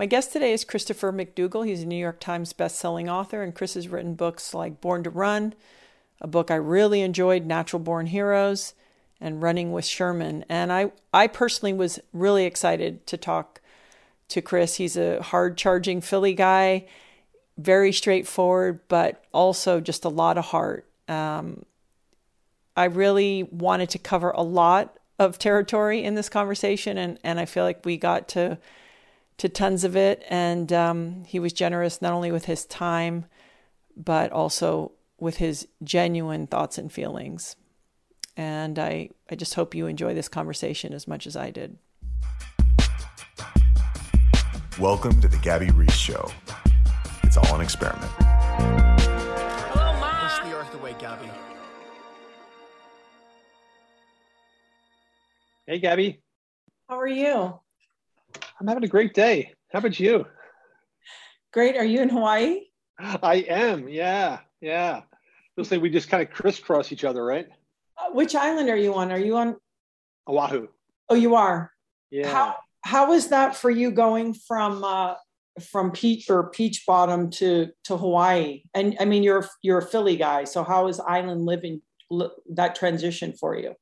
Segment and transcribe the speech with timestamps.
[0.00, 1.66] My guest today is Christopher McDougall.
[1.66, 5.10] He's a New York Times bestselling author, and Chris has written books like Born to
[5.10, 5.54] Run,
[6.20, 8.74] a book I really enjoyed, Natural Born Heroes,
[9.20, 10.44] and Running with Sherman.
[10.48, 13.60] And I, I personally was really excited to talk
[14.28, 14.76] to Chris.
[14.76, 16.86] He's a hard charging Philly guy,
[17.56, 20.86] very straightforward, but also just a lot of heart.
[21.08, 21.64] Um,
[22.76, 27.46] I really wanted to cover a lot of territory in this conversation, and, and I
[27.46, 28.58] feel like we got to
[29.38, 30.22] to tons of it.
[30.28, 33.26] And um, he was generous not only with his time,
[33.96, 37.56] but also with his genuine thoughts and feelings.
[38.36, 41.78] And I, I just hope you enjoy this conversation as much as I did.
[44.78, 46.30] Welcome to the Gabby Reece Show.
[47.24, 48.12] It's all an experiment.
[49.72, 50.28] Hello, Ma.
[50.28, 51.28] Push the earth away, Gabby.
[55.66, 56.22] Hey, Gabby.
[56.88, 57.58] How are you?
[58.60, 59.54] I'm having a great day.
[59.72, 60.26] How about you?
[61.52, 61.76] Great.
[61.76, 62.62] Are you in Hawaii?
[62.98, 63.88] I am.
[63.88, 64.40] Yeah.
[64.60, 65.02] Yeah.
[65.56, 67.46] Looks like we just kind of crisscross each other, right?
[67.96, 69.10] Uh, which island are you on?
[69.10, 69.56] Are you on
[70.28, 70.68] Oahu.
[71.08, 71.72] Oh, you are.
[72.10, 72.30] Yeah.
[72.30, 75.14] How how was that for you going from uh,
[75.70, 78.62] from Peach or Peach Bottom to to Hawaii?
[78.74, 81.82] And I mean, you're you're a Philly guy, so how is island living
[82.50, 83.74] that transition for you?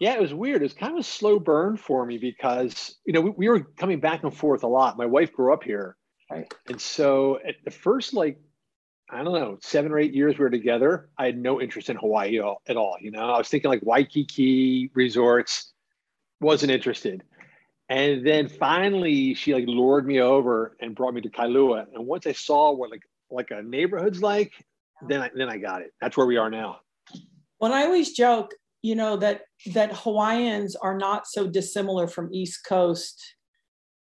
[0.00, 0.62] Yeah, it was weird.
[0.62, 3.60] It was kind of a slow burn for me because you know we, we were
[3.60, 4.96] coming back and forth a lot.
[4.96, 5.96] My wife grew up here,
[6.30, 6.52] right?
[6.68, 8.40] And so at the first like
[9.10, 11.96] I don't know seven or eight years we were together, I had no interest in
[11.96, 12.96] Hawaii at all.
[13.00, 15.72] You know, I was thinking like Waikiki resorts,
[16.40, 17.22] wasn't interested.
[17.90, 21.86] And then finally, she like lured me over and brought me to Kailua.
[21.92, 24.52] And once I saw what like like a neighborhood's like,
[25.08, 25.92] then I then I got it.
[26.00, 26.78] That's where we are now.
[27.58, 29.42] When I always joke, you know that
[29.74, 33.34] that Hawaiians are not so dissimilar from East Coast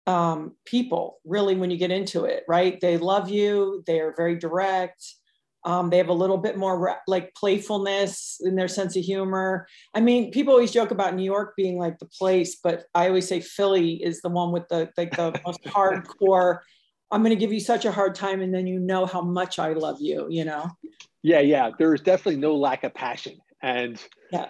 [0.08, 1.20] um, people.
[1.26, 2.80] Really, when you get into it, right?
[2.80, 3.84] They love you.
[3.88, 5.04] They are very direct.
[5.64, 9.66] Um, they have a little bit more like playfulness in their sense of humor.
[9.96, 13.28] I mean, people always joke about New York being like the place, but I always
[13.28, 16.60] say Philly is the one with the like the most hardcore.
[17.12, 19.58] I'm going to give you such a hard time, and then you know how much
[19.58, 20.28] I love you.
[20.30, 20.70] You know.
[21.24, 21.72] Yeah, yeah.
[21.80, 24.00] There's definitely no lack of passion, and
[24.32, 24.50] yeah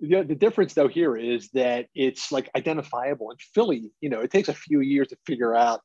[0.00, 3.90] the, the difference though here is that it's like identifiable in philly.
[4.00, 5.80] You know it takes a few years to figure out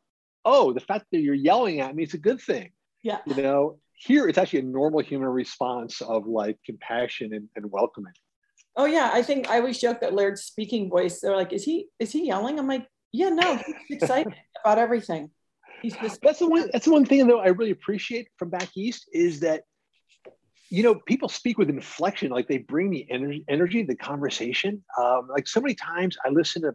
[0.46, 2.72] oh the fact that you're yelling at me is a good thing.
[3.02, 3.20] Yeah.
[3.26, 8.14] You know here it's actually a normal human response of like compassion and, and welcoming.
[8.76, 9.12] Oh yeah.
[9.14, 12.28] I think i always joke that laird's speaking voice they're like is he is he
[12.28, 12.60] yelling?
[12.60, 15.32] I'm like yeah no he's excited about everything.
[15.82, 18.70] He's just that's the one that's the one thing though i really appreciate from back
[18.78, 19.64] east is that
[20.70, 24.84] you know, people speak with inflection, like they bring the energy, energy, the conversation.
[25.02, 26.74] Um, like so many times I listen to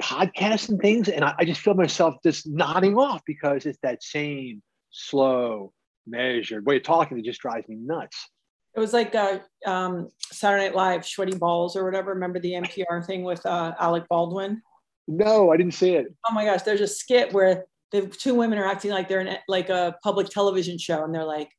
[0.00, 4.02] podcasts and things, and I, I just feel myself just nodding off because it's that
[4.02, 5.72] same slow,
[6.06, 8.16] measured way of talking that just drives me nuts.
[8.74, 12.14] It was like uh, um, Saturday Night Live, Schweddy Balls or whatever.
[12.14, 14.62] Remember the NPR thing with uh, Alec Baldwin?
[15.08, 16.06] No, I didn't see it.
[16.28, 19.36] Oh my gosh, there's a skit where the two women are acting like they're in
[19.48, 21.50] like a public television show, and they're like,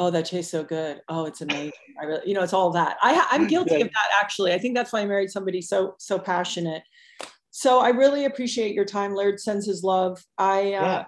[0.00, 1.70] oh that tastes so good oh it's amazing
[2.00, 4.74] i really you know it's all that i i'm guilty of that actually i think
[4.74, 6.82] that's why i married somebody so so passionate
[7.50, 9.14] so I really appreciate your time.
[9.14, 10.24] Laird sends his love.
[10.38, 11.04] I, uh, yeah.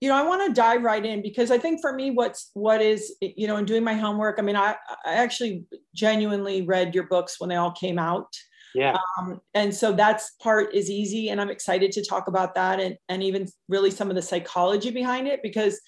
[0.00, 2.80] you know, I want to dive right in because I think for me, what's what
[2.80, 4.36] is, you know, in doing my homework.
[4.38, 5.64] I mean, I, I actually
[5.94, 8.34] genuinely read your books when they all came out.
[8.74, 8.96] Yeah.
[9.18, 12.96] Um, and so that's part is easy, and I'm excited to talk about that and
[13.08, 15.80] and even really some of the psychology behind it because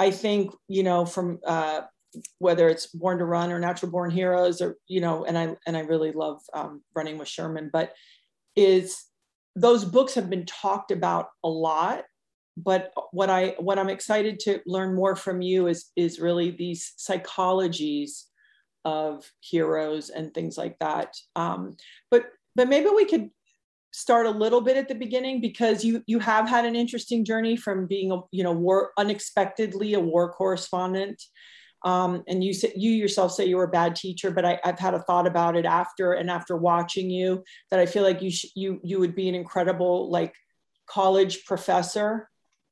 [0.00, 1.82] I think you know from uh,
[2.38, 5.76] whether it's Born to Run or Natural Born Heroes or you know, and I and
[5.76, 7.92] I really love um, Running with Sherman, but
[8.56, 9.04] is
[9.54, 12.04] those books have been talked about a lot
[12.56, 16.94] but what i what i'm excited to learn more from you is is really these
[16.98, 18.24] psychologies
[18.84, 21.16] of heroes and things like that.
[21.36, 21.76] Um,
[22.10, 22.26] but
[22.56, 23.30] but maybe we could
[23.92, 27.56] start a little bit at the beginning because you you have had an interesting journey
[27.56, 31.20] from being a you know war unexpectedly a war correspondent
[31.82, 34.78] um, and you said you yourself say you were a bad teacher, but I, have
[34.78, 38.30] had a thought about it after and after watching you that I feel like you
[38.30, 40.34] sh- you you would be an incredible like
[40.86, 42.28] college professor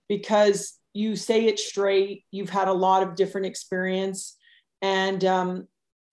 [0.08, 2.24] because you say it straight.
[2.30, 4.36] You've had a lot of different experience,
[4.82, 5.68] and um,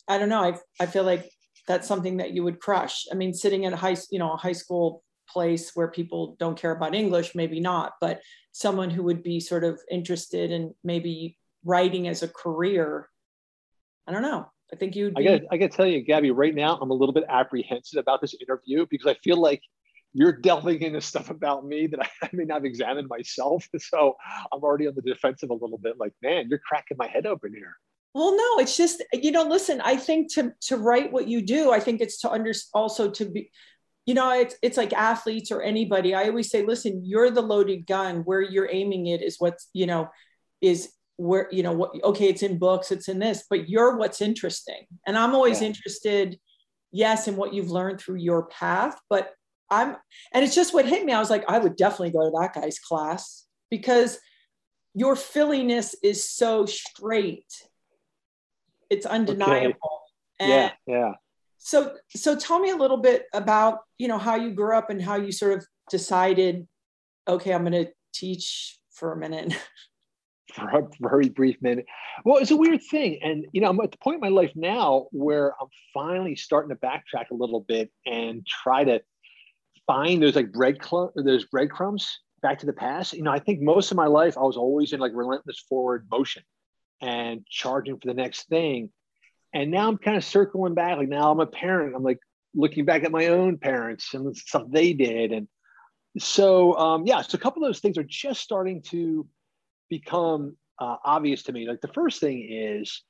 [0.08, 0.42] I don't know.
[0.42, 1.30] I I feel like
[1.68, 3.06] that's something that you would crush.
[3.12, 6.60] I mean, sitting in a high you know a high school place where people don't
[6.60, 8.22] care about English, maybe not, but
[8.52, 13.10] someone who would be sort of interested in maybe writing as a career,
[14.08, 14.50] I don't know.
[14.72, 15.16] I think you'd.
[15.16, 15.48] Be- I got.
[15.52, 16.32] I got to tell you, Gabby.
[16.32, 19.62] Right now, I'm a little bit apprehensive about this interview because I feel like
[20.14, 23.68] you're delving into stuff about me that I may not have examined myself.
[23.80, 24.16] So
[24.52, 26.00] I'm already on the defensive a little bit.
[26.00, 27.76] Like, man, you're cracking my head open here.
[28.16, 29.44] Well, no, it's just you know.
[29.44, 33.12] Listen, I think to to write what you do, I think it's to under also
[33.12, 33.52] to be
[34.06, 37.88] you know it's, it's like athletes or anybody i always say listen you're the loaded
[37.88, 40.08] gun where you're aiming it is what's you know
[40.62, 44.22] is where you know what okay it's in books it's in this but you're what's
[44.22, 45.68] interesting and i'm always yeah.
[45.68, 46.38] interested
[46.92, 49.32] yes in what you've learned through your path but
[49.70, 49.96] i'm
[50.34, 52.54] and it's just what hit me i was like i would definitely go to that
[52.54, 54.20] guy's class because
[54.94, 57.52] your filliness is so straight
[58.90, 60.02] it's undeniable
[60.42, 60.50] okay.
[60.50, 61.12] yeah yeah
[61.58, 65.02] so so tell me a little bit about you know how you grew up and
[65.02, 66.68] how you sort of decided
[67.28, 69.54] okay i'm going to teach for a minute
[70.56, 71.86] for a very brief minute.
[72.24, 73.20] Well, it's a weird thing.
[73.22, 76.70] And, you know, I'm at the point in my life now where I'm finally starting
[76.70, 79.02] to backtrack a little bit and try to
[79.86, 83.14] find those like bread clump, those breadcrumbs back to the past.
[83.14, 86.08] You know, I think most of my life I was always in like relentless forward
[86.10, 86.44] motion
[87.02, 88.90] and charging for the next thing.
[89.54, 90.98] And now I'm kind of circling back.
[90.98, 91.96] Like now I'm a parent.
[91.96, 92.20] I'm like
[92.54, 95.32] looking back at my own parents and stuff they did.
[95.32, 95.48] And
[96.20, 99.28] so, um, yeah, so a couple of those things are just starting to
[99.90, 101.68] become uh, obvious to me.
[101.68, 103.02] Like the first thing is,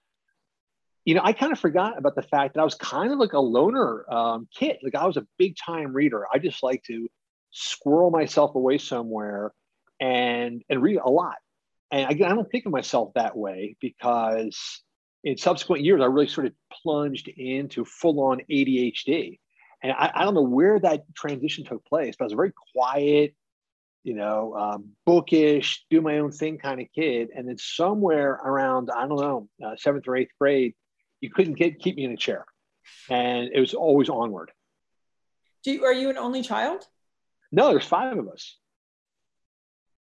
[1.06, 3.34] you know, I kind of forgot about the fact that I was kind of like
[3.34, 4.78] a loner um, kid.
[4.82, 6.26] Like I was a big time reader.
[6.34, 7.08] I just like to
[7.52, 9.54] squirrel myself away somewhere
[10.00, 11.36] and and read a lot.
[11.96, 14.82] And again, I don't think of myself that way because
[15.24, 16.54] in subsequent years, I really sort of
[16.84, 19.40] plunged into full on ADHD.
[19.82, 22.52] And I, I, don't know where that transition took place, but I was a very
[22.74, 23.34] quiet,
[24.04, 27.30] you know, um, bookish, do my own thing kind of kid.
[27.34, 30.74] And then somewhere around, I don't know, uh, seventh or eighth grade,
[31.22, 32.44] you couldn't get keep me in a chair,
[33.10, 34.52] and it was always onward.
[35.64, 36.86] Do you, are you an only child?
[37.54, 38.58] No, there's five of us.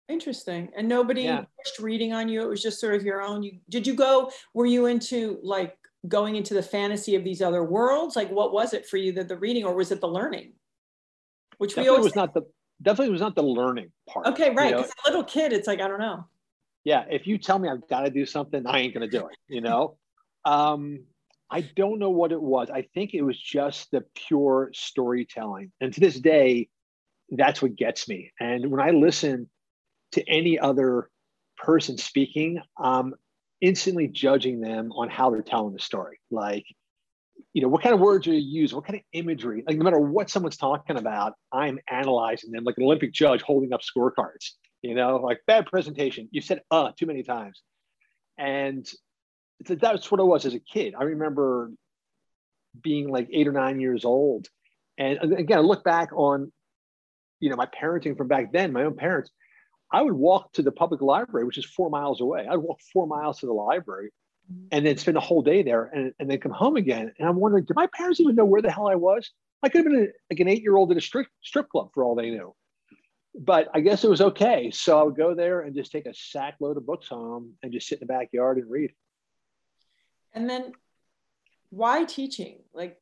[0.09, 0.69] Interesting.
[0.77, 1.45] And nobody yeah.
[1.59, 2.43] pushed reading on you.
[2.43, 3.43] It was just sort of your own.
[3.43, 4.31] You did you go?
[4.53, 5.77] Were you into like
[6.09, 8.15] going into the fantasy of these other worlds?
[8.15, 9.13] Like, what was it for you?
[9.13, 10.53] That the reading, or was it the learning?
[11.59, 12.43] Which Definitely we always was not the
[12.83, 14.27] definitely was not the learning part.
[14.27, 14.77] Okay, right.
[14.77, 16.27] Because a little kid, it's like I don't know.
[16.85, 19.37] Yeah, if you tell me I've got to do something, I ain't gonna do it.
[19.49, 19.97] You know,
[20.45, 21.05] um,
[21.51, 22.69] I don't know what it was.
[22.69, 26.69] I think it was just the pure storytelling, and to this day,
[27.31, 28.33] that's what gets me.
[28.39, 29.49] And when I listen
[30.15, 31.11] to any other
[31.57, 33.15] person speaking, I'm
[33.61, 36.19] instantly judging them on how they're telling the story.
[36.31, 36.65] Like
[37.53, 38.75] you know, what kind of words are you use?
[38.75, 39.63] What kind of imagery?
[39.67, 43.73] Like no matter what someone's talking about, I'm analyzing them like an Olympic judge holding
[43.73, 44.51] up scorecards.
[44.83, 46.29] You know, like bad presentation.
[46.31, 47.63] You said uh too many times.
[48.37, 48.87] And
[49.67, 50.95] that's what it was as a kid.
[50.99, 51.71] I remember
[52.83, 54.49] being like eight or nine years old.
[54.99, 56.53] And again, I look back on,
[57.41, 59.31] you know, my parenting from back then, my own parents.
[59.95, 62.47] I would walk to the public library, which is four miles away.
[62.51, 64.11] I'd walk four miles to the library
[64.53, 64.67] mm-hmm.
[64.73, 67.13] and then spend a whole day there and, and then come home again.
[67.19, 69.31] And I'm wondering, did my parents even know where the hell I was?
[69.63, 71.91] I could have been a, like an eight year old at a strip, strip club
[71.95, 72.55] for all they knew.
[73.37, 74.71] But I guess it was okay.
[74.73, 77.73] So I would go there and just take a sack load of books home and
[77.73, 78.93] just sit in the backyard and read.
[80.33, 80.73] And then
[81.71, 82.59] why teaching?
[82.73, 82.99] Like,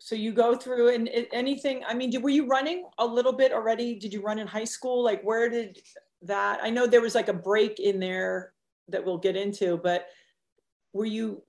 [0.00, 3.94] so you go through and anything i mean were you running a little bit already?
[3.94, 5.04] Did you run in high school?
[5.04, 5.78] Like where did
[6.22, 8.52] that i know there was like a break in there
[8.88, 10.06] that we'll get into but
[10.92, 11.42] were you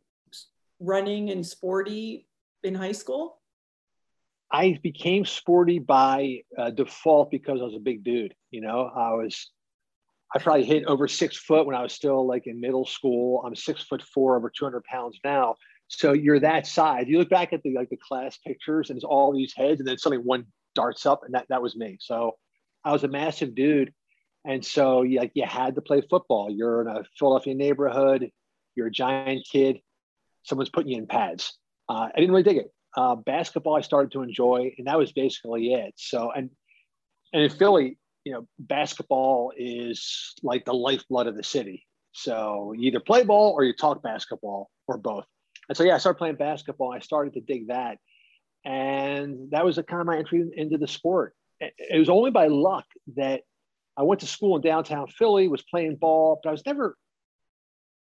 [0.79, 2.27] running and sporty
[2.63, 3.39] in high school?
[4.51, 8.91] I became sporty by uh, default because i was a big dude you know?
[8.93, 9.49] I was
[10.35, 13.43] i probably hit over six foot when i was still like in middle school.
[13.45, 15.55] I'm six foot four over 200 pounds now
[15.91, 17.05] so you're that size.
[17.07, 19.87] You look back at the like the class pictures, and it's all these heads, and
[19.87, 21.97] then suddenly one darts up, and that that was me.
[21.99, 22.37] So
[22.85, 23.93] I was a massive dude,
[24.45, 26.49] and so you, like you had to play football.
[26.49, 28.29] You're in a Philadelphia neighborhood.
[28.75, 29.79] You're a giant kid.
[30.43, 31.57] Someone's putting you in pads.
[31.89, 32.71] Uh, I didn't really dig it.
[32.95, 35.93] Uh, basketball, I started to enjoy, and that was basically it.
[35.97, 36.49] So and
[37.33, 41.85] and in Philly, you know, basketball is like the lifeblood of the city.
[42.13, 45.25] So you either play ball or you talk basketball or both.
[45.71, 46.91] And so, yeah, I started playing basketball.
[46.91, 47.97] I started to dig that.
[48.65, 51.33] And that was a kind of my entry into the sport.
[51.61, 52.83] It was only by luck
[53.15, 53.43] that
[53.95, 56.97] I went to school in downtown Philly, was playing ball, but I was never,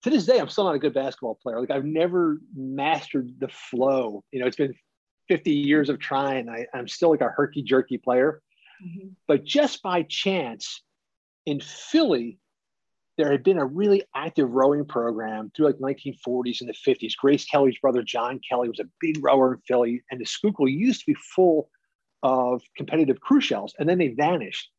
[0.04, 1.62] to this day, I'm still not a good basketball player.
[1.62, 4.26] Like I've never mastered the flow.
[4.34, 4.76] You know, it's been
[5.30, 6.50] 50 years of trying.
[6.50, 8.42] I, am still like a herky jerky player.
[8.86, 9.08] Mm-hmm.
[9.26, 10.84] But just by chance
[11.46, 12.40] in Philly,
[13.18, 17.16] there had been a really active rowing program through like 1940s and the 50s.
[17.18, 21.02] Grace Kelly's brother John Kelly was a big rower in Philly, and the Schuylkill used
[21.02, 21.70] to be full
[22.24, 24.70] of competitive crew shells, and then they vanished.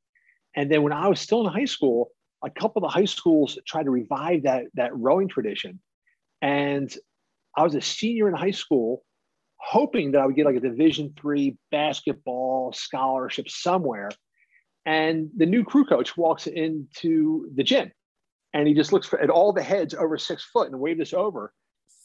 [0.57, 2.11] And then when I was still in high school,
[2.43, 5.81] a couple of the high schools tried to revive that that rowing tradition,
[6.43, 6.95] and
[7.57, 9.05] I was a senior in high school,
[9.57, 14.11] hoping that I would get like a Division three basketball scholarship somewhere.
[14.87, 17.91] And the new crew coach walks into the gym
[18.55, 21.13] and he just looks for, at all the heads over six foot and waved us
[21.13, 21.53] over.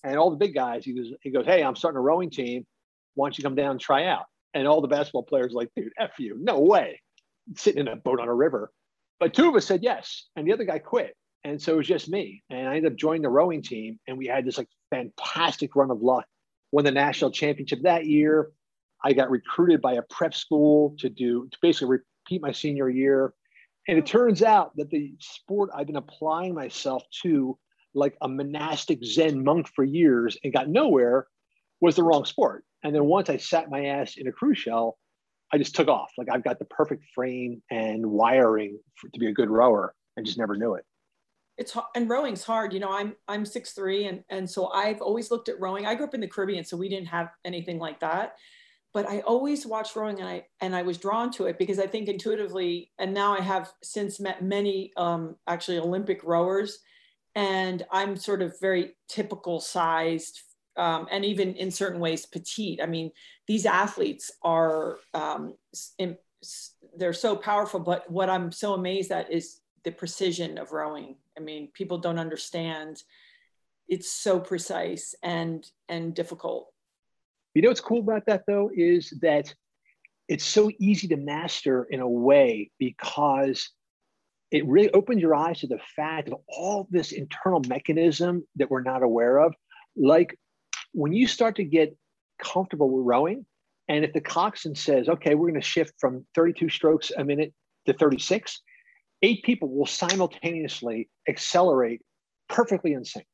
[0.03, 2.65] And all the big guys, he goes, he goes, Hey, I'm starting a rowing team.
[3.13, 4.25] Why don't you come down and try out?
[4.53, 7.01] And all the basketball players like, dude, F you, no way.
[7.56, 8.72] Sitting in a boat on a river.
[9.20, 10.27] But two of us said yes.
[10.36, 11.15] And the other guy quit.
[11.44, 12.44] And so it was just me.
[12.50, 14.00] And I ended up joining the rowing team.
[14.08, 16.25] And we had this like fantastic run of luck.
[16.72, 18.51] Won the national championship that year.
[19.03, 23.34] I got recruited by a prep school to do to basically repeat my senior year.
[23.89, 27.58] And it turns out that the sport I've been applying myself to,
[27.96, 31.25] like a monastic Zen monk for years and got nowhere,
[31.81, 32.65] was the wrong sport.
[32.84, 35.00] And then once I sat my ass in a cruise shell,
[35.51, 36.12] I just took off.
[36.19, 39.96] Like I've got the perfect frame and wiring for, to be a good rower.
[40.15, 40.86] I just never knew it.
[41.58, 42.74] It's and rowing's hard.
[42.74, 45.88] You know, I'm I'm six three, and and so I've always looked at rowing.
[45.88, 48.36] I grew up in the Caribbean, so we didn't have anything like that
[48.93, 51.88] but I always watched rowing and I and I was drawn to it because I
[51.88, 56.79] think intuitively, and now I have since met many um, actually Olympic rowers,
[57.36, 60.41] and I'm sort of very typical sized
[60.79, 62.79] um, and even in certain ways petite.
[62.81, 63.12] I mean,
[63.48, 65.55] these athletes are um,
[65.98, 66.17] in,
[66.96, 71.17] they're so powerful, but what I'm so amazed at is the precision of rowing.
[71.38, 73.03] I mean, people don't understand.
[73.88, 76.72] It's so precise and and difficult
[77.59, 79.53] you know what's cool about that though is that
[80.29, 83.69] it's so easy to master in a way because
[84.49, 88.81] it really opens your eyes to the fact of all this internal mechanism that we're
[88.81, 89.53] not aware of.
[89.97, 90.39] Like
[90.93, 91.97] when you start to get
[92.41, 93.45] comfortable with rowing,
[93.89, 97.53] and if the coxswain says, okay, we're going to shift from 32 strokes a minute
[97.87, 98.61] to 36,
[99.21, 102.03] eight people will simultaneously accelerate
[102.47, 103.25] perfectly in sync.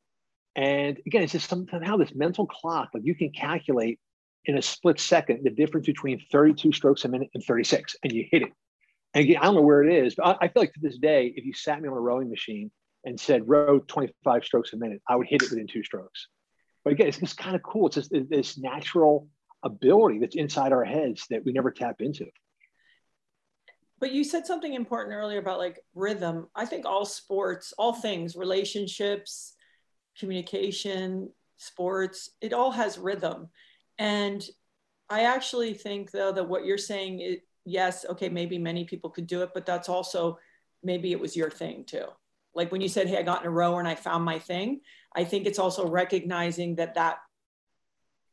[0.55, 3.99] And again, it's just somehow this mental clock, like you can calculate
[4.45, 8.25] in a split second the difference between 32 strokes a minute and 36, and you
[8.31, 8.49] hit it.
[9.13, 11.33] And again, I don't know where it is, but I, feel like to this day,
[11.35, 12.69] if you sat me on a rowing machine
[13.05, 16.27] and said row 25 strokes a minute, I would hit it within two strokes.
[16.83, 17.87] But again, it's just kind of cool.
[17.87, 19.27] It's just this natural
[19.63, 22.25] ability that's inside our heads that we never tap into.
[23.99, 26.47] But you said something important earlier about like rhythm.
[26.53, 29.53] I think all sports, all things, relationships,
[30.19, 33.49] communication, sports, it all has rhythm.
[33.97, 34.47] And
[35.09, 39.27] I actually think though that what you're saying is yes, okay, maybe many people could
[39.27, 40.39] do it, but that's also
[40.83, 42.05] maybe it was your thing too.
[42.53, 44.81] Like when you said, "Hey, I got in a row and I found my thing,"
[45.15, 47.17] I think it's also recognizing that that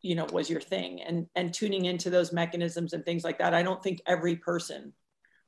[0.00, 3.54] you know was your thing and and tuning into those mechanisms and things like that.
[3.54, 4.92] I don't think every person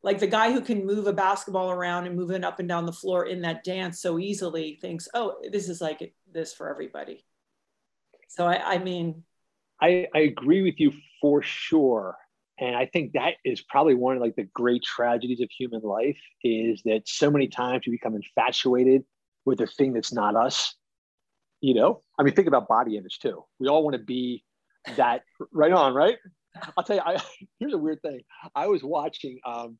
[0.04, 2.84] like the guy who can move a basketball around and move it up and down
[2.84, 7.24] the floor in that dance so easily thinks, "Oh, this is like this for everybody."
[8.28, 9.24] So I, I mean,
[9.80, 12.16] I, I agree with you for sure.
[12.58, 16.18] And I think that is probably one of like the great tragedies of human life
[16.42, 19.04] is that so many times we become infatuated
[19.44, 20.74] with a thing that's not us.
[21.60, 23.44] You know, I mean, think about body image too.
[23.58, 24.44] We all want to be
[24.96, 26.16] that right on, right?
[26.76, 27.20] I'll tell you, I,
[27.58, 28.20] here's a weird thing.
[28.54, 29.78] I was watching um,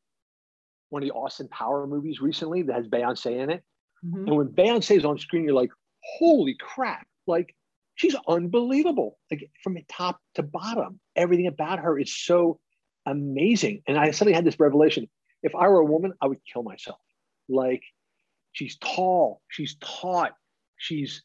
[0.89, 3.63] one of the Austin Power movies recently that has Beyonce in it.
[4.05, 4.27] Mm-hmm.
[4.27, 5.71] And when Beyonce is on screen, you're like,
[6.17, 7.07] holy crap.
[7.27, 7.55] Like,
[7.95, 9.17] she's unbelievable.
[9.31, 12.59] Like, from top to bottom, everything about her is so
[13.05, 13.81] amazing.
[13.87, 15.07] And I suddenly had this revelation
[15.45, 16.97] if I were a woman, I would kill myself.
[17.47, 17.83] Like,
[18.51, 20.31] she's tall, she's taut,
[20.75, 21.21] she's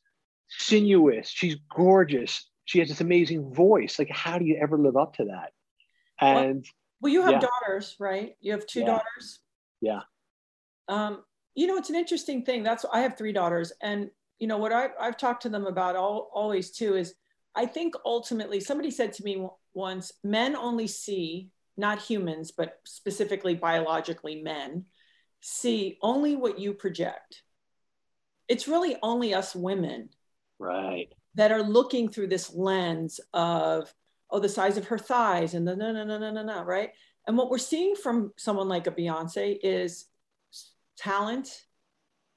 [0.51, 3.99] sinuous, she's gorgeous, she has this amazing voice.
[3.99, 5.53] Like, how do you ever live up to that?
[6.21, 6.67] And
[7.01, 7.49] well, well you have yeah.
[7.49, 8.35] daughters, right?
[8.41, 8.87] You have two yeah.
[8.87, 9.41] daughters.
[9.81, 10.01] Yeah.
[10.89, 11.25] Um,
[11.55, 12.63] you know, it's an interesting thing.
[12.63, 15.95] That's I have three daughters, and you know what I, I've talked to them about
[15.95, 17.15] all, always too is
[17.55, 23.55] I think ultimately somebody said to me once, men only see not humans, but specifically
[23.55, 24.87] biologically men
[25.41, 27.43] see only what you project.
[28.49, 30.09] It's really only us women,
[30.59, 33.93] right, that are looking through this lens of,
[34.31, 36.91] oh, the size of her thighs and the no, no, no, no, no, no, right?
[37.27, 40.07] And what we're seeing from someone like a Beyonce is
[40.97, 41.63] talent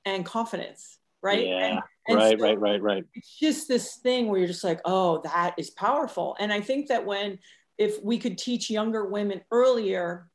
[0.05, 1.47] and confidence, right?
[1.47, 1.65] Yeah.
[1.65, 3.05] And, and right, so right, right, right.
[3.13, 6.35] It's just this thing where you're just like, oh, that is powerful.
[6.39, 7.39] And I think that when,
[7.77, 10.29] if we could teach younger women earlier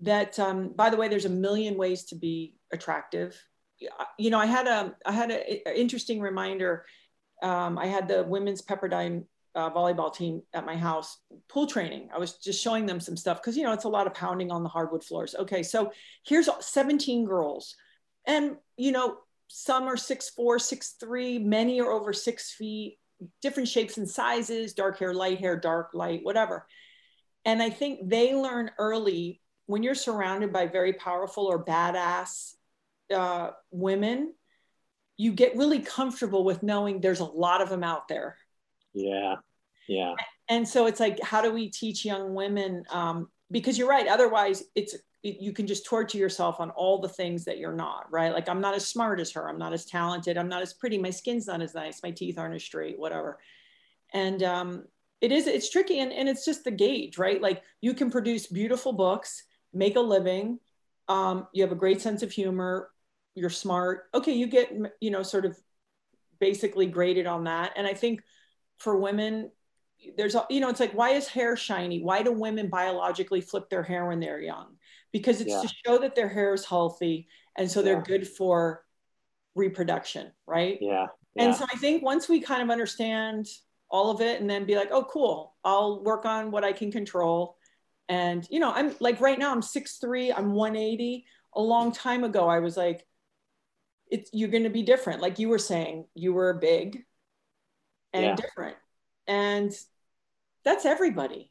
[0.00, 3.40] that, um, by the way, there's a million ways to be attractive.
[4.18, 5.42] You know, I had a, I had an
[5.74, 6.84] interesting reminder
[7.42, 9.24] um, I had the women's Pepperdine
[9.54, 12.08] uh, volleyball team at my house pool training.
[12.14, 14.50] I was just showing them some stuff because you know it's a lot of pounding
[14.50, 15.34] on the hardwood floors.
[15.38, 15.92] Okay, so
[16.24, 17.74] here's 17 girls,
[18.26, 19.18] and you know
[19.54, 22.98] some are six four, six three, many are over six feet,
[23.40, 26.66] different shapes and sizes, dark hair, light hair, dark, light, whatever.
[27.44, 32.54] And I think they learn early when you're surrounded by very powerful or badass
[33.14, 34.32] uh, women
[35.16, 38.36] you get really comfortable with knowing there's a lot of them out there.
[38.92, 39.36] Yeah.
[39.88, 40.14] Yeah.
[40.48, 42.84] And so it's like, how do we teach young women?
[42.90, 44.08] Um, because you're right.
[44.08, 48.10] Otherwise, it's it, you can just torture yourself on all the things that you're not.
[48.10, 48.32] Right?
[48.32, 49.48] Like I'm not as smart as her.
[49.48, 50.36] I'm not as talented.
[50.36, 50.98] I'm not as pretty.
[50.98, 52.02] My skin's not as nice.
[52.02, 52.98] My teeth aren't as straight.
[52.98, 53.38] Whatever.
[54.12, 54.84] And um,
[55.20, 55.46] it is.
[55.46, 57.40] It's tricky, and and it's just the gauge, right?
[57.40, 60.58] Like you can produce beautiful books, make a living.
[61.08, 62.90] Um, you have a great sense of humor
[63.34, 65.56] you're smart okay you get you know sort of
[66.38, 68.22] basically graded on that and i think
[68.78, 69.50] for women
[70.16, 73.82] there's you know it's like why is hair shiny why do women biologically flip their
[73.82, 74.76] hair when they're young
[75.12, 75.62] because it's yeah.
[75.62, 78.84] to show that their hair is healthy and so they're good for
[79.54, 80.78] reproduction right?
[80.80, 81.06] Yeah.
[81.34, 81.44] yeah.
[81.44, 83.46] And so i think once we kind of understand
[83.90, 85.54] all of it and then be like oh cool.
[85.64, 87.56] I'll work on what i can control.
[88.08, 92.48] And you know i'm like right now i'm 6'3 i'm 180 a long time ago
[92.48, 93.06] i was like
[94.12, 95.22] it's you're going to be different.
[95.22, 97.04] Like you were saying you were big
[98.12, 98.36] and yeah.
[98.36, 98.76] different.
[99.26, 99.72] And
[100.64, 101.50] that's everybody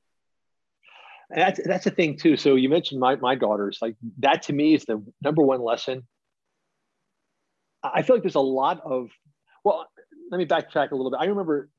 [1.36, 2.38] that's that's the thing too.
[2.38, 6.08] So you mentioned my, my daughters like that to me is the number one lesson.
[7.84, 9.10] I feel like there's a lot of
[9.64, 9.88] well
[10.30, 11.20] let me backtrack a little bit.
[11.20, 11.70] I remember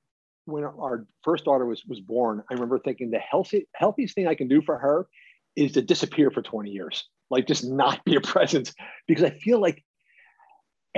[0.45, 4.35] when our first daughter was was born i remember thinking the healthy, healthiest thing i
[4.35, 5.07] can do for her
[5.55, 8.73] is to disappear for 20 years like just not be a presence.
[9.07, 9.83] Because i feel like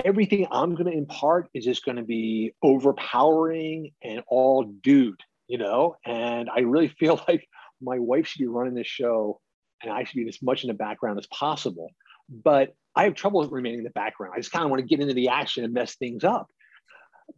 [0.04, 5.58] everything I'm going to impart is just going to be overpowering and all dude, you
[5.58, 5.96] know?
[6.04, 7.48] And I really feel like
[7.84, 9.40] my wife should be running this show
[9.82, 11.90] and I should be as much in the background as possible.
[12.28, 14.32] But I have trouble remaining in the background.
[14.34, 16.48] I just kind of want to get into the action and mess things up.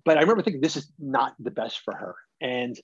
[0.05, 2.15] But I remember thinking this is not the best for her.
[2.41, 2.79] And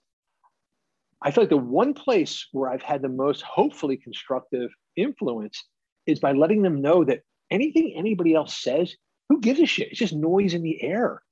[1.23, 5.63] I feel like the one place where I've had the most hopefully constructive influence
[6.07, 7.21] is by letting them know that
[7.51, 8.97] anything anybody else says
[9.29, 9.91] who gives a shit?
[9.91, 11.23] It's just noise in the air.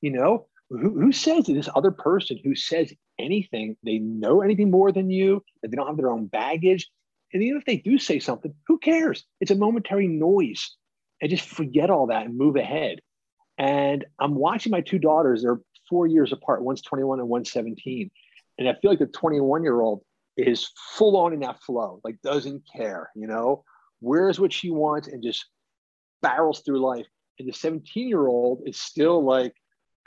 [0.00, 0.46] You know,
[0.78, 5.42] who, says that this other person who says anything, they know anything more than you,
[5.62, 6.88] that they don't have their own baggage.
[7.32, 9.24] And even if they do say something, who cares?
[9.40, 10.76] It's a momentary noise.
[11.20, 13.00] And just forget all that and move ahead.
[13.58, 16.62] And I'm watching my two daughters, they're four years apart.
[16.62, 18.10] One's 21 and one's 17.
[18.58, 20.02] And I feel like the 21 year old
[20.36, 23.64] is full on in that flow, like doesn't care, you know,
[24.00, 25.46] wears what she wants and just
[26.20, 27.06] barrels through life
[27.38, 29.54] and the 17 year old is still like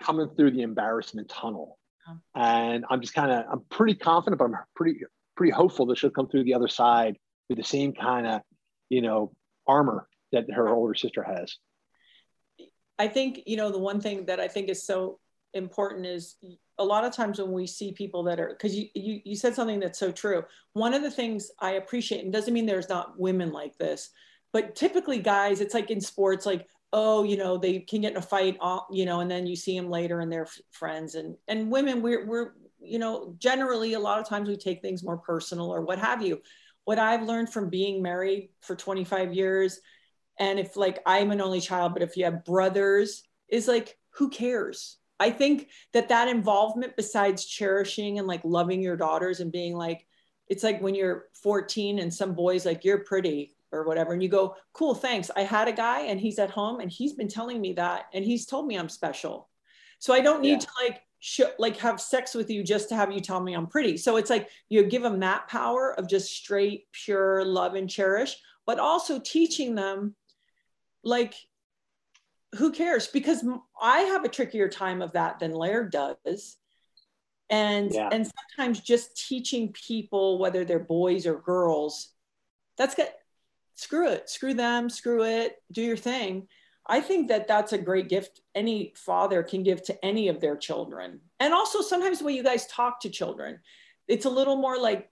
[0.02, 1.78] coming through the embarrassment tunnel.
[2.08, 2.18] Uh-huh.
[2.36, 5.00] And I'm just kind of, I'm pretty confident, but I'm pretty,
[5.36, 7.18] pretty hopeful that she'll come through the other side
[7.50, 8.42] with the same kind of,
[8.90, 9.34] you know,
[9.68, 11.56] armor that her older sister has.
[13.00, 15.20] I think, you know, the one thing that I think is so
[15.54, 16.36] important is
[16.78, 19.56] a lot of times when we see people that are because you, you you said
[19.56, 23.20] something that's so true one of the things i appreciate and doesn't mean there's not
[23.20, 24.10] women like this
[24.54, 28.18] but typically guys it's like in sports like oh you know they can get in
[28.18, 28.58] a fight
[28.92, 32.26] you know and then you see them later and they're friends and and women we're
[32.26, 36.00] we're you know, generally a lot of times we take things more personal or what
[36.00, 36.42] have you.
[36.86, 39.80] What I've learned from being married for 25 years,
[40.40, 44.30] and if like I'm an only child, but if you have brothers, is like, who
[44.30, 44.98] cares?
[45.20, 50.06] I think that that involvement, besides cherishing and like loving your daughters and being like,
[50.48, 54.14] it's like when you're 14 and some boys like, you're pretty or whatever.
[54.14, 55.30] And you go, cool, thanks.
[55.36, 58.06] I had a guy and he's at home and he's been telling me that.
[58.14, 59.50] And he's told me I'm special.
[60.00, 60.60] So I don't need yeah.
[60.60, 63.68] to like, sh- like have sex with you just to have you tell me I'm
[63.68, 63.98] pretty.
[63.98, 68.38] So it's like you give them that power of just straight, pure love and cherish,
[68.66, 70.16] but also teaching them
[71.04, 71.34] like
[72.56, 73.08] who cares?
[73.08, 73.44] Because
[73.82, 76.58] I have a trickier time of that than Laird does.
[77.50, 78.10] And yeah.
[78.12, 82.10] and sometimes just teaching people, whether they're boys or girls,
[82.78, 83.08] that's good.
[83.78, 86.48] Screw it, screw them, screw it, do your thing.
[86.88, 90.58] I think that that's a great gift any father can give to any of their
[90.58, 91.22] children.
[91.40, 93.60] And also sometimes when you guys talk to children,
[94.08, 95.12] it's a little more like,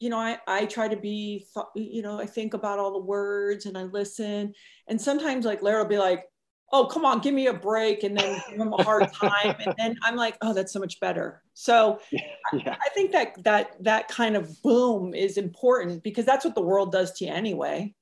[0.00, 3.64] you know, I, I try to be, you know, I think about all the words
[3.64, 4.52] and I listen.
[4.86, 6.26] And sometimes like Laird will be like,
[6.74, 9.74] oh come on give me a break and then give them a hard time and
[9.78, 11.40] then i'm like oh that's so much better.
[11.54, 12.20] So yeah.
[12.52, 16.62] I, I, think that that that kind of boom is important because that's what the
[16.62, 17.94] world does to you anyway.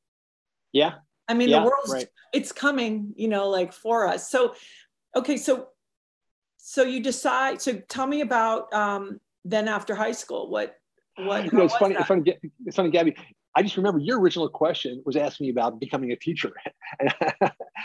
[0.72, 0.94] Yeah
[1.28, 2.08] i mean yeah, the world's right.
[2.32, 4.30] it's coming you know like for us.
[4.30, 4.54] So
[5.14, 5.68] okay so
[6.56, 10.76] so you decide so tell me about um then after high school what
[11.16, 13.14] what know, it's funny, it's funny it's funny gabby
[13.54, 16.52] I just remember your original question was asking me about becoming a teacher.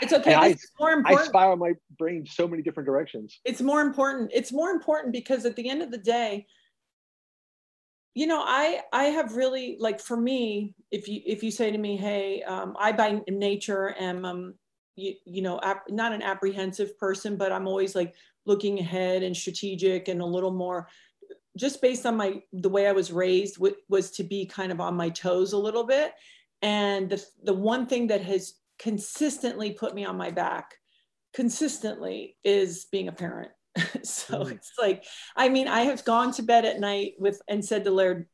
[0.00, 0.34] it's okay.
[0.34, 1.20] I, it's more important.
[1.20, 3.40] I spiral my brain so many different directions.
[3.44, 4.30] It's more important.
[4.32, 6.46] It's more important because at the end of the day,
[8.14, 11.78] you know, I I have really like for me, if you if you say to
[11.78, 14.54] me, hey, um, I by nature am um,
[14.96, 18.14] you, you know ap- not an apprehensive person, but I'm always like
[18.46, 20.88] looking ahead and strategic and a little more
[21.58, 24.80] just based on my the way I was raised w- was to be kind of
[24.80, 26.12] on my toes a little bit.
[26.62, 30.74] And the the one thing that has consistently put me on my back
[31.34, 33.50] consistently is being a parent.
[34.02, 34.52] so mm.
[34.52, 35.04] it's like,
[35.36, 38.26] I mean, I have gone to bed at night with and said to Laird,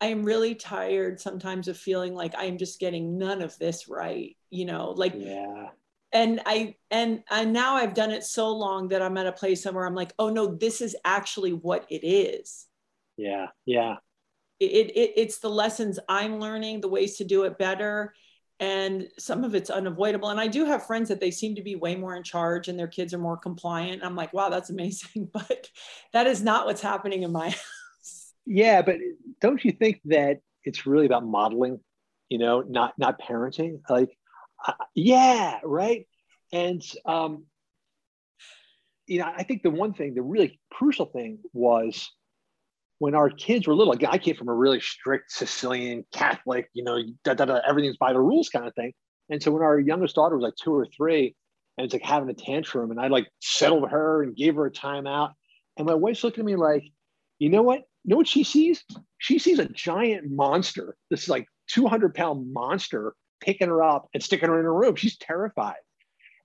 [0.00, 3.88] I am really tired sometimes of feeling like I am just getting none of this
[3.88, 4.36] right.
[4.50, 5.68] You know, like yeah
[6.14, 9.66] and I and and now I've done it so long that I'm at a place
[9.66, 12.66] where I'm like, oh no, this is actually what it is.
[13.16, 13.96] Yeah, yeah.
[14.60, 18.14] It, it it's the lessons I'm learning, the ways to do it better,
[18.60, 20.28] and some of it's unavoidable.
[20.28, 22.78] And I do have friends that they seem to be way more in charge, and
[22.78, 24.04] their kids are more compliant.
[24.04, 25.68] I'm like, wow, that's amazing, but
[26.12, 28.32] that is not what's happening in my house.
[28.46, 28.96] Yeah, but
[29.40, 31.80] don't you think that it's really about modeling?
[32.28, 33.80] You know, not not parenting.
[33.90, 34.16] Like
[34.94, 36.06] yeah, right.
[36.52, 37.44] And um,
[39.06, 42.10] you know, I think the one thing, the really crucial thing was
[42.98, 43.92] when our kids were little.
[43.92, 47.96] Again, I came from a really strict Sicilian Catholic, you know, da, da, da, everything's
[47.96, 48.92] by the rules kind of thing.
[49.30, 51.34] And so when our youngest daughter was like two or three,
[51.76, 54.70] and it's like having a tantrum, and I like settled her and gave her a
[54.70, 55.32] timeout,
[55.76, 56.84] and my wife's looking at me like,
[57.38, 57.80] you know what?
[58.04, 58.84] You know what she sees?
[59.18, 60.96] She sees a giant monster.
[61.10, 64.96] This is like 200 pound monster picking her up and sticking her in a room.
[64.96, 65.76] She's terrified.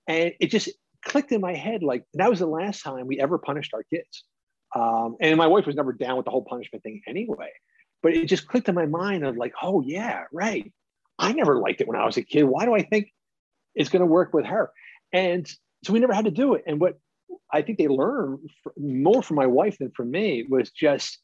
[0.08, 0.70] And it just
[1.06, 4.24] clicked in my head like that was the last time we ever punished our kids.
[4.76, 7.52] Um, and my wife was never down with the whole punishment thing anyway.
[8.04, 10.72] But it just clicked in my mind of like, oh, yeah, right.
[11.18, 12.44] I never liked it when I was a kid.
[12.44, 13.12] Why do I think
[13.76, 14.72] it's going to work with her?
[15.12, 15.48] And
[15.84, 16.64] so we never had to do it.
[16.68, 16.98] And what
[17.52, 21.20] I think they learned more from my wife than from me was just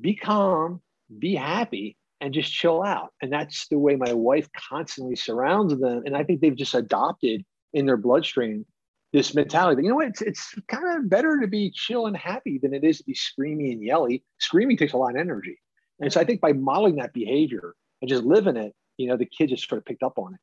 [0.00, 0.80] be calm,
[1.18, 3.12] be happy, and just chill out.
[3.22, 6.02] And that's the way my wife constantly surrounds them.
[6.04, 8.66] And I think they've just adopted in their bloodstream
[9.12, 12.16] this mentality that, you know what, it's, it's kind of better to be chill and
[12.16, 14.22] happy than it is to be screamy and yelly.
[14.38, 15.58] Screaming takes a lot of energy.
[15.98, 19.26] And so I think by modeling that behavior and just living it, you know, the
[19.26, 20.40] kids just sort of picked up on it.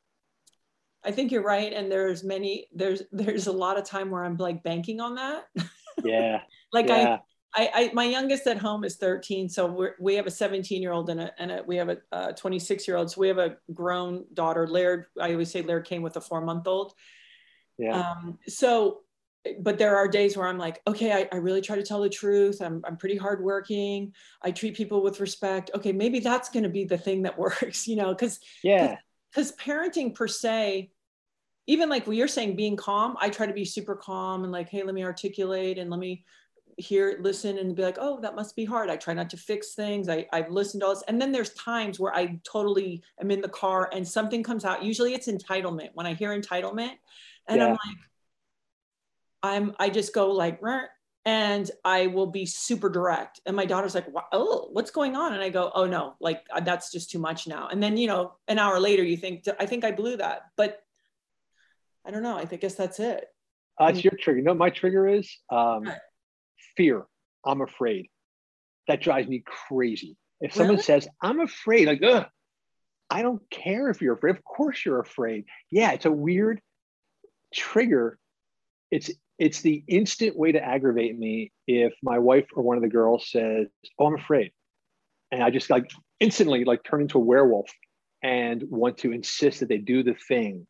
[1.04, 1.72] I think you're right.
[1.72, 5.46] And there's many, there's, there's a lot of time where I'm like banking on that.
[6.04, 6.42] Yeah.
[6.72, 7.14] like yeah.
[7.16, 7.20] I,
[7.58, 9.50] I, my youngest at home is 13.
[9.50, 12.34] So we we have a 17 year old and a, and a, we have a
[12.34, 13.12] 26 year old.
[13.12, 14.68] So we have a grown daughter.
[14.68, 16.94] Laird, I always say Laird came with a four month old.
[17.78, 18.00] Yeah.
[18.00, 19.02] Um, so,
[19.60, 22.10] but there are days where I'm like, okay, I, I really try to tell the
[22.10, 22.62] truth.
[22.62, 24.14] I'm, I'm pretty hardworking.
[24.42, 25.72] I treat people with respect.
[25.74, 28.98] Okay, maybe that's going to be the thing that works, you know, because yeah,
[29.32, 30.92] because parenting per se,
[31.68, 34.70] even like what you're saying, being calm, I try to be super calm and like,
[34.70, 36.24] hey, let me articulate and let me
[36.78, 39.74] hear listen and be like oh that must be hard i try not to fix
[39.74, 43.32] things I, i've listened to all this and then there's times where i totally am
[43.32, 46.94] in the car and something comes out usually it's entitlement when i hear entitlement
[47.48, 47.66] and yeah.
[47.66, 47.98] i'm like
[49.42, 50.62] i'm i just go like
[51.28, 53.42] and I will be super direct.
[53.46, 56.62] And my daughter's like, "Oh, what's going on?" And I go, "Oh no, like uh,
[56.62, 59.66] that's just too much now." And then you know, an hour later, you think, "I
[59.66, 60.82] think I blew that," but
[62.06, 62.38] I don't know.
[62.38, 63.28] I think, guess that's it.
[63.78, 64.40] Uh, it's your trigger.
[64.40, 65.92] You know, my trigger is um,
[66.76, 67.06] fear.
[67.46, 68.10] I'm afraid.
[68.88, 70.18] That drives me crazy.
[70.40, 70.84] If someone Really?
[70.84, 72.28] says, "I'm afraid," like, ugh,
[73.10, 74.36] I don't care if you're afraid.
[74.36, 75.46] Of course you're afraid.
[75.72, 76.62] Yeah, it's a weird
[77.54, 78.20] trigger.
[78.92, 82.90] It's it's the instant way to aggravate me if my wife or one of the
[82.90, 83.68] girls says,
[84.00, 84.52] "Oh, I'm afraid,"
[85.32, 85.90] and I just like
[86.20, 87.72] instantly like turn into a werewolf
[88.24, 90.68] and want to insist that they do the thing.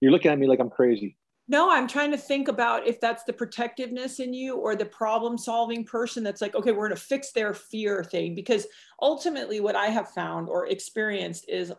[0.00, 1.16] You're looking at me like I'm crazy.
[1.48, 5.36] No, I'm trying to think about if that's the protectiveness in you or the problem
[5.36, 8.34] solving person that's like, okay, we're going to fix their fear thing.
[8.34, 8.66] Because
[9.00, 11.72] ultimately, what I have found or experienced is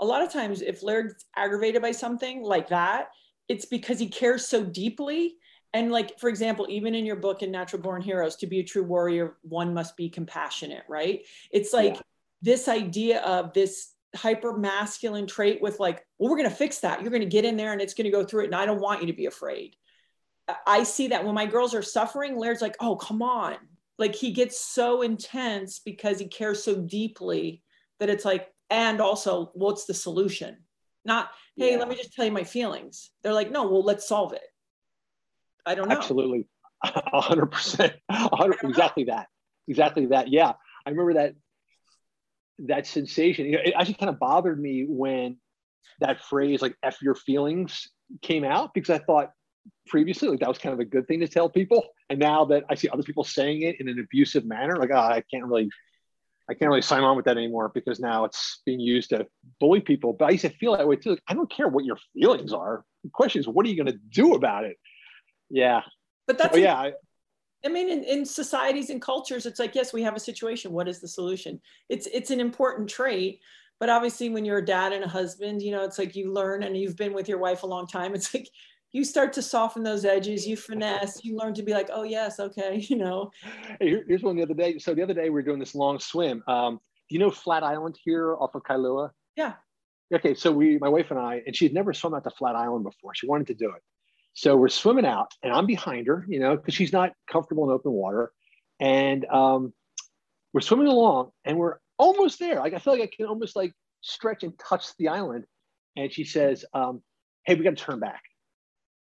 [0.00, 3.10] a lot of times if Laird's aggravated by something like that,
[3.48, 5.36] it's because he cares so deeply.
[5.74, 8.64] And, like, for example, even in your book in Natural Born Heroes, to be a
[8.64, 11.24] true warrior, one must be compassionate, right?
[11.52, 12.00] It's like Yeah.
[12.42, 17.00] this idea of this hyper masculine trait with like well we're going to fix that
[17.00, 18.66] you're going to get in there and it's going to go through it and i
[18.66, 19.76] don't want you to be afraid
[20.66, 23.56] I- see that when my girls are suffering laird's like oh come on
[23.98, 27.62] like he gets so intense because he cares so deeply
[28.00, 30.56] that it's like and also what's the solution
[31.04, 31.78] not hey Yeah.
[31.78, 34.42] let me just tell you my feelings they're like no well let's solve it
[35.66, 36.46] i don't know Absolutely.
[36.82, 37.92] A hundred percent.
[38.08, 39.26] A hundred exactly that.
[39.68, 40.28] Exactly that.
[40.28, 40.52] Yeah.
[40.86, 41.34] I remember that
[42.66, 43.46] that sensation.
[43.46, 45.38] You know, it actually kind of bothered me when
[46.00, 47.88] that phrase like F your feelings
[48.22, 49.30] came out because I thought
[49.86, 51.86] previously like that was kind of a good thing to tell people.
[52.08, 54.98] And now that I see other people saying it in an abusive manner, like oh,
[54.98, 55.68] I can't really
[56.50, 59.26] I can't really sign on with that anymore because now it's being used to
[59.60, 60.12] bully people.
[60.12, 61.10] But I used to feel that way too.
[61.10, 62.84] Like, I don't care what your feelings are.
[63.04, 64.76] The question is, what are you going to do about it?
[65.48, 65.82] Yeah.
[66.26, 66.74] but that's yeah.
[66.74, 66.92] I,
[67.64, 70.72] I mean, in, in societies and cultures, it's like, yes, we have a situation.
[70.72, 71.60] What is the solution?
[71.88, 73.40] It's it's an important trait,
[73.78, 76.62] but obviously, when you're a dad and a husband, you know, it's like you learn,
[76.62, 78.14] and you've been with your wife a long time.
[78.14, 78.48] It's like
[78.92, 80.46] you start to soften those edges.
[80.46, 81.24] You finesse.
[81.24, 83.30] You learn to be like, oh yes, okay, you know.
[83.80, 84.78] Hey, here's one the other day.
[84.78, 86.42] So the other day we were doing this long swim.
[86.48, 89.10] Um, do you know Flat Island here off of Kailua?
[89.36, 89.54] Yeah.
[90.12, 92.84] Okay, so we, my wife and I, and she'd never swum out to Flat Island
[92.84, 93.14] before.
[93.14, 93.82] She wanted to do it.
[94.32, 97.70] So we're swimming out, and I'm behind her, you know, because she's not comfortable in
[97.70, 98.32] open water.
[98.78, 99.72] And um,
[100.52, 102.56] we're swimming along, and we're almost there.
[102.56, 105.44] Like I feel like I can almost like stretch and touch the island.
[105.96, 107.02] And she says, um,
[107.44, 108.22] "Hey, we got to turn back.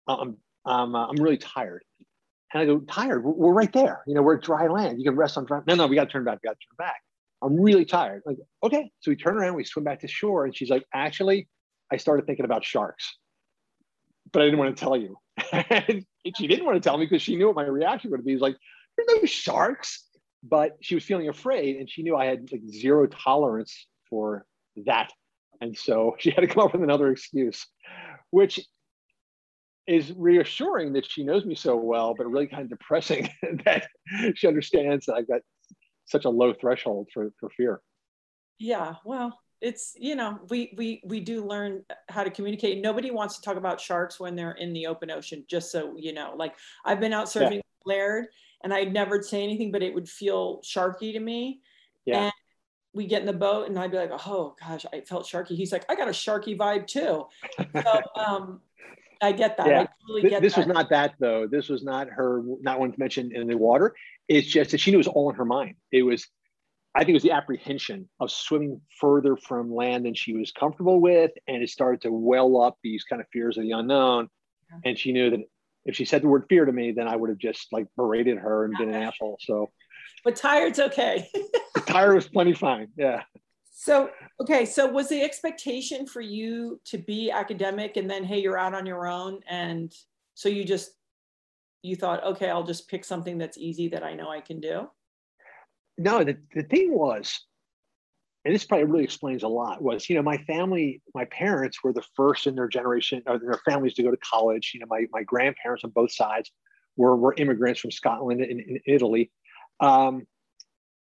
[0.07, 1.83] I'm, I'm, uh, I'm really tired."
[2.53, 3.25] And I go, tired?
[3.25, 4.03] We're, we're right there.
[4.07, 4.99] You know, we're dry land.
[4.99, 5.61] You can rest on dry.
[5.67, 6.39] No, no, we got to turn back.
[6.43, 7.01] We got to turn back.
[7.43, 8.23] I'm really tired.
[8.25, 8.91] Like, okay.
[9.01, 10.45] So we turn around, we swim back to shore.
[10.45, 11.49] And she's like, actually,
[11.93, 13.19] I started thinking about sharks,
[14.35, 15.17] but I didn't want to tell you.
[15.53, 16.05] and
[16.37, 18.35] she didn't want to tell me because she knew what my reaction would be.
[18.35, 18.57] It's like,
[18.97, 20.05] there's no sharks.
[20.47, 24.45] But she was feeling afraid and she knew I had like zero tolerance for
[24.85, 25.11] that.
[25.63, 27.67] And so she had to come up with another excuse,
[28.31, 28.61] which
[29.87, 33.31] is reassuring that she knows me so well, but really kind of depressing
[33.65, 33.87] that
[34.35, 35.41] she understands that I've got
[36.07, 37.81] such a low threshold for, for fear.
[38.59, 42.83] Yeah, well, it's you know, we we we do learn how to communicate.
[42.83, 46.13] Nobody wants to talk about sharks when they're in the open ocean, just so you
[46.13, 46.35] know.
[46.37, 48.27] Like I've been out surfing with Laird
[48.63, 51.63] and I'd never say anything, but it would feel sharky to me.
[52.05, 52.25] Yeah.
[52.25, 52.33] And
[52.93, 55.57] we get in the boat and I'd be like, oh gosh, I felt sharky.
[55.57, 57.25] He's like, I got a sharky vibe too.
[57.83, 58.61] So um
[59.23, 59.67] I get that.
[59.67, 59.81] Yeah.
[59.81, 61.47] I totally get this was not that though.
[61.47, 63.95] This was not her not wanting to mention in the water.
[64.29, 65.77] It's just that she knew it was all in her mind.
[65.91, 66.27] It was,
[66.95, 71.01] I think it was the apprehension of swimming further from land than she was comfortable
[71.01, 71.33] with.
[71.49, 74.29] And it started to well up these kind of fears of the unknown.
[74.71, 74.91] Yeah.
[74.91, 75.41] And she knew that
[75.85, 78.39] if she said the word fear to me, then I would have just like berated
[78.39, 79.39] her and been an asshole.
[79.41, 79.71] So
[80.25, 81.29] but tired's okay.
[81.75, 82.89] the tire was plenty fine.
[82.97, 83.23] Yeah.
[83.77, 88.59] So, okay, so was the expectation for you to be academic and then, hey, you're
[88.59, 89.41] out on your own?
[89.49, 89.93] And
[90.35, 90.93] so you just,
[91.83, 94.89] you thought, okay, I'll just pick something that's easy that I know I can do?
[95.99, 97.41] No the, the thing was
[98.45, 101.93] and this probably really explains a lot was you know my family my parents were
[101.93, 104.73] the first in their generation or their families to go to college.
[104.75, 106.51] You know my, my grandparents on both sides
[106.97, 109.31] were, were immigrants from scotland and, and italy.
[109.81, 110.27] Um,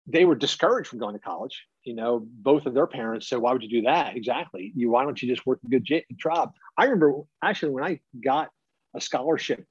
[0.05, 3.51] they were discouraged from going to college you know both of their parents said why
[3.53, 4.15] would you do that?
[4.15, 4.71] Exactly.
[4.75, 6.53] You why don't you just work a good job?
[6.77, 8.49] I remember actually when i got
[8.95, 9.65] a scholarship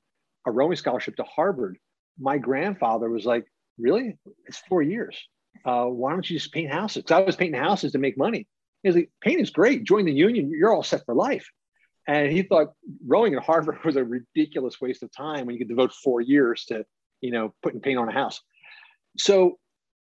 [0.46, 1.78] a rowing scholarship to harvard
[2.18, 3.46] my grandfather was like
[3.78, 5.16] really it's four years
[5.64, 7.02] uh, why don't you just paint houses?
[7.02, 8.46] Because I was painting houses to make money.
[8.82, 9.84] He was like, painting's great.
[9.84, 10.50] Join the union.
[10.50, 11.48] You're all set for life.
[12.08, 12.72] And he thought
[13.06, 16.64] rowing at Harvard was a ridiculous waste of time when you could devote four years
[16.66, 16.84] to
[17.20, 18.40] you know, putting paint on a house.
[19.16, 19.58] So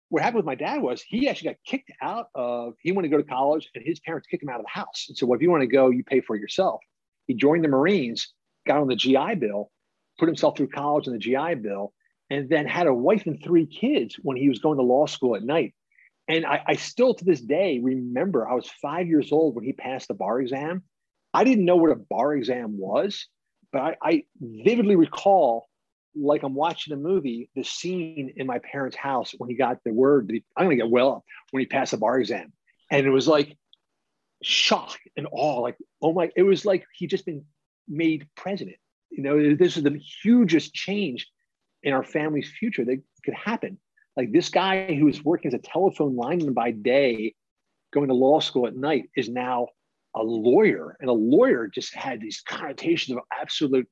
[0.08, 3.16] what happened with my dad was he actually got kicked out of, he wanted to
[3.16, 5.06] go to college and his parents kicked him out of the house.
[5.08, 6.80] And so well, if you want to go, you pay for it yourself.
[7.26, 8.32] He joined the Marines,
[8.66, 9.70] got on the GI Bill,
[10.18, 11.92] put himself through college on the GI Bill,
[12.30, 15.36] and then had a wife and three kids when he was going to law school
[15.36, 15.74] at night.
[16.28, 19.72] And I, I still to this day remember I was five years old when he
[19.72, 20.82] passed the bar exam.
[21.34, 23.26] I didn't know what a bar exam was,
[23.72, 25.68] but I, I vividly recall
[26.16, 29.92] like I'm watching a movie, the scene in my parents' house when he got the
[29.92, 32.52] word I'm going to get well when he passed the bar exam.
[32.90, 33.56] And it was like
[34.42, 37.44] shock and awe, like, oh my, it was like he just been
[37.88, 38.76] made president.
[39.10, 41.28] You know, this is the hugest change
[41.84, 43.78] in our family's future that could happen.
[44.16, 47.34] Like this guy who was working as a telephone lineman by day,
[47.92, 49.68] going to law school at night, is now
[50.16, 50.96] a lawyer.
[51.00, 53.88] And a lawyer just had these connotations of absolute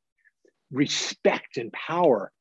[0.71, 2.33] respect and power.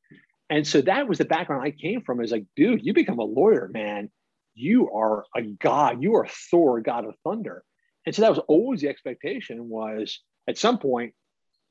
[0.49, 2.21] And so that was the background I came from.
[2.21, 4.09] Is like, dude, you become a lawyer, man.
[4.53, 6.01] You are a god.
[6.01, 7.63] You are Thor, god of thunder.
[8.05, 11.13] And so that was always the expectation was at some point,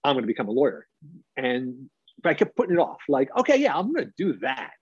[0.04, 0.86] I'm going to become a lawyer.
[1.36, 1.90] And
[2.22, 3.00] but I kept putting it off.
[3.08, 4.72] Like, okay, yeah, I'm going to do that.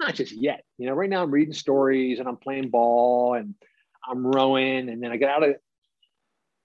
[0.00, 0.64] Not just yet.
[0.78, 3.54] You know, right now I'm reading stories and I'm playing ball and
[4.08, 4.88] I'm rowing.
[4.88, 5.56] And then I get out of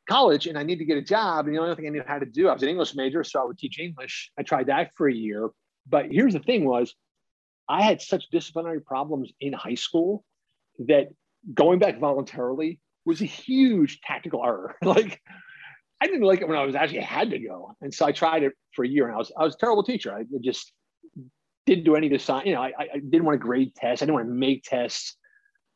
[0.09, 1.45] college and I need to get a job.
[1.45, 3.41] And the only thing I knew how to do, I was an English major, so
[3.41, 4.31] I would teach English.
[4.37, 5.49] I tried that for a year.
[5.87, 6.93] But here's the thing was
[7.67, 10.23] I had such disciplinary problems in high school
[10.79, 11.09] that
[11.53, 14.75] going back voluntarily was a huge tactical error.
[14.83, 15.21] like
[16.01, 17.75] I didn't like it when I was actually had to go.
[17.81, 19.83] And so I tried it for a year and I was I was a terrible
[19.83, 20.13] teacher.
[20.13, 20.71] I just
[21.65, 24.01] didn't do any of the sign, you know, I, I didn't want to grade tests.
[24.01, 25.17] I didn't want to make tests.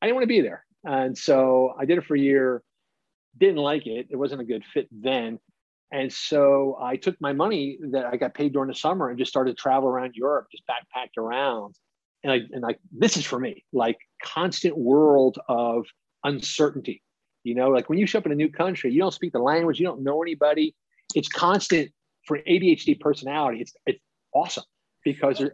[0.02, 0.66] I didn't want to be there.
[0.86, 2.64] And so I did it for a year
[3.38, 4.08] didn't like it.
[4.10, 5.40] It wasn't a good fit then.
[5.92, 9.30] And so I took my money that I got paid during the summer and just
[9.30, 11.76] started to travel around Europe, just backpacked around.
[12.24, 15.86] And I and like this is for me, like constant world of
[16.24, 17.04] uncertainty.
[17.44, 19.40] You know, like when you show up in a new country, you don't speak the
[19.40, 20.76] language, you don't know anybody.
[21.16, 21.92] It's constant
[22.26, 23.62] for ADHD personality.
[23.62, 24.00] It's it's
[24.34, 24.64] awesome
[25.04, 25.52] because there's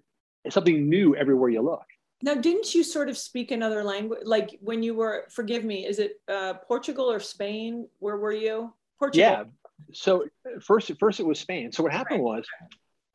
[0.54, 1.86] something new everywhere you look.
[2.22, 4.22] Now, didn't you sort of speak another language?
[4.26, 7.88] Like when you were, forgive me, is it uh, Portugal or Spain?
[8.00, 8.74] Where were you?
[8.98, 9.30] Portugal.
[9.30, 9.44] Yeah.
[9.94, 10.26] So
[10.62, 11.72] first, first it was Spain.
[11.72, 12.38] So what happened right.
[12.38, 12.46] was,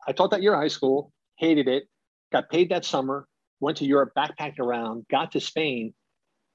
[0.07, 1.87] I taught that year in high school, hated it,
[2.31, 3.27] got paid that summer,
[3.59, 5.93] went to Europe, backpacked around, got to Spain,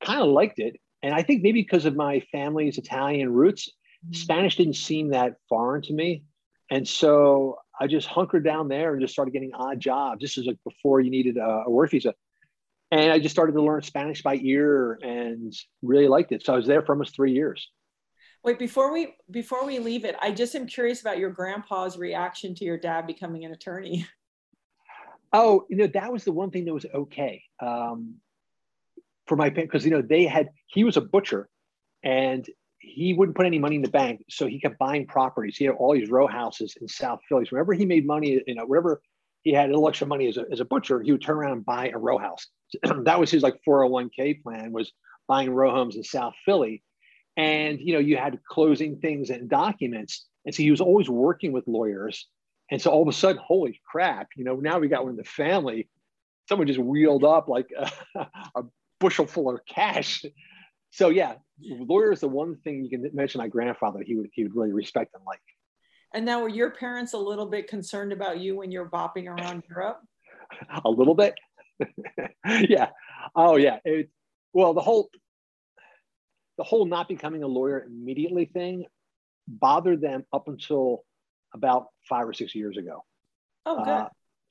[0.04, 4.14] kind of liked it, and I think maybe because of my family's Italian roots, mm-hmm.
[4.14, 6.24] Spanish didn't seem that foreign to me,
[6.70, 10.20] and so I just hunkered down there and just started getting odd jobs.
[10.20, 12.14] This is like before you needed a, a work visa
[12.90, 16.44] and I just started to learn Spanish by ear and really liked it.
[16.44, 17.68] So I was there for almost three years.
[18.42, 22.54] Wait, before we before we leave it, I just am curious about your grandpa's reaction
[22.56, 24.06] to your dad becoming an attorney.
[25.32, 28.16] Oh, you know that was the one thing that was okay um,
[29.30, 31.48] for my parents because you know they had he was a butcher,
[32.02, 32.44] and
[32.80, 35.56] he wouldn't put any money in the bank, so he kept buying properties.
[35.56, 37.44] He had all these row houses in South Philly.
[37.44, 39.00] So whenever he made money, you know, wherever
[39.42, 41.52] he had a little extra money as a, as a butcher, he would turn around
[41.52, 42.48] and buy a row house.
[43.04, 44.90] that was his like 401k plan was
[45.28, 46.82] buying row homes in South Philly.
[47.36, 50.26] And you know, you had closing things and documents.
[50.44, 52.26] And so he was always working with lawyers.
[52.68, 55.16] And so all of a sudden, holy crap, you know, now we got one in
[55.16, 55.88] the family.
[56.48, 57.68] Someone just wheeled up like
[58.16, 58.62] a, a
[59.00, 60.24] bushel full of cash.
[60.90, 64.44] So yeah, lawyer is the one thing you can mention my grandfather he would he
[64.44, 65.40] would really respect and like.
[66.12, 69.62] And now were your parents a little bit concerned about you when you're bopping around
[69.70, 70.00] Europe?
[70.84, 71.34] a little bit.
[72.68, 72.90] yeah.
[73.34, 73.78] Oh yeah.
[73.84, 74.10] It,
[74.52, 75.10] well, the whole
[76.58, 78.84] the whole not becoming a lawyer immediately thing
[79.48, 81.04] bothered them up until
[81.54, 83.04] about five or six years ago.
[83.66, 83.90] Oh, good.
[83.90, 84.08] Uh,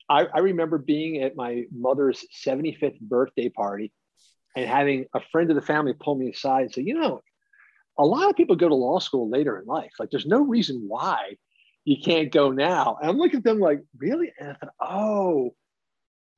[0.08, 3.92] I, I remember being at my mother's 75th birthday party
[4.56, 7.20] and having a friend of the family pull me aside and say, you know,
[7.98, 9.92] a lot of people go to law school later in life.
[9.98, 11.36] Like, there's no reason why
[11.84, 12.96] you can't go now.
[13.00, 14.32] And I'm looking at them like, really?
[14.38, 15.54] And I thought, oh,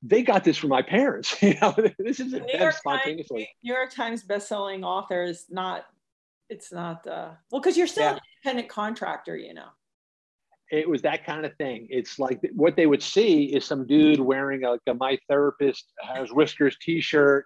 [0.01, 1.35] they got this from my parents.
[1.41, 3.45] you know, this isn't them spontaneously.
[3.45, 5.85] Times, New York Times bestselling author is not.
[6.49, 7.07] It's not.
[7.07, 8.13] Uh, well, because you're still yeah.
[8.13, 9.69] an independent contractor, you know.
[10.71, 11.87] It was that kind of thing.
[11.89, 16.31] It's like what they would see is some dude wearing a, a my therapist has
[16.31, 17.45] whiskers T-shirt,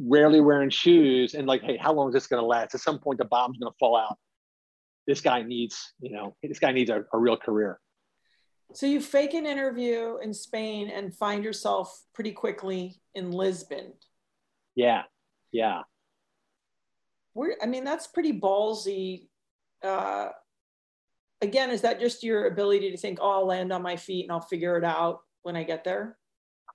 [0.00, 2.74] rarely wearing shoes, and like, hey, how long is this going to last?
[2.74, 4.18] At some point, the bomb's going to fall out.
[5.06, 7.80] This guy needs, you know, this guy needs a, a real career.
[8.74, 13.92] So you fake an interview in Spain and find yourself pretty quickly in Lisbon.
[14.74, 15.02] Yeah,
[15.52, 15.82] yeah.
[17.34, 19.28] Where I mean, that's pretty ballsy.
[19.84, 20.30] Uh,
[21.40, 24.32] again, is that just your ability to think, "Oh, I'll land on my feet and
[24.32, 26.18] I'll figure it out when I get there"?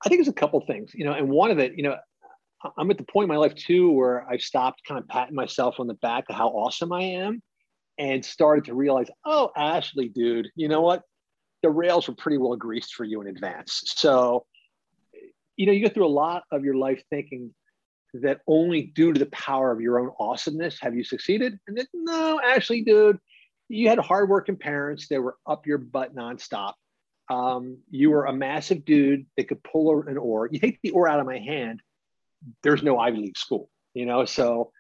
[0.06, 1.96] I think it's a couple things, you know, and one of it, you know,
[2.78, 5.80] I'm at the point in my life too where I've stopped kind of patting myself
[5.80, 7.42] on the back of how awesome I am
[7.98, 11.04] and started to realize, oh, Ashley, dude, you know what?
[11.64, 13.84] The rails were pretty well greased for you in advance.
[13.86, 14.46] So,
[15.56, 17.54] you know, you go through a lot of your life thinking
[18.14, 21.58] that only due to the power of your own awesomeness have you succeeded.
[21.68, 23.20] And then, no, Ashley, dude,
[23.70, 26.74] you had hardworking parents that were up your butt nonstop.
[27.30, 30.50] Um, you were a massive dude that could pull an oar.
[30.52, 31.82] You take the oar out of my hand,
[32.64, 34.26] there's no Ivy League school, you know.
[34.26, 34.72] So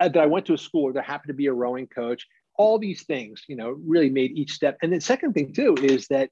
[0.00, 2.26] uh, that I went to a school where there happened to be a rowing coach.
[2.56, 4.76] All these things, you know, really made each step.
[4.82, 6.30] And the second thing too is that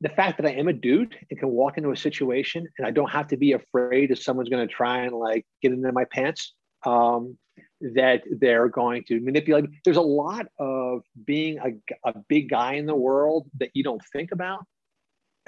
[0.00, 2.90] the fact that I am a dude and can walk into a situation and I
[2.90, 6.04] don't have to be afraid if someone's going to try and like get into my
[6.04, 6.54] pants.
[6.86, 7.36] Um,
[7.80, 9.64] that they're going to manipulate.
[9.84, 14.02] There's a lot of being a, a big guy in the world that you don't
[14.12, 14.64] think about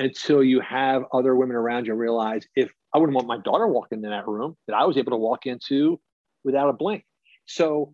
[0.00, 3.98] until you have other women around you realize if I wouldn't want my daughter walking
[3.98, 6.00] into that room that I was able to walk into
[6.42, 7.04] without a blink.
[7.44, 7.92] So,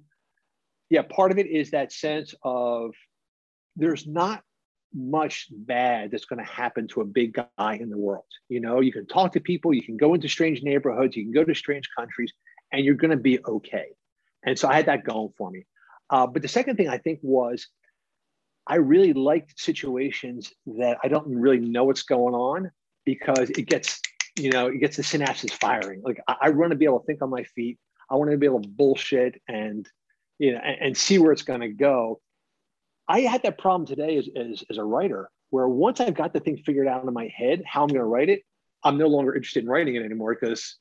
[0.88, 2.92] yeah, part of it is that sense of
[3.74, 4.44] there's not
[4.94, 8.24] much bad that's going to happen to a big guy in the world.
[8.48, 11.32] You know, you can talk to people, you can go into strange neighborhoods, you can
[11.32, 12.32] go to strange countries,
[12.72, 13.88] and you're going to be okay.
[14.44, 15.66] And so I had that going for me.
[16.08, 17.66] Uh, but the second thing I think was
[18.66, 22.70] I really like situations that I don't really know what's going on
[23.04, 24.00] because it gets,
[24.36, 26.02] you know, it gets the synapses firing.
[26.02, 27.78] Like I, I want to be able to think on my feet.
[28.10, 29.88] I want to be able to bullshit and,
[30.38, 32.20] you know, and, and see where it's going to go.
[33.08, 36.40] I had that problem today as, as, as a writer where once I've got the
[36.40, 38.42] thing figured out in my head, how I'm going to write it,
[38.82, 40.76] I'm no longer interested in writing it anymore because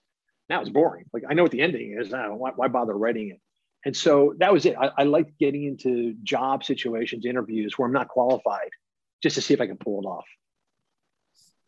[0.49, 1.05] now it's boring.
[1.13, 2.09] Like I know what the ending is.
[2.09, 3.39] Why, why bother writing it?
[3.85, 4.75] And so that was it.
[4.75, 8.69] I, I liked getting into job situations, interviews where I'm not qualified,
[9.21, 10.25] just to see if I can pull it off.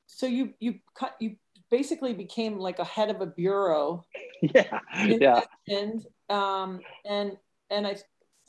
[0.08, 1.36] So you you cut you
[1.70, 4.04] basically became like a head of a bureau.
[4.42, 5.42] yeah, yeah.
[5.68, 7.38] And um and
[7.70, 7.98] and I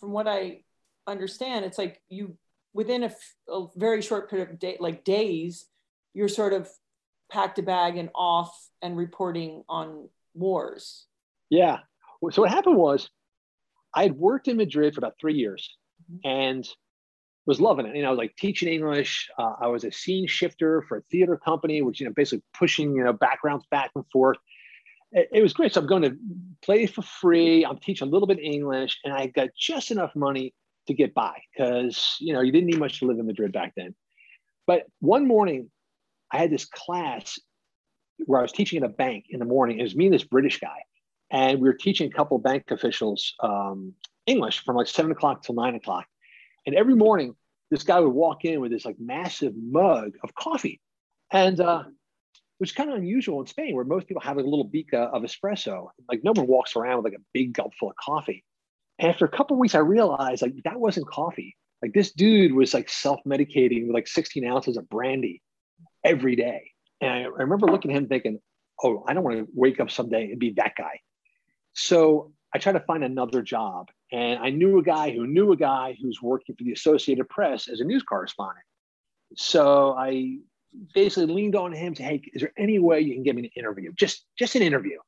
[0.01, 0.63] from what I
[1.07, 2.39] understand, it's like you
[2.73, 3.13] within a,
[3.53, 5.67] a very short period of day, like days,
[6.15, 6.69] you're sort of
[7.31, 11.07] packed a bag and off and reporting on wars.
[11.51, 11.79] Yeah.
[12.31, 13.11] So what happened was
[13.99, 15.77] I had worked in Madrid for about three years
[16.09, 16.29] mm-hmm.
[16.29, 16.69] and
[17.47, 17.97] was loving it.
[17.97, 19.29] You know, I was like teaching English.
[19.37, 22.95] Uh, I was a scene shifter for a theater company, which, you know, basically pushing,
[22.95, 24.39] you know, backgrounds back and forth.
[25.11, 25.75] It, it was great.
[25.75, 26.17] So I'm going to
[26.63, 27.65] play for free.
[27.65, 30.55] I'm teaching a little bit English and I got just enough money
[30.87, 33.73] to get by because, you know, you didn't need much to live in Madrid back
[33.77, 33.97] then.
[34.69, 35.71] But one morning,
[36.31, 37.37] I had this class
[38.27, 39.81] where I was teaching at a bank in the morning.
[39.81, 40.85] It was me and this British guy
[41.31, 43.95] and we were teaching a couple bank officials um,
[44.27, 46.07] English from like seven o'clock till nine o'clock.
[46.67, 47.35] And every morning,
[47.71, 50.81] this guy would walk in with this like massive mug of coffee,
[51.33, 54.49] and uh, it was kind of unusual in Spain, where most people have like, a
[54.49, 55.89] little bica of espresso.
[56.09, 58.45] Like no one walks around with like a big gulp full of coffee.
[58.99, 61.57] And after a couple weeks, I realized like that wasn't coffee.
[61.83, 65.41] Like this dude was like self-medicating with like 16 ounces of brandy
[66.03, 66.73] every day.
[67.01, 68.41] And I remember looking at him thinking,
[68.83, 71.01] oh, I don't want to wake up someday and be that guy.
[71.79, 73.89] So I tried to find another job.
[74.11, 77.69] And I knew a guy who knew a guy who's working for the Associated Press
[77.69, 78.65] as a news correspondent.
[79.37, 80.39] So I
[80.95, 83.51] basically leaned on him to, hey, is there any way you can get me an
[83.55, 83.93] interview?
[83.95, 84.99] Just, just an interview.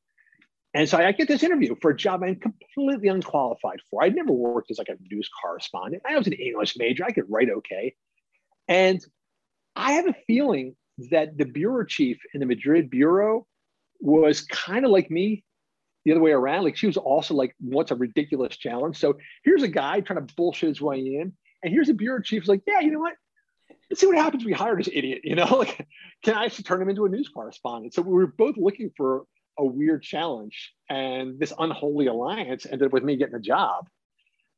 [0.73, 4.05] And so I get this interview for a job I'm completely unqualified for.
[4.05, 6.03] I'd never worked as like a news correspondent.
[6.09, 7.05] I was an English major.
[7.05, 7.97] I could write okay.
[8.68, 9.05] And
[9.75, 10.77] I have a feeling
[11.11, 13.47] that the bureau chief in the Madrid bureau
[14.01, 15.43] was kind of like me
[16.05, 16.64] the other way around.
[16.64, 18.98] Like she was also like wants a ridiculous challenge.
[18.98, 21.32] So here's a guy trying to bullshit his way in,
[21.62, 23.14] and here's a bureau chief who's like, yeah, you know what?
[23.90, 24.44] Let's see what happens.
[24.44, 25.20] We hire this idiot.
[25.24, 25.86] You know, like
[26.24, 27.94] can I actually turn him into a news correspondent?
[27.94, 29.24] So we were both looking for
[29.59, 33.88] a weird challenge, and this unholy alliance ended up with me getting a job.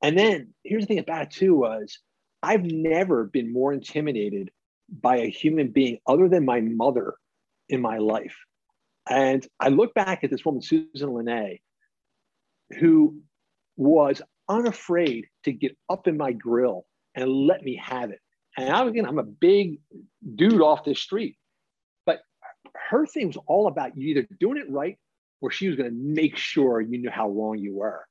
[0.02, 1.98] And then here's the thing about it too was
[2.42, 4.50] I've never been more intimidated
[4.88, 7.14] by a human being other than my mother
[7.68, 8.36] in my life.
[9.08, 11.60] And I look back at this woman, Susan Linnee,
[12.78, 13.20] who
[13.76, 18.20] was unafraid to get up in my grill and let me have it.
[18.56, 19.80] And I, again, I'm a big
[20.34, 21.36] dude off the street,
[22.06, 22.20] but
[22.90, 24.98] her thing was all about you either doing it right
[25.40, 28.04] or she was going to make sure you knew how wrong you were.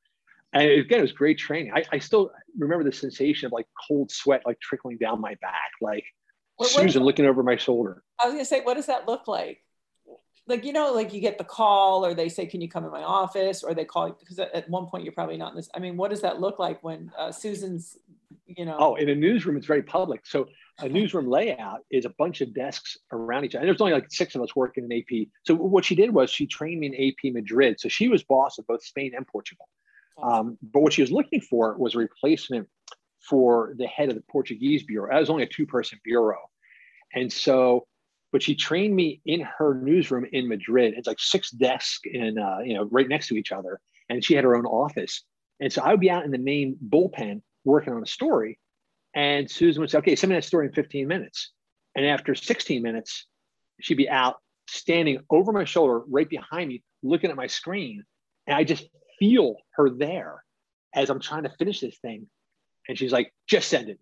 [0.54, 1.72] And again, it was great training.
[1.74, 5.72] I, I still remember the sensation of like cold sweat, like trickling down my back,
[5.80, 6.04] like
[6.58, 8.04] what, Susan looking over my shoulder.
[8.22, 9.64] I was going to say, what does that look like?
[10.48, 12.92] Like you know like you get the call or they say can you come in
[12.92, 13.64] my office?
[13.64, 15.98] or they call you because at one point you're probably not in this i mean
[15.98, 17.98] what does that look like when uh, susan's
[18.58, 18.78] you know?
[18.80, 20.26] Oh in a newsroom it's very public.
[20.26, 20.48] So
[20.80, 23.62] a newsroom layout is a bunch of desks around each other.
[23.62, 26.30] And there's only like six of us working in ap so what she did was
[26.30, 27.80] she trained me in ap madrid.
[27.80, 29.68] So she was boss of both spain and portugal.
[30.22, 32.68] Um, but what she was looking for was a replacement
[33.20, 35.10] for the head of the portuguese bureau.
[35.12, 36.40] That was only a two-person bureau.
[37.14, 37.88] And so
[38.32, 40.94] but she trained me in her newsroom in Madrid.
[40.96, 43.80] It's like six desks and uh, you know right next to each other,
[44.10, 45.24] and she had her own office.
[45.60, 48.60] And so I would be out in the main bullpen working on a story,
[49.14, 51.52] and Susan would say, "Okay, send me that story in 15 minutes."
[51.96, 53.28] And after 16 minutes,
[53.82, 58.06] she'd be out standing over my shoulder, right behind me, looking at my screen,
[58.48, 58.88] and I just
[59.20, 60.44] feel her there
[60.96, 62.28] as I'm trying to finish this thing.
[62.88, 64.00] And she's like, "Just send it."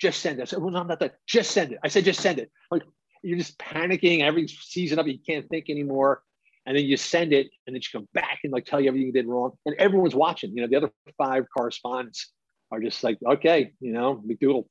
[0.00, 0.42] Just send it.
[0.42, 1.16] I said, well, no, not that.
[1.26, 1.78] Just send it.
[1.84, 2.50] I said, just send it.
[2.72, 2.88] I'm like,
[3.22, 4.22] you're just panicking.
[4.22, 6.22] Every season up, you can't think anymore.
[6.66, 9.06] And then you send it, and then you come back and like tell you everything
[9.06, 9.52] you did wrong.
[9.66, 10.54] And everyone's watching.
[10.54, 12.30] You know, the other five correspondents
[12.70, 14.66] are just like, okay, you know, McDougall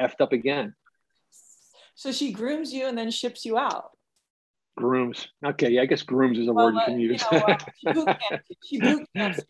[0.00, 0.74] effed up again.
[1.94, 3.90] So she grooms you and then ships you out.
[4.76, 5.28] Grooms.
[5.44, 7.24] Okay, yeah, I guess grooms is a well, word you can use.
[7.32, 9.40] You know, uh, she boot camps, she boot camps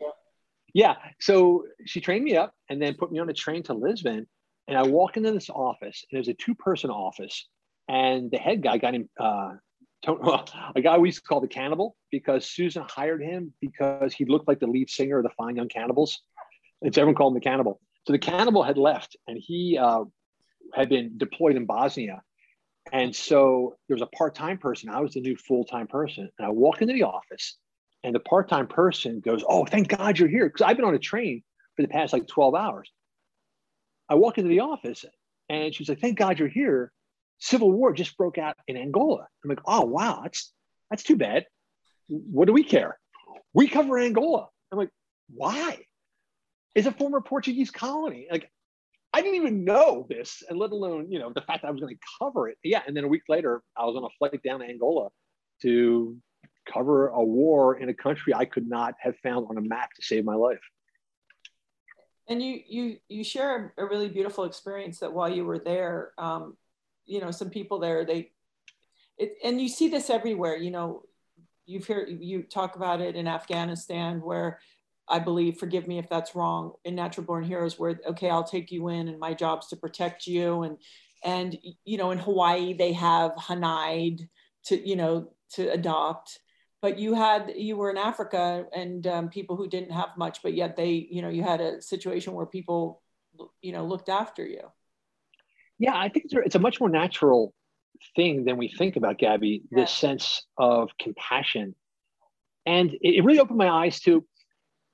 [0.74, 0.96] yeah.
[1.20, 4.26] So she trained me up and then put me on a train to Lisbon.
[4.68, 7.48] And I walk into this office, and it was a two-person office
[7.90, 9.54] and the head guy got him, uh,
[10.06, 14.46] a guy we used to call the cannibal because Susan hired him because he looked
[14.46, 16.20] like the lead singer of the Fine Young Cannibals.
[16.82, 17.80] It's everyone called him the cannibal.
[18.06, 20.04] So the cannibal had left and he uh,
[20.72, 22.22] had been deployed in Bosnia.
[22.92, 24.88] And so there was a part time person.
[24.88, 26.30] I was the new full time person.
[26.38, 27.56] And I walk into the office
[28.04, 30.46] and the part time person goes, Oh, thank God you're here.
[30.46, 31.42] Because I've been on a train
[31.74, 32.88] for the past like 12 hours.
[34.08, 35.04] I walk into the office
[35.48, 36.92] and she's like, Thank God you're here
[37.40, 39.26] civil war just broke out in Angola.
[39.42, 40.52] I'm like, oh wow, that's
[40.90, 41.46] that's too bad.
[42.08, 42.98] What do we care?
[43.52, 44.48] We cover Angola.
[44.70, 44.90] I'm like,
[45.28, 45.84] why?
[46.74, 48.28] It's a former Portuguese colony.
[48.30, 48.50] Like,
[49.12, 51.80] I didn't even know this, and let alone, you know, the fact that I was
[51.80, 52.58] going to cover it.
[52.62, 52.82] Yeah.
[52.86, 55.08] And then a week later, I was on a flight down to Angola
[55.62, 56.16] to
[56.72, 60.02] cover a war in a country I could not have found on a map to
[60.02, 60.60] save my life.
[62.28, 66.56] And you you you share a really beautiful experience that while you were there, um,
[67.10, 68.30] you know some people there they
[69.18, 71.02] it, and you see this everywhere you know
[71.66, 74.60] you've heard you talk about it in afghanistan where
[75.08, 78.70] i believe forgive me if that's wrong in natural born heroes where okay i'll take
[78.70, 80.62] you in and my job's to protect you.
[80.62, 80.78] And
[81.22, 84.28] and you know in hawaii they have hanaid
[84.64, 86.38] to you know to adopt.
[86.82, 90.54] But you had you were in africa and um, people who didn't have much but
[90.54, 93.02] yet they you know you had a situation where people
[93.60, 94.62] you know looked after you
[95.80, 97.54] yeah, I think it's a much more natural
[98.14, 99.80] thing than we think about, Gabby, yeah.
[99.80, 101.74] this sense of compassion.
[102.66, 104.24] And it really opened my eyes to,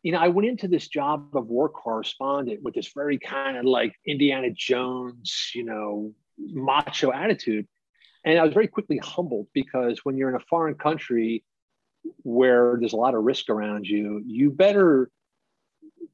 [0.05, 3.65] you know, I went into this job of war correspondent with this very kind of
[3.65, 7.67] like Indiana Jones, you know, macho attitude.
[8.25, 11.45] And I was very quickly humbled because when you're in a foreign country
[12.23, 15.11] where there's a lot of risk around you, you better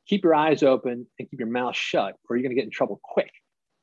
[0.07, 2.71] keep your eyes open and keep your mouth shut, or you're going to get in
[2.71, 3.31] trouble quick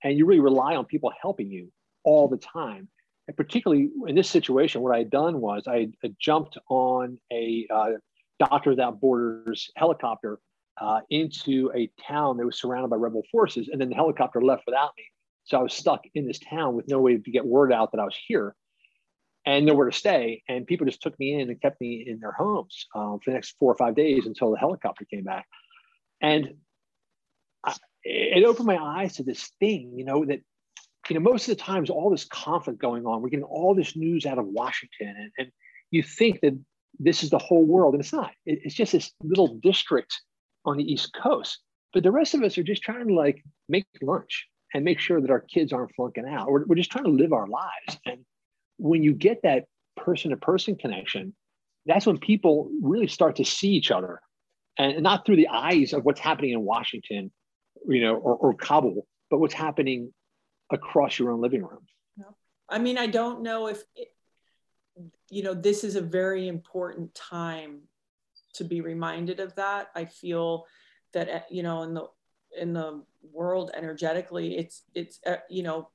[0.03, 1.71] and you really rely on people helping you
[2.03, 2.87] all the time.
[3.27, 5.89] And particularly in this situation, what I had done was I
[6.19, 7.89] jumped on a uh,
[8.39, 10.39] Doctor Without Borders helicopter
[10.79, 14.63] uh, into a town that was surrounded by rebel forces, and then the helicopter left
[14.65, 15.03] without me.
[15.43, 17.99] So I was stuck in this town with no way to get word out that
[17.99, 18.55] I was here
[19.45, 20.43] and nowhere to stay.
[20.47, 23.33] And people just took me in and kept me in their homes um, for the
[23.33, 25.47] next four or five days until the helicopter came back.
[26.21, 26.55] And
[28.09, 30.39] it opened my eyes to this thing, you know, that,
[31.09, 33.95] you know, most of the times all this conflict going on, we're getting all this
[33.95, 35.51] news out of Washington, and, and
[35.91, 36.57] you think that
[36.99, 38.31] this is the whole world, and it's not.
[38.45, 40.13] It, it's just this little district
[40.65, 41.59] on the East Coast.
[41.93, 45.21] But the rest of us are just trying to like make lunch and make sure
[45.21, 46.51] that our kids aren't flunking out.
[46.51, 47.99] We're, we're just trying to live our lives.
[48.05, 48.25] And
[48.77, 49.65] when you get that
[49.97, 51.33] person to person connection,
[51.85, 54.19] that's when people really start to see each other
[54.77, 57.31] and not through the eyes of what's happening in Washington
[57.87, 60.13] you know, or, or Kabul, but what's happening
[60.71, 61.85] across your own living room.
[62.69, 64.09] I mean, I don't know if, it,
[65.29, 67.81] you know, this is a very important time
[68.53, 69.89] to be reminded of that.
[69.95, 70.65] I feel
[71.13, 72.07] that, uh, you know, in the,
[72.59, 75.89] in the world energetically, it's, it's, uh, you know,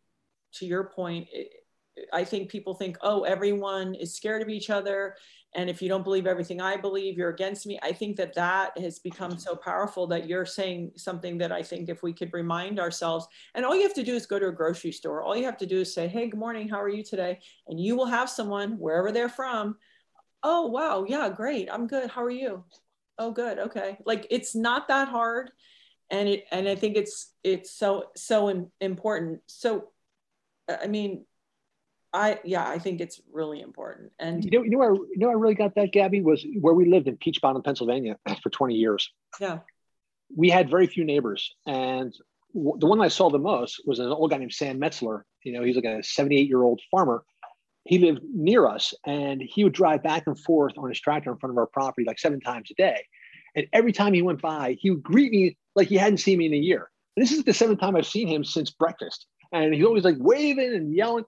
[0.55, 1.64] to your point, it,
[2.13, 5.17] I think people think, oh, everyone is scared of each other.
[5.55, 7.79] And if you don't believe everything i believe you're against me.
[7.83, 11.89] I think that that has become so powerful that you're saying something that i think
[11.89, 14.53] if we could remind ourselves and all you have to do is go to a
[14.53, 15.23] grocery store.
[15.23, 16.69] All you have to do is say hey good morning.
[16.69, 17.41] How are you today?
[17.69, 19.77] And you will have someone wherever they're from
[20.43, 21.05] oh wow.
[21.09, 21.69] Yeah great.
[21.71, 22.11] I'm good.
[22.11, 22.65] How are you?
[23.19, 23.59] Oh good.
[23.59, 23.99] Okay.
[24.05, 25.51] Like it's not that hard.
[26.11, 29.41] And it and i think it's it's so so important.
[29.47, 29.91] So
[30.69, 31.25] i mean
[32.15, 35.29] i yeah i think it's really important and you know you know where, you know
[35.29, 38.75] i really got that gabby was where we lived in peach bottom pennsylvania for 20
[38.75, 39.11] years
[39.41, 39.59] yeah
[40.35, 42.15] we had very few neighbors and
[42.55, 45.53] w- the one i saw the most was an old guy named sam metzler you
[45.53, 47.25] know he's like a 78 year old farmer
[47.85, 51.39] he lived near us and he would drive back and forth on his tractor in
[51.39, 53.05] front of our property like seven times a day.
[53.55, 56.47] And every time he went by, he would greet me like he hadn't seen me
[56.47, 56.91] in a year.
[57.17, 59.27] And this is the seventh time I've seen him since breakfast.
[59.53, 61.25] And he's always like waving and yelling.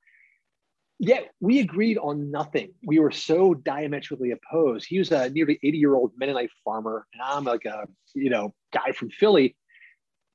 [0.98, 2.72] Yet we agreed on nothing.
[2.84, 4.86] We were so diametrically opposed.
[4.88, 8.54] He was a nearly 80 year old Mennonite farmer, and I'm like a you know
[8.72, 9.56] guy from Philly.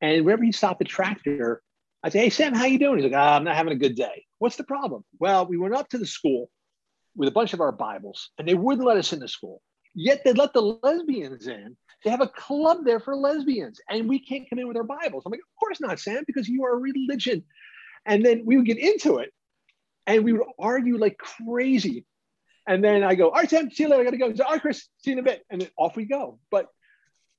[0.01, 1.63] And whenever he stopped the tractor,
[2.03, 3.95] I'd say, "Hey Sam, how you doing?" He's like, oh, "I'm not having a good
[3.95, 5.03] day." What's the problem?
[5.19, 6.49] Well, we went up to the school
[7.15, 9.61] with a bunch of our Bibles, and they wouldn't let us in the school.
[9.95, 11.75] Yet they let the lesbians in.
[12.03, 15.23] They have a club there for lesbians, and we can't come in with our Bibles.
[15.25, 17.43] I'm like, of course not, Sam, because you are a religion.
[18.05, 19.31] And then we would get into it,
[20.07, 22.05] and we would argue like crazy.
[22.67, 24.01] And then I go, all right, Sam, see you later.
[24.01, 24.29] I got to go.
[24.29, 25.43] He's like, all right, Chris, see you in a bit.
[25.49, 26.39] And then off we go.
[26.51, 26.67] But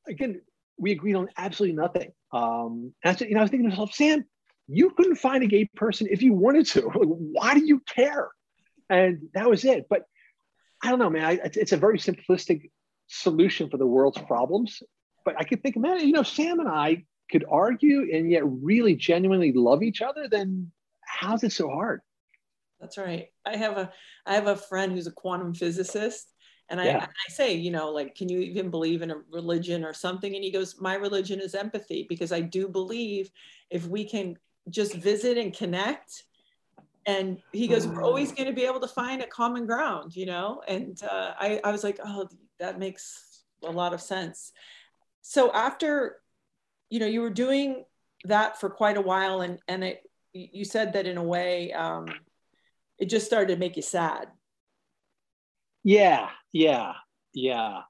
[0.09, 0.41] again,
[0.79, 2.13] we agreed on absolutely nothing.
[2.33, 4.25] Um, and I said, you know, I was thinking to myself, Sam,
[4.69, 6.83] you couldn't find a gay person if you wanted to.
[6.95, 8.31] Like, why do you care?
[8.89, 9.87] And that was it.
[9.89, 10.05] But
[10.83, 11.25] I don't know, man.
[11.25, 12.71] I, it's a very simplistic
[13.09, 14.83] solution for the world's problems.
[15.25, 18.97] But I could think, man, you know, Sam and I could argue and yet really
[18.97, 20.29] genuinely love each other.
[20.29, 20.73] Then
[21.05, 22.01] how's it so hard?
[22.83, 23.29] That's right.
[23.47, 23.91] I have a
[24.27, 26.35] I have a friend who's a quantum physicist,
[26.69, 27.07] and I, yeah.
[27.07, 30.35] I, say, you know, like, can you even believe in a religion or something?
[30.35, 33.31] And he goes, my religion is empathy because I do believe
[33.71, 34.37] if we can
[34.69, 36.25] just visit and connect
[37.07, 40.25] and he goes we're always going to be able to find a common ground you
[40.25, 42.29] know and uh, I, I was like oh
[42.61, 44.53] that makes a lot of sense
[45.21, 46.19] so after
[46.91, 47.85] you know you were doing
[48.25, 52.07] that for quite a while and and it you said that in a way um,
[53.03, 54.29] it just started to make you sad
[55.85, 56.93] yeah yeah
[57.35, 57.81] yeah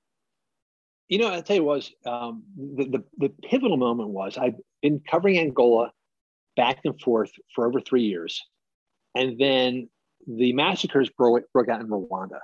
[1.08, 5.00] you know i'll tell you was um, the, the, the pivotal moment was i've been
[5.08, 5.92] covering angola
[6.56, 8.42] back and forth for over three years.
[9.14, 9.88] And then
[10.26, 12.40] the massacres broke, broke out in Rwanda.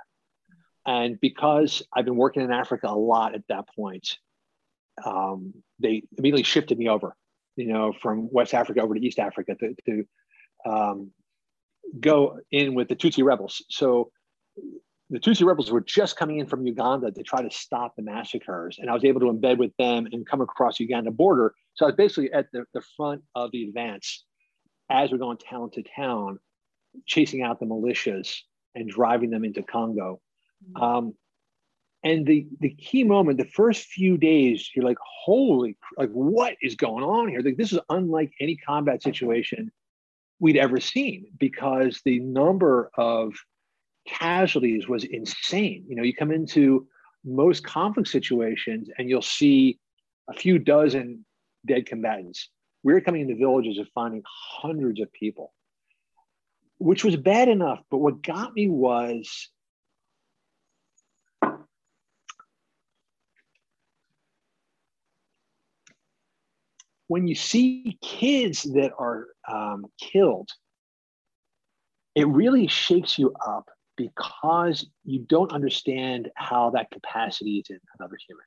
[0.85, 4.17] And because I've been working in Africa a lot at that point,
[5.05, 7.15] um, they immediately shifted me over,
[7.55, 10.05] you know, from West Africa over to East Africa to, to
[10.69, 11.11] um,
[11.99, 13.63] go in with the Tutsi rebels.
[13.69, 14.11] So
[15.09, 18.77] the Tutsi rebels were just coming in from Uganda to try to stop the massacres.
[18.79, 21.53] And I was able to embed with them and come across the Uganda border.
[21.73, 24.23] So I was basically at the, the front of the advance
[24.89, 26.39] as we're going town to town,
[27.05, 28.35] chasing out the militias
[28.75, 30.19] and driving them into Congo.
[30.75, 30.83] Mm-hmm.
[30.83, 31.13] Um,
[32.03, 36.75] and the, the key moment, the first few days, you're like, holy, like what is
[36.75, 37.41] going on here?
[37.41, 39.71] Like this is unlike any combat situation
[40.39, 43.33] we'd ever seen because the number of
[44.07, 45.85] casualties was insane.
[45.87, 46.87] You know, you come into
[47.25, 49.79] most conflict situations and you'll see
[50.29, 51.25] a few dozen
[51.65, 52.49] dead combatants.
[52.83, 55.53] We were coming into villages and finding hundreds of people,
[56.77, 57.79] which was bad enough.
[57.91, 59.49] But what got me was
[67.09, 70.49] when you see kids that are um, killed,
[72.13, 78.15] it really shakes you up because you don't understand how that capacity is in another
[78.27, 78.45] human.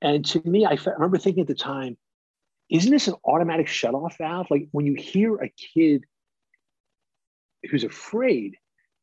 [0.00, 1.98] And to me, I, f- I remember thinking at the time,
[2.70, 4.46] isn't this an automatic shutoff valve?
[4.48, 6.04] Like when you hear a kid
[7.68, 8.56] who's afraid,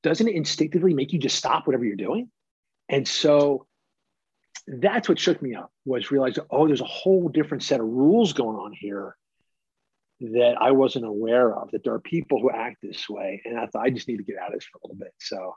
[0.03, 2.31] doesn't it instinctively make you just stop whatever you're doing?
[2.87, 3.67] And so
[4.69, 8.33] that's what shook me up was realizing, oh, there's a whole different set of rules
[8.33, 9.15] going on here
[10.21, 13.41] that I wasn't aware of, that there are people who act this way.
[13.45, 15.13] And I thought, I just need to get out of this for a little bit.
[15.17, 15.55] So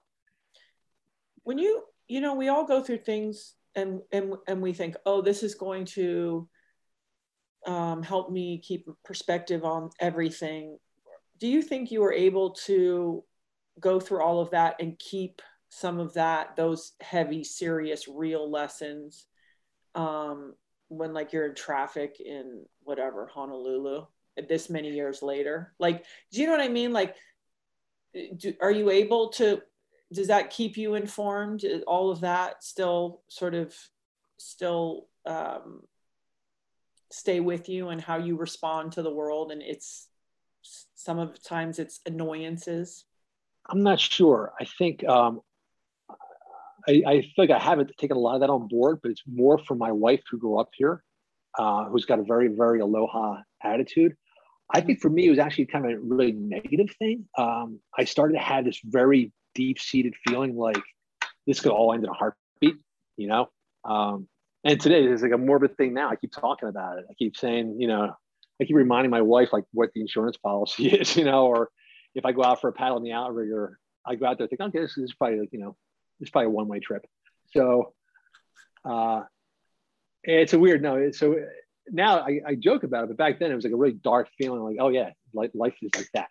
[1.42, 5.20] when you, you know, we all go through things and, and, and we think, oh,
[5.20, 6.48] this is going to
[7.66, 10.78] um, help me keep perspective on everything.
[11.38, 13.24] Do you think you were able to
[13.80, 15.42] go through all of that and keep
[15.74, 19.24] some of that, those heavy, serious, real lessons
[19.94, 20.54] um,
[20.88, 24.04] when like you're in traffic in whatever, Honolulu?
[24.48, 25.74] this many years later.
[25.78, 26.92] Like do you know what i mean?
[26.92, 27.16] Like
[28.36, 29.62] do, are you able to
[30.12, 31.64] does that keep you informed?
[31.86, 33.74] All of that still sort of
[34.38, 35.80] still um,
[37.10, 39.52] stay with you and how you respond to the world?
[39.52, 40.08] And it's
[40.94, 43.04] some of the times it's annoyances.
[43.66, 44.52] I'm not sure.
[44.60, 45.40] I think um,
[46.88, 49.22] I, I, feel like I haven't taken a lot of that on board, but it's
[49.26, 51.02] more from my wife who grew up here,
[51.58, 54.14] uh, who's got a very, very aloha attitude.
[54.74, 57.28] I think for me, it was actually kind of a really negative thing.
[57.36, 60.82] Um, I started to have this very deep seated feeling like
[61.46, 62.76] this could all end in a heartbeat,
[63.16, 63.48] you know?
[63.84, 64.28] Um,
[64.64, 66.08] and today it's like a morbid thing now.
[66.08, 67.04] I keep talking about it.
[67.10, 68.14] I keep saying, you know,
[68.60, 71.70] I keep reminding my wife like what the insurance policy is, you know, or
[72.14, 74.50] if I go out for a paddle in the outrigger, I go out there and
[74.50, 75.76] think, okay, this is probably like, you know,
[76.22, 77.04] it's probably a one way trip.
[77.52, 77.92] So
[78.84, 79.22] uh,
[80.24, 81.10] it's a weird no.
[81.10, 81.36] So
[81.88, 84.28] now I, I, joke about it, but back then it was like a really dark
[84.38, 86.28] feeling like, oh yeah, life, life is like that.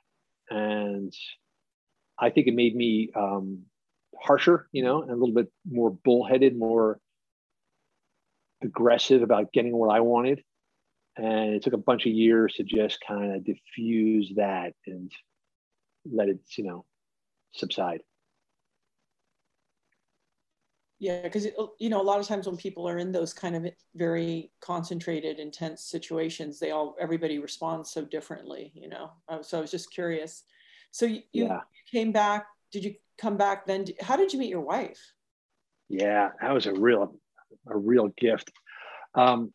[0.50, 1.14] And
[2.18, 3.64] I think it made me um,
[4.20, 7.00] harsher, you know, and a little bit more bullheaded, more
[8.64, 10.42] aggressive about getting what I wanted.
[11.18, 15.12] And it took a bunch of years to just kind of diffuse that and
[16.10, 16.86] let it, you know,
[17.54, 18.02] subside.
[21.02, 21.48] Yeah, because
[21.80, 25.40] you know, a lot of times when people are in those kind of very concentrated,
[25.40, 28.72] intense situations, they all everybody responds so differently.
[28.76, 29.10] You know,
[29.42, 30.44] so I was just curious.
[30.92, 31.62] So you, you yeah.
[31.92, 32.46] came back.
[32.72, 33.88] Did you come back then?
[34.00, 35.00] How did you meet your wife?
[35.90, 37.16] Yeah, that was a real,
[37.68, 38.52] a real gift.
[39.16, 39.52] Um,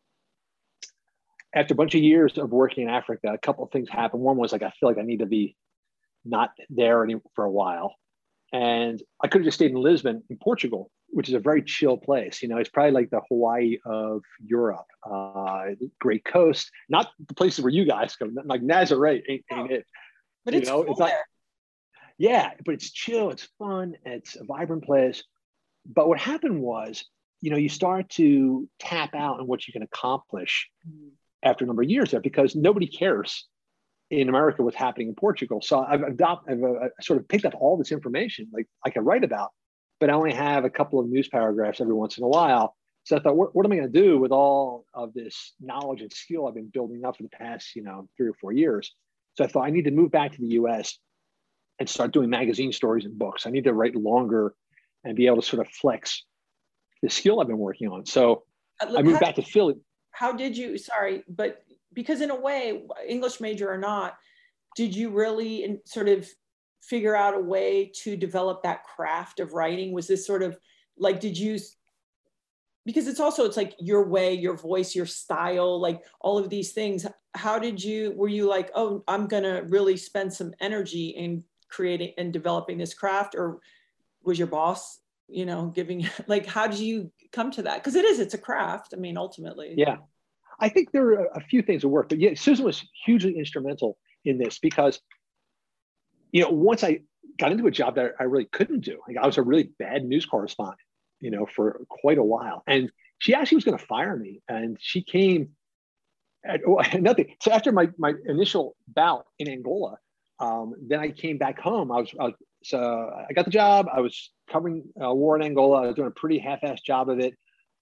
[1.55, 4.20] after a bunch of years of working in Africa, a couple of things happened.
[4.20, 5.55] One was like I feel like I need to be
[6.24, 7.94] not there any, for a while,
[8.53, 11.96] and I could have just stayed in Lisbon, in Portugal, which is a very chill
[11.96, 12.42] place.
[12.42, 14.86] You know, it's probably like the Hawaii of Europe.
[15.09, 15.66] Uh,
[16.00, 18.28] great coast, not the places where you guys go.
[18.44, 19.86] Like Nazaré ain't, ain't it?
[20.44, 21.14] But you it's know, cool it's like
[22.18, 25.22] yeah, but it's chill, it's fun, it's a vibrant place.
[25.84, 27.04] But what happened was,
[27.40, 31.11] you know, you start to tap out on what you can accomplish mm.
[31.42, 33.46] after a number of years there because nobody cares
[34.11, 35.61] in America what's happening in Portugal.
[35.62, 39.04] So I've adopted, I've uh, sort of picked up all this information like I can
[39.04, 39.50] write about,
[40.01, 42.76] but I only have a couple of news paragraphs every once in a while.
[43.05, 46.03] So I thought, what, what am I going to do with all of this knowledge
[46.03, 48.92] and skill I've been building up for the past, you know, three or four years?
[49.34, 50.99] So I thought I need to move back to the US
[51.78, 53.47] and start doing magazine stories and books.
[53.47, 54.55] I need to write longer
[55.05, 56.24] and be able to sort of flex
[57.03, 58.07] the skill I've been working on.
[58.07, 58.42] So
[58.80, 59.76] uh, I moved back to Philly.
[60.11, 64.16] How did you, sorry, but because in a way, English major or not,
[64.74, 66.28] did you really sort of
[66.82, 69.92] figure out a way to develop that craft of writing?
[69.92, 70.56] Was this sort of
[70.98, 71.58] like, did you
[72.86, 76.72] because it's also it's like your way your voice your style like all of these
[76.72, 77.04] things.
[77.34, 82.14] How did you were you like oh i'm gonna really spend some energy in creating
[82.16, 83.58] and developing this craft or
[84.22, 87.82] was your boss you know giving like how did you come to that?
[87.82, 89.74] Because it is it's a craft i mean ultimately.
[89.76, 89.96] Yeah.
[90.58, 93.98] I think there are a few things that work but yeah susan was hugely instrumental
[94.24, 95.00] in this because
[96.37, 97.01] you know once i
[97.39, 100.05] got into a job that i really couldn't do like i was a really bad
[100.05, 100.78] news correspondent
[101.20, 102.62] you know, for quite a while.
[102.66, 104.43] And she actually was going to fire me.
[104.49, 105.51] And she came
[106.45, 106.61] at
[107.01, 107.34] nothing.
[107.43, 109.97] So after my, my initial bout in Angola,
[110.39, 111.91] um, then I came back home.
[111.91, 113.87] I was, I was so I got the job.
[113.93, 115.82] I was covering uh, war in Angola.
[115.82, 117.34] I was doing a pretty half-assed job of it.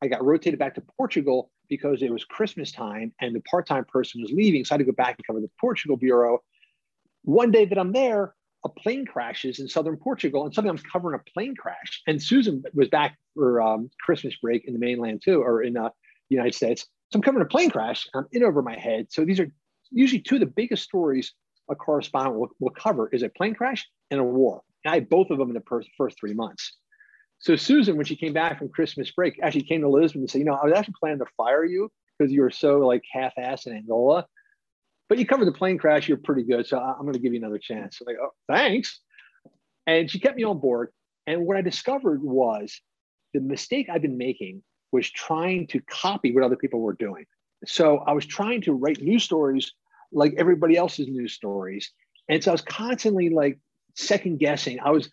[0.02, 4.20] I got rotated back to Portugal because it was Christmas time and the part-time person
[4.20, 4.64] was leaving.
[4.64, 6.40] So I had to go back and cover the Portugal bureau.
[7.22, 8.34] One day that I'm there,
[8.64, 12.02] a plane crashes in southern Portugal, and I'm covering a plane crash.
[12.06, 15.90] And Susan was back for um, Christmas break in the mainland too, or in uh,
[16.30, 16.86] the United States.
[17.12, 18.08] So I'm covering a plane crash.
[18.14, 19.08] I'm in over my head.
[19.10, 19.48] So these are
[19.90, 21.32] usually two of the biggest stories
[21.70, 24.62] a correspondent will, will cover is a plane crash and a war.
[24.84, 26.76] And I had both of them in the per- first three months.
[27.38, 30.38] So Susan, when she came back from Christmas break, actually came to Lisbon and said,
[30.38, 33.66] you know, I was actually planning to fire you because you were so like half-assed
[33.66, 34.26] in Angola
[35.08, 36.08] but you covered the plane crash.
[36.08, 36.66] You're pretty good.
[36.66, 37.98] So I'm going to give you another chance.
[37.98, 39.00] So like, oh, thanks.
[39.86, 40.90] And she kept me on board.
[41.26, 42.80] And what I discovered was
[43.32, 47.24] the mistake I've been making was trying to copy what other people were doing.
[47.66, 49.72] So I was trying to write news stories
[50.12, 51.90] like everybody else's news stories.
[52.28, 53.58] And so I was constantly like
[53.94, 54.78] second guessing.
[54.80, 55.10] I was,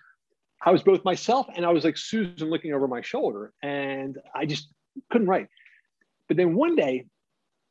[0.63, 4.45] I was both myself and I was like Susan looking over my shoulder and I
[4.45, 4.69] just
[5.09, 5.47] couldn't write.
[6.27, 7.05] But then one day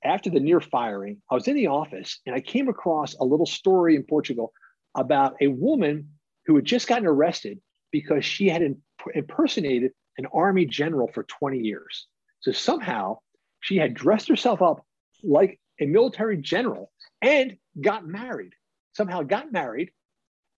[0.04, 3.46] after the near firing, I was in the office and I came across a little
[3.46, 4.52] story in Portugal
[4.94, 6.08] about a woman
[6.46, 7.60] who had just gotten arrested
[7.92, 8.78] because she had imp-
[9.14, 12.06] impersonated an army general for 20 years.
[12.40, 13.18] So somehow
[13.60, 14.84] she had dressed herself up
[15.22, 16.90] like a military general
[17.22, 18.52] and got married.
[18.92, 19.90] Somehow got married,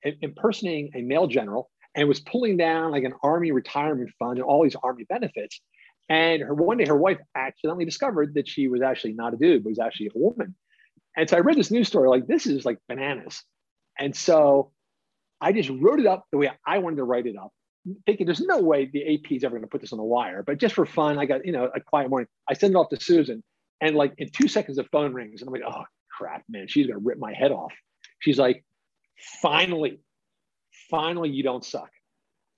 [0.02, 4.62] impersonating a male general, and was pulling down like an army retirement fund and all
[4.62, 5.60] these army benefits.
[6.08, 9.64] And her one day, her wife accidentally discovered that she was actually not a dude,
[9.64, 10.54] but was actually a woman.
[11.16, 13.42] And so I read this news story, like this is like bananas.
[13.98, 14.72] And so
[15.40, 17.52] I just wrote it up the way I wanted to write it up.
[18.06, 20.42] thinking there's no way the AP is ever going to put this on the wire.
[20.42, 22.28] But just for fun, I got, you know, a quiet morning.
[22.48, 23.42] I send it off to Susan.
[23.80, 25.42] And like in two seconds, the phone rings.
[25.42, 27.72] And I'm like, oh, crap, man, she's going to rip my head off.
[28.20, 28.64] She's like,
[29.40, 30.00] finally,
[30.90, 31.90] finally, you don't suck.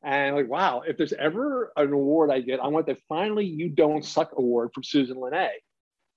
[0.05, 3.71] And like, wow, if there's ever an award I get, I want the finally you
[3.71, 5.49] don't suck award from Susan Linnee.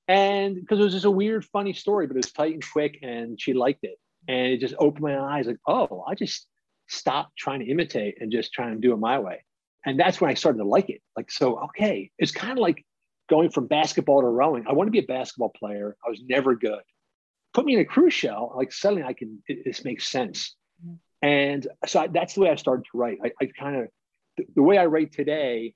[0.10, 3.00] And because it was just a weird, funny story, but it was tight and quick,
[3.02, 3.98] and she liked it.
[4.28, 6.48] And it just opened my eyes like, oh, I just
[6.90, 9.44] stopped trying to imitate and just trying to do it my way.
[9.86, 11.02] And that's when I started to like it.
[11.16, 12.86] Like, so, okay, it's kind of like
[13.30, 14.66] going from basketball to rowing.
[14.68, 15.96] I want to be a basketball player.
[16.06, 16.82] I was never good.
[17.54, 20.57] Put me in a crew shell, like suddenly I can, this makes sense.
[21.28, 23.18] And so I, that's the way I started to write.
[23.22, 23.88] I, I kind of,
[24.38, 25.74] the, the way I write today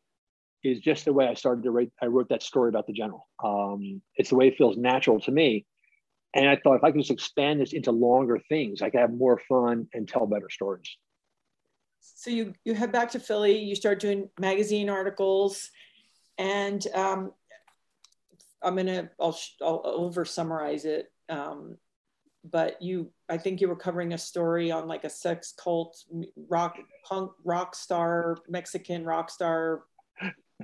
[0.64, 1.92] is just the way I started to write.
[2.02, 3.28] I wrote that story about the general.
[3.44, 5.66] Um, it's the way it feels natural to me.
[6.34, 9.12] And I thought if I could just expand this into longer things, I could have
[9.12, 10.90] more fun and tell better stories.
[12.00, 13.58] So you you head back to Philly.
[13.60, 15.70] You start doing magazine articles,
[16.38, 17.32] and um,
[18.62, 21.12] I'm gonna I'll, I'll over summarize it.
[21.30, 21.78] Um,
[22.44, 26.04] but you I think you were covering a story on like a sex cult
[26.50, 29.84] rock punk rock star Mexican rock star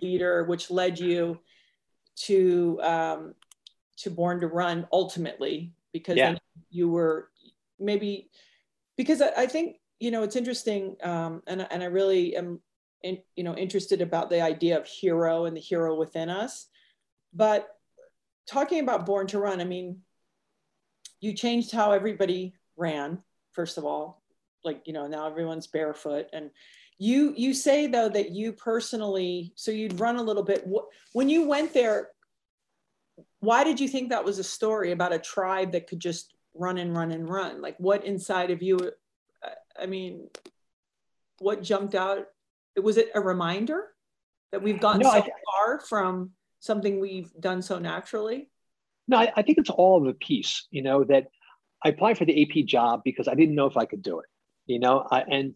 [0.02, 1.40] leader, which led you
[2.16, 3.36] to um,
[3.98, 6.36] to Born to Run ultimately because Yeah.
[6.70, 7.30] you were
[7.80, 8.30] maybe
[8.96, 12.60] because I, I think you know it's interesting um, and and I really am
[13.04, 16.68] in, you know interested about the idea of hero and the hero within us,
[17.34, 17.68] but
[18.48, 20.02] talking about Born to Run, I mean,
[21.20, 23.20] you changed how everybody ran
[23.54, 24.22] first of all,
[24.64, 26.28] like you know now everyone's barefoot.
[26.34, 26.52] And
[27.00, 30.68] you you say though that you personally so you'd run a little bit.
[31.14, 32.10] When you went there
[33.40, 36.78] why did you think that was a story about a tribe that could just run
[36.78, 37.62] and run and run?
[37.62, 38.78] Like what inside of you
[39.44, 40.30] I- i mean
[41.40, 42.28] what jumped out?
[42.82, 43.90] Was it a reminder
[44.52, 48.50] that we've gotten No, so I- far from something we've done so naturally
[49.08, 51.28] No, I, I think it's all of a piece, you know, that
[51.84, 54.26] I applied for the AP job because I didn't know if I could do it,
[54.66, 55.54] you know, I, and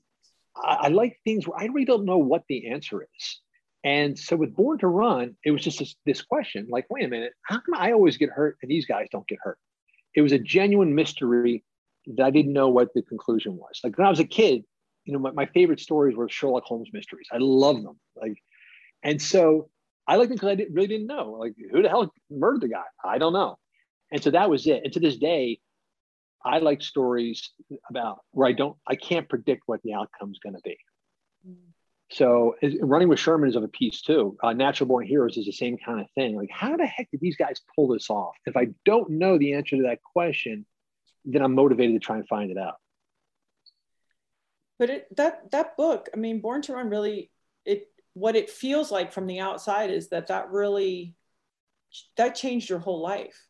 [0.55, 3.39] I, I like things where I really don't know what the answer is.
[3.83, 7.07] And so with Born to Run, it was just this, this question like, wait a
[7.07, 9.57] minute, how come I always get hurt and these guys don't get hurt?
[10.15, 11.63] It was a genuine mystery
[12.05, 13.79] that I didn't know what the conclusion was.
[13.83, 14.63] Like when I was a kid,
[15.05, 17.27] you know, my, my favorite stories were Sherlock Holmes mysteries.
[17.31, 17.99] I love them.
[18.15, 18.37] Like,
[19.03, 19.69] and so
[20.07, 22.67] I liked them because I didn't, really didn't know, like, who the hell murdered the
[22.69, 22.83] guy?
[23.03, 23.57] I don't know.
[24.11, 24.81] And so that was it.
[24.83, 25.59] And to this day,
[26.43, 27.51] I like stories
[27.89, 30.77] about where I don't, I can't predict what the outcome's going to be.
[32.11, 34.37] So running with Sherman is of a piece too.
[34.43, 36.35] Uh, Natural Born Heroes is the same kind of thing.
[36.35, 38.35] Like, how the heck did these guys pull this off?
[38.45, 40.65] If I don't know the answer to that question,
[41.23, 42.75] then I'm motivated to try and find it out.
[44.79, 47.29] but it that that book i mean born to run really
[47.65, 51.15] it what it feels like from the outside is that that really
[52.17, 53.47] that changed your whole life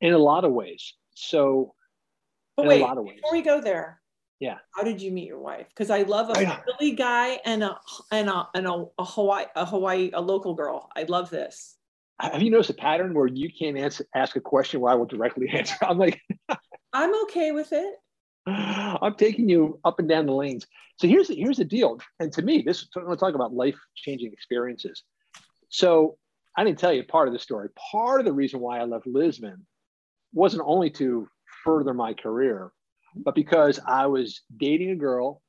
[0.00, 0.94] In a lot of ways.
[1.14, 1.74] So,
[2.56, 3.16] but wait a lot of ways.
[3.16, 4.00] before we go there
[4.40, 4.58] Yeah.
[4.74, 6.60] how did you meet your wife because i love a I.
[6.64, 7.78] Philly guy and a
[8.10, 11.76] and a and a, a hawaii a hawaii a local girl i love this
[12.20, 15.06] Have you noticed a pattern where you can't answer, ask a question where I will
[15.06, 15.76] directly answer?
[15.82, 16.20] I'm like,
[16.92, 17.94] i'm okay with it
[19.04, 20.66] I'm taking you up and down the lanes.
[20.98, 22.00] So here's the, here's the deal.
[22.20, 25.02] And to me, this I'm going to talk about life changing experiences.
[25.68, 26.16] So
[26.56, 27.68] I didn't tell you part of the story.
[27.90, 29.66] Part of the reason why I left Lisbon
[30.32, 31.28] wasn't only to
[31.64, 32.72] further my career,
[33.14, 35.42] but because I was dating a girl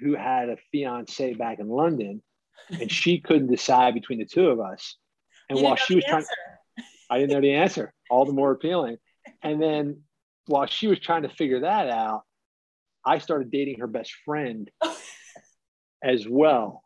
[0.00, 2.22] who had a fiance back in London,
[2.70, 4.96] and she couldn't decide between the two of us.
[5.48, 6.24] And You while she was trying.
[7.08, 7.92] I didn't know the answer.
[8.10, 8.98] All the more appealing.
[9.42, 10.02] And then
[10.46, 12.22] while she was trying to figure that out,
[13.04, 14.70] I started dating her best friend
[16.02, 16.82] as well,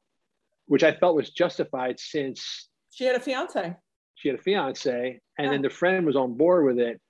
[0.66, 3.76] which I felt was justified since she had a fiance
[4.14, 7.00] she had a fiance, and then the friend was on board with it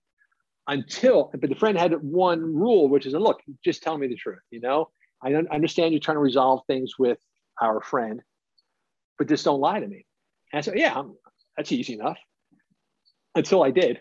[0.66, 4.40] until, but the friend had one rule, which is, look, just tell me the truth.
[4.50, 4.88] You know,
[5.22, 7.18] I un- understand you're trying to resolve things with
[7.60, 8.20] our friend,
[9.18, 10.06] but just don't lie to me.
[10.52, 11.14] And I said, yeah, I'm,
[11.56, 12.18] that's easy enough.
[13.34, 14.00] Until I did.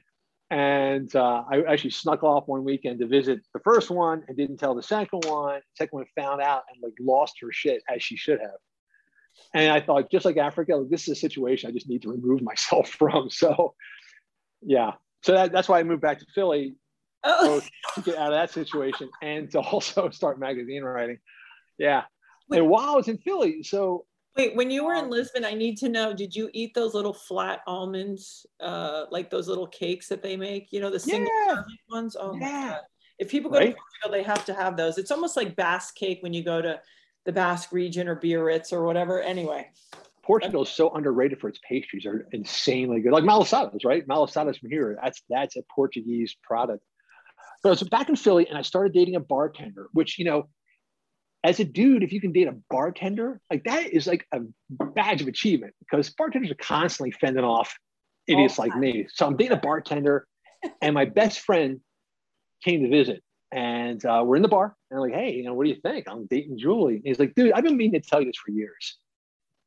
[0.50, 4.58] And uh, I actually snuck off one weekend to visit the first one and didn't
[4.58, 5.62] tell the second one.
[5.76, 8.60] Second one found out and like lost her shit as she should have.
[9.54, 12.12] And I thought, just like Africa, like, this is a situation I just need to
[12.12, 13.30] remove myself from.
[13.30, 13.74] So,
[14.62, 14.91] yeah.
[15.24, 16.76] So that, that's why I moved back to Philly,
[17.24, 17.62] oh
[17.96, 21.20] to get out of that situation and to also start magazine writing.
[21.78, 22.04] Yeah.
[22.52, 24.06] And while I was in Philly, so
[24.36, 26.96] Wait, when you were in Um, Lisbon, I need to know, did you eat those
[26.96, 30.74] little flat almonds, uh, like those little cakes that they make?
[30.74, 31.64] You know, the single Yeah.
[31.90, 32.16] ones?
[32.20, 32.70] Oh my Yeah.
[32.72, 32.82] God.
[33.20, 34.98] If people go to Portugal, they have to have those.
[34.98, 36.82] It's almost like Basque cake when you go to
[37.26, 39.22] the Basque region or Biarritz or whatever.
[39.22, 39.70] Anyway,
[40.24, 43.14] Portugal is so underrated for its pastries; are insanely good.
[43.14, 44.06] Like malasadas, right?
[44.08, 44.98] Malasadas from here.
[45.02, 46.84] That's that's a Portuguese product.
[47.62, 49.90] But I was back in Philly, and I started dating a bartender.
[49.94, 50.50] Which you know,
[51.44, 54.39] as a dude, if you can date a bartender, like that is like a
[54.70, 57.78] badge of achievement because bartenders are constantly fending off
[58.28, 59.08] idiots like me.
[59.14, 60.26] So I'm dating a bartender,
[60.82, 61.82] and my best friend
[62.64, 63.22] came to visit,
[63.52, 65.82] and uh, we're in the bar, and I'm like, hey, you know, what do you
[65.82, 66.08] think?
[66.10, 66.96] I'm dating Julie.
[66.96, 68.98] And he's like, dude, I've been meaning to tell you this for years.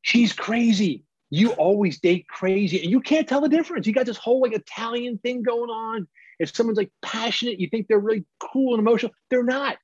[0.01, 1.03] She's crazy.
[1.29, 3.85] You always date crazy, and you can't tell the difference.
[3.85, 6.07] You got this whole like Italian thing going on.
[6.39, 9.11] If someone's like passionate, you think they're really cool and emotional.
[9.29, 9.77] They're not.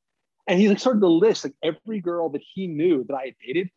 [0.48, 3.36] And he like started to list like every girl that he knew that I had
[3.46, 3.70] dated,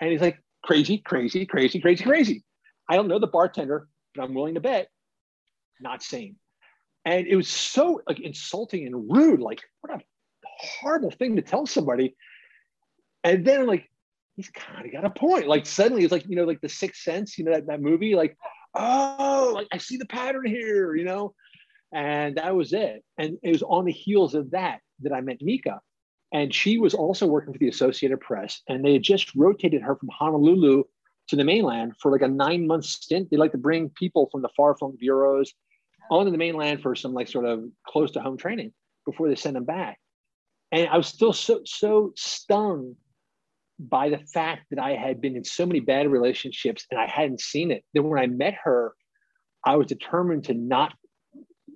[0.00, 2.44] and he's like crazy, crazy, crazy, crazy, crazy.
[2.88, 4.88] I don't know the bartender, but I'm willing to bet
[5.80, 6.36] not sane.
[7.04, 9.40] And it was so like insulting and rude.
[9.40, 10.00] Like, what a
[10.58, 12.16] horrible thing to tell somebody.
[13.22, 13.88] And then like
[14.36, 15.46] he's kind of got a point.
[15.46, 18.14] Like suddenly it's like, you know, like the sixth sense, you know, that, that movie,
[18.14, 18.36] like,
[18.74, 21.34] oh, like I see the pattern here, you know?
[21.92, 23.04] And that was it.
[23.18, 25.80] And it was on the heels of that that I met Mika.
[26.34, 28.60] And she was also working for the Associated Press.
[28.68, 30.82] And they had just rotated her from Honolulu
[31.28, 33.30] to the mainland for like a nine month stint.
[33.30, 35.54] They like to bring people from the far flung bureaus
[36.10, 38.72] onto the mainland for some like sort of close to home training
[39.06, 39.98] before they send them back.
[40.72, 42.96] And I was still so so stung
[43.78, 47.40] by the fact that I had been in so many bad relationships and I hadn't
[47.40, 47.84] seen it.
[47.94, 48.94] Then when I met her,
[49.64, 50.94] I was determined to not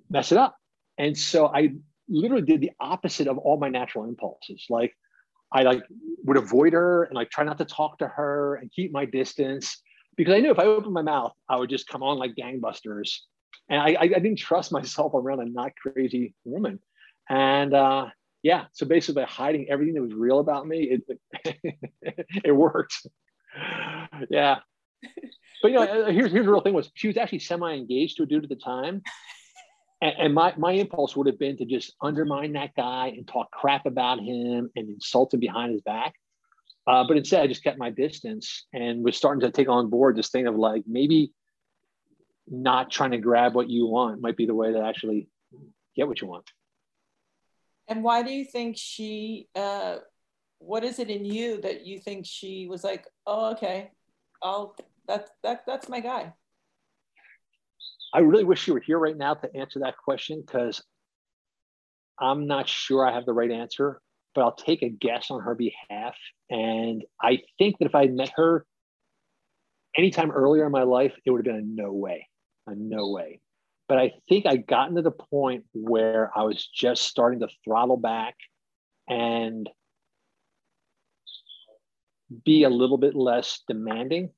[0.09, 0.55] mess it up.
[0.97, 1.71] And so I
[2.09, 4.65] literally did the opposite of all my natural impulses.
[4.69, 4.95] Like
[5.51, 5.83] I like
[6.23, 9.81] would avoid her and like try not to talk to her and keep my distance
[10.15, 13.19] because I knew if I opened my mouth, I would just come on like gangbusters.
[13.69, 16.79] And I, I, I didn't trust myself around a not crazy woman.
[17.29, 18.07] And uh,
[18.43, 21.19] yeah, so basically by hiding everything that was real about me, it
[22.43, 23.07] it worked.
[24.29, 24.57] Yeah.
[25.61, 28.25] But you know, here's here's the real thing was she was actually semi-engaged to a
[28.25, 29.01] dude at the time.
[30.01, 33.51] And, and, my, my impulse would have been to just undermine that guy and talk
[33.51, 36.13] crap about him and insult him behind his back.
[36.87, 40.15] Uh, but instead, I just kept my distance and was starting to take on board
[40.15, 41.33] this thing of like maybe
[42.47, 45.27] not trying to grab what you want might be the way to actually
[45.95, 46.49] get what you want.
[47.87, 49.97] And why do you think she, uh,
[50.59, 53.91] what is it in you that you think she was like, oh, okay,
[54.41, 54.75] I'll,
[55.07, 56.33] that, that, that's my guy.
[58.13, 60.81] I really wish you were here right now to answer that question because
[62.19, 64.01] I'm not sure I have the right answer,
[64.33, 66.15] but I'll take a guess on her behalf.
[66.49, 68.65] And I think that if I met her
[69.95, 72.27] anytime earlier in my life, it would have been a no way,
[72.67, 73.41] a no way.
[73.87, 77.97] But I think I gotten to the point where I was just starting to throttle
[77.97, 78.35] back
[79.07, 79.69] and
[82.45, 84.29] be a little bit less demanding.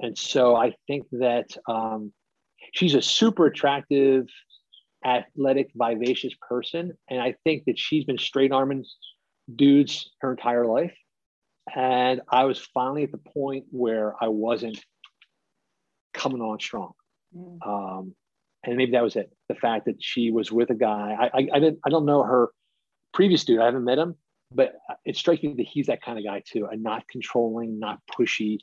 [0.00, 2.12] And so I think that um,
[2.72, 4.26] she's a super attractive,
[5.04, 6.92] athletic, vivacious person.
[7.08, 8.84] And I think that she's been straight arming
[9.54, 10.94] dudes her entire life.
[11.74, 14.84] And I was finally at the point where I wasn't
[16.12, 16.92] coming on strong.
[17.36, 17.58] Mm.
[17.66, 18.14] Um,
[18.64, 19.32] and maybe that was it.
[19.48, 21.16] The fact that she was with a guy.
[21.18, 21.78] I, I, I didn't.
[21.84, 22.50] I don't know her
[23.12, 23.60] previous dude.
[23.60, 24.14] I haven't met him,
[24.52, 26.68] but it strikes me that he's that kind of guy too.
[26.70, 28.58] A not controlling, not pushy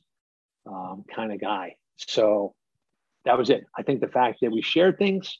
[0.65, 1.75] um, kind of guy.
[1.97, 2.55] So
[3.25, 3.65] that was it.
[3.77, 5.39] I think the fact that we shared things,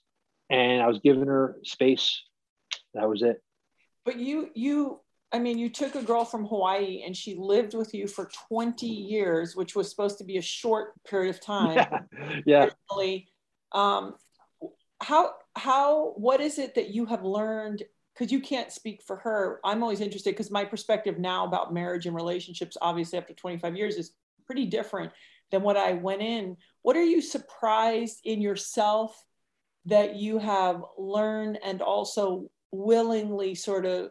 [0.49, 2.21] and I was giving her space.
[2.93, 3.41] That was it.
[4.05, 4.99] But you, you,
[5.31, 8.85] I mean, you took a girl from Hawaii and she lived with you for 20
[8.85, 11.87] years, which was supposed to be a short period of time.
[12.45, 12.69] Yeah.
[12.97, 13.17] yeah.
[13.71, 14.15] Um,
[15.01, 19.59] how how what is it that you have learned because you can't speak for her
[19.63, 23.95] i'm always interested because my perspective now about marriage and relationships obviously after 25 years
[23.95, 24.11] is
[24.45, 25.11] pretty different
[25.51, 29.23] than what i went in what are you surprised in yourself
[29.85, 34.09] that you have learned and also willingly sort of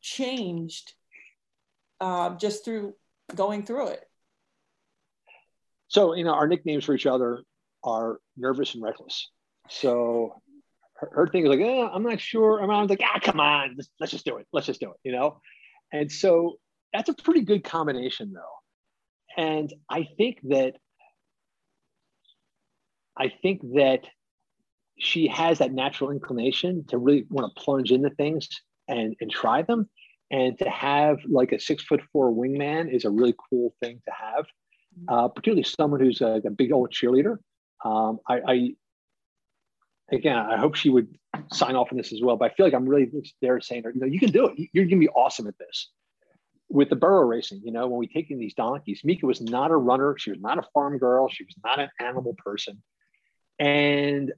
[0.00, 0.92] changed
[2.00, 2.94] uh, just through
[3.34, 4.04] going through it
[5.88, 7.42] so you know our nicknames for each other
[7.82, 9.30] are nervous and reckless
[9.68, 10.42] so
[10.96, 12.62] her, her thing is like, eh, I'm not sure.
[12.62, 14.46] And I was like, ah, come on, let's, let's just do it.
[14.52, 15.40] Let's just do it, you know?
[15.92, 16.56] And so
[16.92, 19.42] that's a pretty good combination though.
[19.42, 20.74] And I think that
[23.16, 24.00] I think that
[24.98, 28.48] she has that natural inclination to really want to plunge into things
[28.88, 29.88] and, and try them.
[30.30, 34.12] And to have like a six foot four wingman is a really cool thing to
[34.12, 34.46] have,
[35.08, 37.38] uh, particularly someone who's a, a big old cheerleader.
[37.84, 38.70] Um, I, I,
[40.10, 41.08] again, I hope she would
[41.52, 42.36] sign off on this as well.
[42.36, 43.10] But I feel like I'm really
[43.42, 44.68] there saying, you know, you can do it.
[44.72, 45.90] You're going to be awesome at this.
[46.68, 49.70] with the burro racing, you know, when we take in these donkeys, Mika was not
[49.70, 50.16] a runner.
[50.18, 51.28] She was not a farm girl.
[51.28, 52.82] She was not an animal person.
[53.58, 54.32] And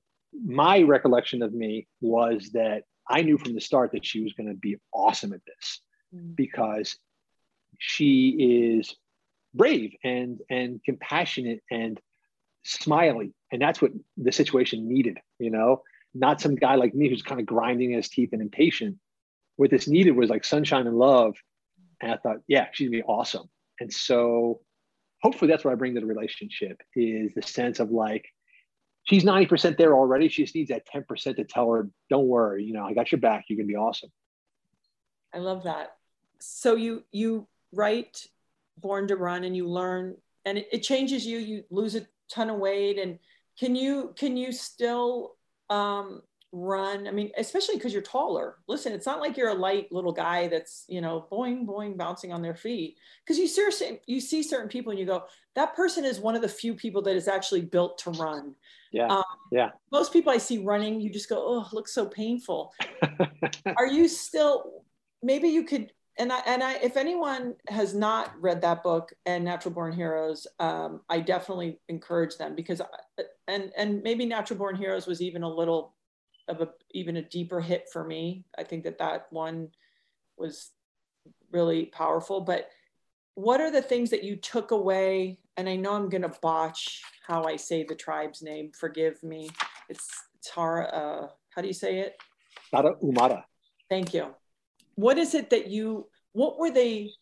[0.44, 4.48] my recollection of me was that I knew from the start that she was going
[4.48, 5.80] to be awesome at this
[6.14, 6.34] mm.
[6.36, 6.96] because
[7.78, 8.94] she is
[9.54, 12.00] brave and and compassionate and
[12.64, 13.32] smiley.
[13.52, 15.82] And that's what the situation needed you know?
[16.14, 18.96] Not some guy like me who's kind of grinding his teeth and impatient.
[19.56, 21.36] What this needed was like sunshine and love.
[22.00, 23.48] And i thought yeah she's gonna be awesome.
[23.80, 24.60] And so
[25.22, 28.26] hopefully that's what i bring to the relationship is the sense of like
[29.06, 30.28] she's 90% there already.
[30.28, 33.20] She just needs that 10% to tell her don't worry you know i got your
[33.20, 33.46] back.
[33.48, 34.10] You're gonna be awesome.
[35.34, 35.96] I love that.
[36.38, 38.26] So you you write
[38.78, 41.38] born to run and you learn and it, it changes you.
[41.38, 43.18] You lose a ton of weight and
[43.58, 45.36] can you can you still
[45.70, 46.22] um
[46.58, 48.56] run i mean especially because you're taller.
[48.66, 52.32] Listen it's not like you're a light little guy that's you know boing boing bouncing
[52.32, 52.96] on their feet.
[53.22, 56.42] Because you seriously you see certain people and you go that person is one of
[56.42, 58.54] the few people that is actually built to run.
[58.90, 59.08] Yeah.
[59.08, 59.70] Um, yeah.
[59.92, 62.72] most people i see running you just go oh looks so painful.
[63.76, 64.84] Are you still
[65.22, 69.44] maybe you could and I, and I, if anyone has not read that book and
[69.44, 72.86] Natural Born Heroes, um, I definitely encourage them because, I,
[73.48, 75.92] and and maybe Natural Born Heroes was even a little
[76.48, 78.44] of a even a deeper hit for me.
[78.56, 79.68] I think that that one
[80.36, 80.70] was
[81.50, 82.40] really powerful.
[82.40, 82.68] But
[83.34, 85.38] what are the things that you took away?
[85.56, 88.70] And I know I'm going to botch how I say the tribe's name.
[88.78, 89.50] Forgive me.
[89.88, 90.08] It's
[90.42, 90.84] Tara.
[90.84, 92.16] Uh, how do you say it?
[92.72, 93.44] Tarahumara.
[93.88, 94.34] Thank you
[94.96, 97.12] what is it that you what were they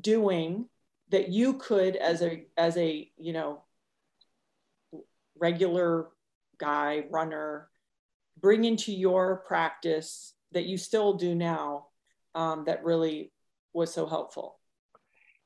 [0.00, 0.66] doing
[1.10, 3.62] that you could as a as a you know
[5.38, 6.08] regular
[6.58, 7.68] guy runner
[8.40, 11.86] bring into your practice that you still do now
[12.34, 13.32] um, that really
[13.72, 14.58] was so helpful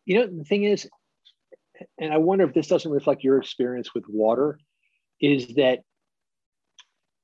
[0.05, 0.89] you know the thing is
[1.99, 4.59] and i wonder if this doesn't reflect your experience with water
[5.21, 5.81] is that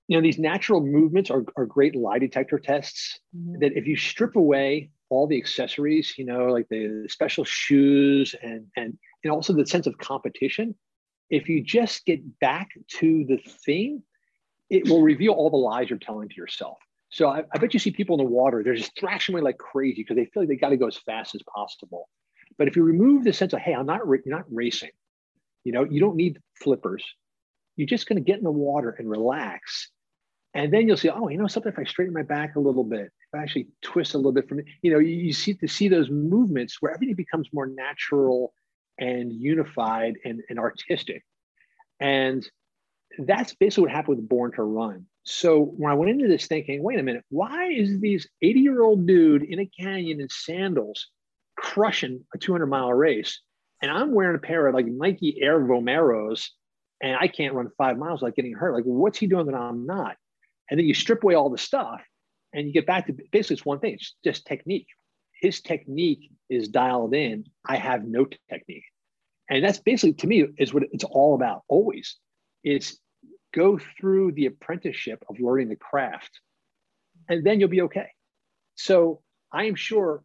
[0.08, 3.58] you know these natural movements are, are great lie detector tests mm-hmm.
[3.60, 8.66] that if you strip away all the accessories you know like the special shoes and
[8.76, 10.74] and and also the sense of competition
[11.30, 14.02] if you just get back to the thing
[14.70, 16.78] it will reveal all the lies you're telling to yourself.
[17.10, 19.58] So I, I bet you see people in the water they're just thrashing away like
[19.58, 22.08] crazy because they feel like they got to go as fast as possible.
[22.58, 24.90] But if you remove the sense of hey i'm not you're not racing
[25.64, 27.04] you know you don't need flippers.
[27.76, 29.90] You're just going to get in the water and relax.
[30.54, 32.84] And then you'll see, oh, you know, something if I straighten my back a little
[32.84, 35.68] bit, if I actually twist a little bit from you know, you, you see to
[35.68, 38.54] see those movements where everything becomes more natural
[38.98, 41.22] and unified and, and artistic.
[42.00, 42.48] And
[43.18, 45.06] that's basically what happened with Born to Run.
[45.24, 48.82] So when I went into this thinking, wait a minute, why is this 80 year
[48.82, 51.08] old dude in a canyon in sandals
[51.56, 53.40] crushing a 200 mile race?
[53.82, 56.46] And I'm wearing a pair of like Nike Air Vomeros
[57.02, 58.74] and I can't run five miles without getting hurt.
[58.74, 60.16] Like, what's he doing that I'm not?
[60.70, 62.02] And then you strip away all the stuff
[62.52, 64.86] and you get back to basically it's one thing, it's just technique.
[65.40, 67.44] His technique is dialed in.
[67.64, 68.84] I have no technique.
[69.50, 72.16] And that's basically to me is what it's all about always.
[72.64, 72.98] It's
[73.56, 76.40] go through the apprenticeship of learning the craft
[77.28, 78.08] and then you'll be okay.
[78.74, 80.22] So I am sure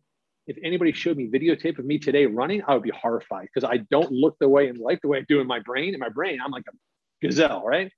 [0.47, 3.77] if anybody showed me videotape of me today running, I would be horrified because I
[3.89, 5.93] don't look the way and like the way I do in my brain.
[5.93, 7.91] In my brain, I'm like a gazelle, right?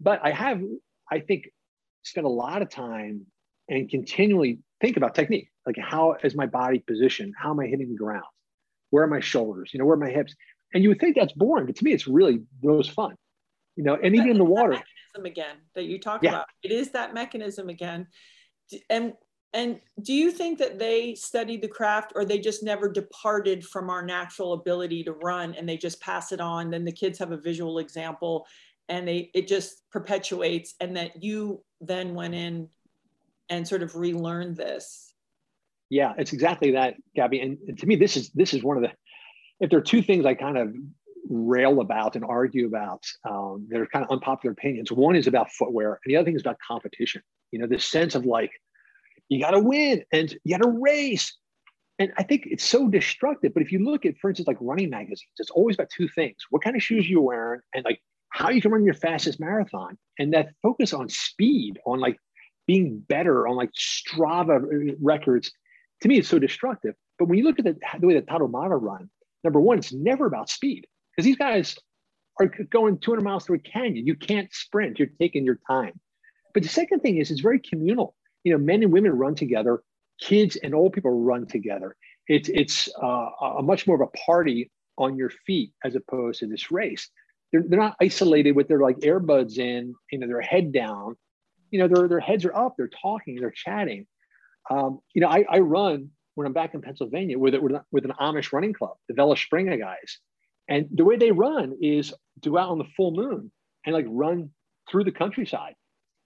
[0.00, 0.60] But I have
[1.10, 1.48] I think
[2.04, 3.26] spent a lot of time
[3.68, 5.48] and continually think about technique.
[5.66, 7.34] Like how is my body positioned?
[7.36, 8.24] How am I hitting the ground?
[8.90, 9.70] Where are my shoulders?
[9.72, 10.34] You know, where are my hips?
[10.72, 13.16] And you would think that's boring, but to me, it's really the most fun.
[13.76, 14.70] You know, and even in the water.
[14.70, 16.30] mechanism again that you talk yeah.
[16.30, 16.46] about.
[16.62, 18.06] It is that mechanism again.
[18.90, 19.12] And
[19.52, 23.88] and do you think that they studied the craft or they just never departed from
[23.88, 26.70] our natural ability to run and they just pass it on?
[26.70, 28.46] Then the kids have a visual example
[28.88, 32.68] and they it just perpetuates and that you then went in
[33.48, 35.14] and sort of relearned this
[35.90, 38.90] yeah it's exactly that gabby and to me this is this is one of the
[39.60, 40.74] if there are two things i kind of
[41.28, 44.92] rail about and argue about um, that are kind of unpopular opinions.
[44.92, 47.22] One is about footwear and the other thing is about competition.
[47.52, 48.52] You know this sense of like
[49.28, 51.36] you got to win and you got to race.
[51.98, 53.54] And I think it's so destructive.
[53.54, 56.36] But if you look at, for instance, like running magazines, it's always about two things:
[56.50, 58.00] what kind of shoes you're wearing, and like
[58.30, 59.96] how you can run your fastest marathon.
[60.18, 62.18] And that focus on speed on like
[62.66, 64.60] being better on like strava
[65.00, 65.50] records
[66.02, 66.94] to me it's so destructive.
[67.18, 69.08] But when you look at the, the way that Tarahumara run
[69.44, 70.86] number one it's never about speed
[71.16, 71.76] because these guys
[72.38, 75.98] are going 200 miles through a canyon you can't sprint you're taking your time
[76.54, 78.14] but the second thing is it's very communal
[78.44, 79.82] you know men and women run together
[80.20, 81.96] kids and old people run together
[82.28, 83.28] It's it's uh,
[83.58, 87.08] a much more of a party on your feet as opposed to this race.
[87.52, 91.16] They're, they're not isolated with their like earbuds in, you know, their head down.
[91.70, 92.74] You know, their their heads are up.
[92.76, 93.36] They're talking.
[93.36, 94.06] They're chatting.
[94.70, 98.12] Um, you know, I, I run when I'm back in Pennsylvania with, with, with an
[98.20, 100.18] Amish running club, the Vela Springer guys.
[100.68, 102.12] And the way they run is
[102.42, 103.50] go out on the full moon
[103.84, 104.50] and like run
[104.90, 105.74] through the countryside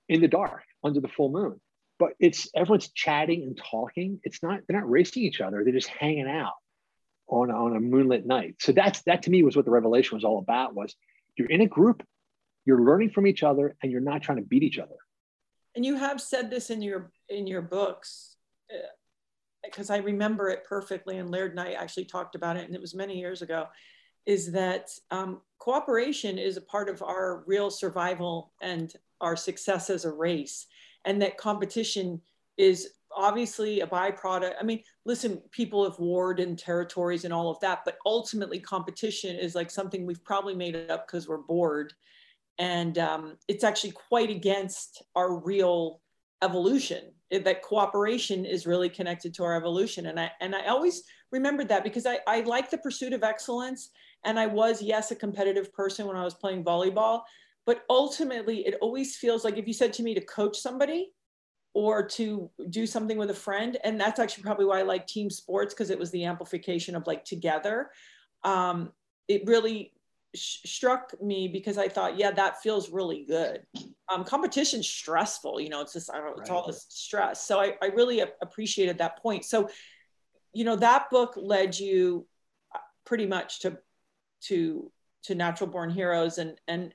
[0.08, 1.60] in the dark under the full moon.
[1.98, 4.20] But it's everyone's chatting and talking.
[4.24, 5.62] It's not, they're not racing each other.
[5.62, 6.54] They're just hanging out
[7.28, 8.56] on, on a moonlit night.
[8.60, 10.94] So that's, that to me was what the revelation was all about was
[11.36, 12.02] you're in a group,
[12.64, 14.96] you're learning from each other and you're not trying to beat each other.
[15.76, 18.36] And you have said this in your, in your books,
[19.62, 22.80] because uh, I remember it perfectly and Laird I actually talked about it and it
[22.80, 23.66] was many years ago
[24.26, 30.04] is that um, cooperation is a part of our real survival and our success as
[30.04, 30.66] a race,
[31.04, 32.20] and that competition
[32.56, 34.52] is obviously a byproduct.
[34.60, 39.36] I mean, listen, people have warred and territories and all of that, but ultimately, competition
[39.36, 41.92] is like something we've probably made up because we're bored.
[42.58, 46.00] And um, it's actually quite against our real
[46.42, 51.02] evolution it, that cooperation is really connected to our evolution and i and i always
[51.30, 53.90] remembered that because i i like the pursuit of excellence
[54.24, 57.22] and I was, yes, a competitive person when I was playing volleyball.
[57.66, 61.12] But ultimately, it always feels like if you said to me to coach somebody
[61.72, 65.30] or to do something with a friend, and that's actually probably why I like team
[65.30, 67.90] sports because it was the amplification of like together.
[68.42, 68.92] Um,
[69.28, 69.92] it really
[70.34, 73.62] sh- struck me because I thought, yeah, that feels really good.
[74.08, 76.56] Um, competition's stressful, you know, it's just, I don't know, it's right.
[76.56, 77.46] all this stress.
[77.46, 79.44] So I, I really appreciated that point.
[79.44, 79.68] So,
[80.52, 82.26] you know, that book led you
[82.74, 83.78] uh, pretty much to
[84.42, 84.90] to
[85.24, 86.38] to natural born heroes.
[86.38, 86.94] And and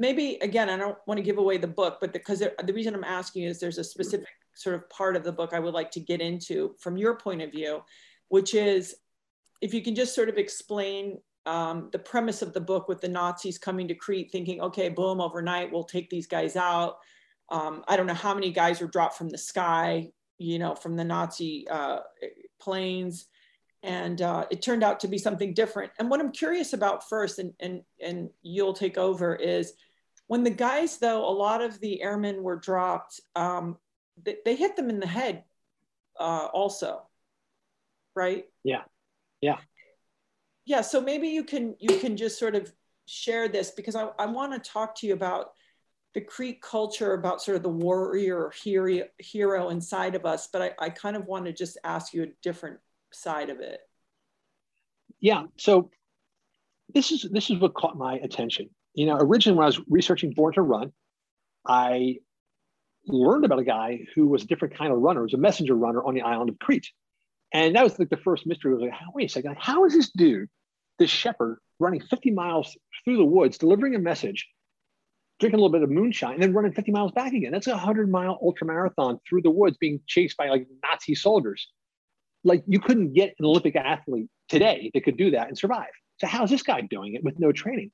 [0.00, 2.94] maybe again i don't want to give away the book but because the, the reason
[2.94, 5.90] i'm asking is there's a specific sort of part of the book i would like
[5.90, 7.80] to get into from your point of view
[8.28, 8.96] which is
[9.60, 13.08] if you can just sort of explain um, the premise of the book with the
[13.08, 16.96] nazis coming to crete thinking okay boom overnight we'll take these guys out.
[17.50, 20.96] Um, i don't know how many guys were dropped from the sky you know from
[20.96, 22.00] the nazi uh,
[22.60, 23.26] planes
[23.82, 25.92] and uh, it turned out to be something different.
[25.98, 29.72] And what I'm curious about first, and and and you'll take over, is
[30.26, 33.78] when the guys, though, a lot of the airmen were dropped, um,
[34.22, 35.44] they, they, hit them in the head,
[36.18, 37.02] uh, also,
[38.14, 38.44] right?
[38.62, 38.82] Yeah,
[39.40, 39.56] yeah,
[40.66, 40.82] yeah.
[40.82, 42.70] So maybe you can you can just sort of
[43.06, 45.52] share this because I, I want to talk to you about
[46.12, 50.48] the Creek culture, about sort of the warrior hero, hero inside of us.
[50.52, 52.78] But I, I kind of want to just ask you a different
[53.12, 53.80] side of it?
[55.20, 55.44] Yeah.
[55.58, 55.90] So
[56.94, 58.70] this is this is what caught my attention.
[58.94, 60.92] You know, originally when I was researching Born to Run,
[61.66, 62.16] I
[63.06, 66.02] learned about a guy who was a different kind of runner, was a messenger runner
[66.02, 66.88] on the island of Crete.
[67.52, 68.72] And that was like the first mystery.
[68.72, 70.48] Was like, wait a second, how is this dude,
[70.98, 74.48] this shepherd, running 50 miles through the woods, delivering a message,
[75.38, 77.52] drinking a little bit of moonshine, and then running 50 miles back again?
[77.52, 81.68] That's a 100 mile ultra marathon through the woods being chased by like Nazi soldiers
[82.44, 85.90] like you couldn't get an Olympic athlete today that could do that and survive.
[86.18, 87.90] So how's this guy doing it with no training?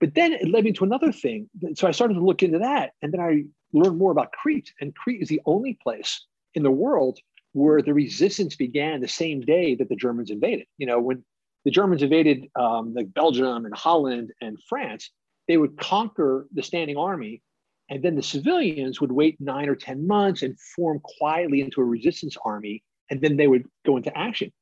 [0.00, 1.48] But then it led me to another thing.
[1.74, 4.72] So I started to look into that, and then I learned more about Crete.
[4.80, 7.18] And Crete is the only place in the world
[7.52, 10.66] where the resistance began the same day that the Germans invaded.
[10.78, 11.24] You know, when
[11.64, 15.10] the Germans invaded um, like Belgium and Holland and France,
[15.46, 17.42] they would conquer the standing army,
[17.88, 21.84] and then the civilians would wait nine or ten months and form quietly into a
[21.84, 24.52] resistance army and then they would go into action.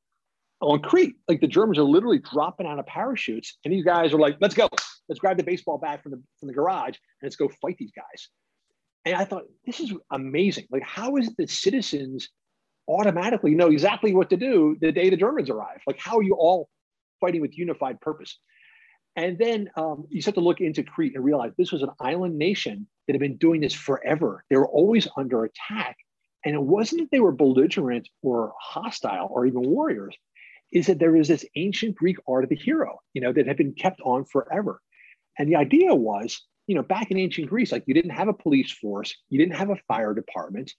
[0.61, 4.19] On Crete, like the Germans are literally dropping out of parachutes, and these guys are
[4.19, 4.69] like, "Let's go,
[5.09, 7.91] let's grab the baseball bat from the from the garage and let's go fight these
[7.91, 8.29] guys."
[9.05, 10.67] And I thought this is amazing.
[10.69, 12.29] Like, how is it that citizens
[12.87, 15.81] automatically know exactly what to do the day the Germans arrive?
[15.87, 16.69] Like, how are you all
[17.19, 18.37] fighting with unified purpose?
[19.15, 22.37] And then um, you start to look into Crete and realize this was an island
[22.37, 24.43] nation that had been doing this forever.
[24.49, 25.97] They were always under attack.
[26.45, 30.15] And it wasn't that they were belligerent or hostile or even warriors,
[30.71, 33.57] is that there was this ancient Greek art of the hero, you know, that had
[33.57, 34.81] been kept on forever.
[35.37, 38.33] And the idea was, you know, back in ancient Greece, like you didn't have a
[38.33, 40.73] police force, you didn't have a fire department,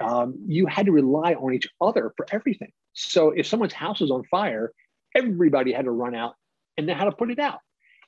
[0.00, 2.72] um, you had to rely on each other for everything.
[2.92, 4.72] So if someone's house was on fire,
[5.14, 6.34] everybody had to run out
[6.76, 7.58] and know how to put it out.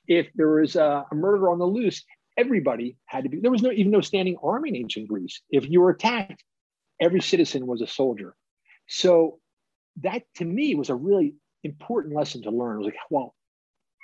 [0.07, 2.03] If there was a, a murder on the loose,
[2.37, 3.39] everybody had to be.
[3.39, 5.41] There was no even no standing army in ancient Greece.
[5.49, 6.43] If you were attacked,
[6.99, 8.35] every citizen was a soldier.
[8.87, 9.39] So
[10.01, 12.77] that to me was a really important lesson to learn.
[12.77, 13.35] Was like, well,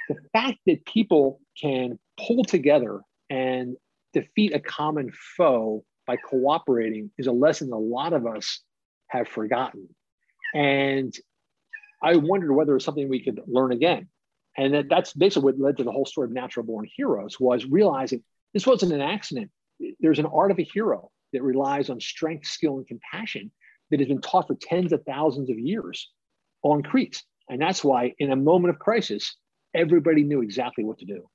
[0.09, 3.77] the fact that people can pull together and
[4.13, 8.61] defeat a common foe by cooperating is a lesson a lot of us
[9.07, 9.87] have forgotten.
[10.53, 11.13] And
[12.01, 14.09] I wondered whether it was something we could learn again.
[14.57, 17.65] And that, that's basically what led to the whole story of natural born heroes was
[17.65, 19.49] realizing this wasn't an accident.
[19.99, 23.51] There's an art of a hero that relies on strength, skill, and compassion
[23.91, 26.09] that has been taught for tens of thousands of years
[26.63, 27.21] on Crete.
[27.49, 29.35] And that's why in a moment of crisis,
[29.73, 31.29] everybody knew exactly what to do.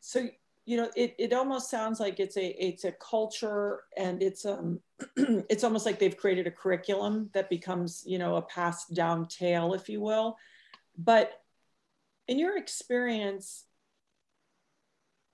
[0.00, 0.28] So
[0.66, 4.80] you know, it, it almost sounds like it's a it's a culture and it's um
[5.16, 9.74] it's almost like they've created a curriculum that becomes, you know, a passed down tale,
[9.74, 10.36] if you will.
[10.96, 11.32] But
[12.28, 13.64] in your experience,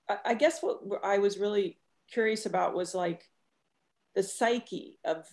[0.09, 1.79] I, I guess what I was really
[2.11, 3.23] curious about was like
[4.15, 5.27] the psyche of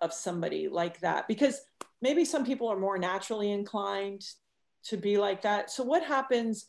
[0.00, 1.60] of somebody like that because
[2.02, 4.22] maybe some people are more naturally inclined
[4.84, 5.70] to be like that.
[5.70, 6.66] So what happens?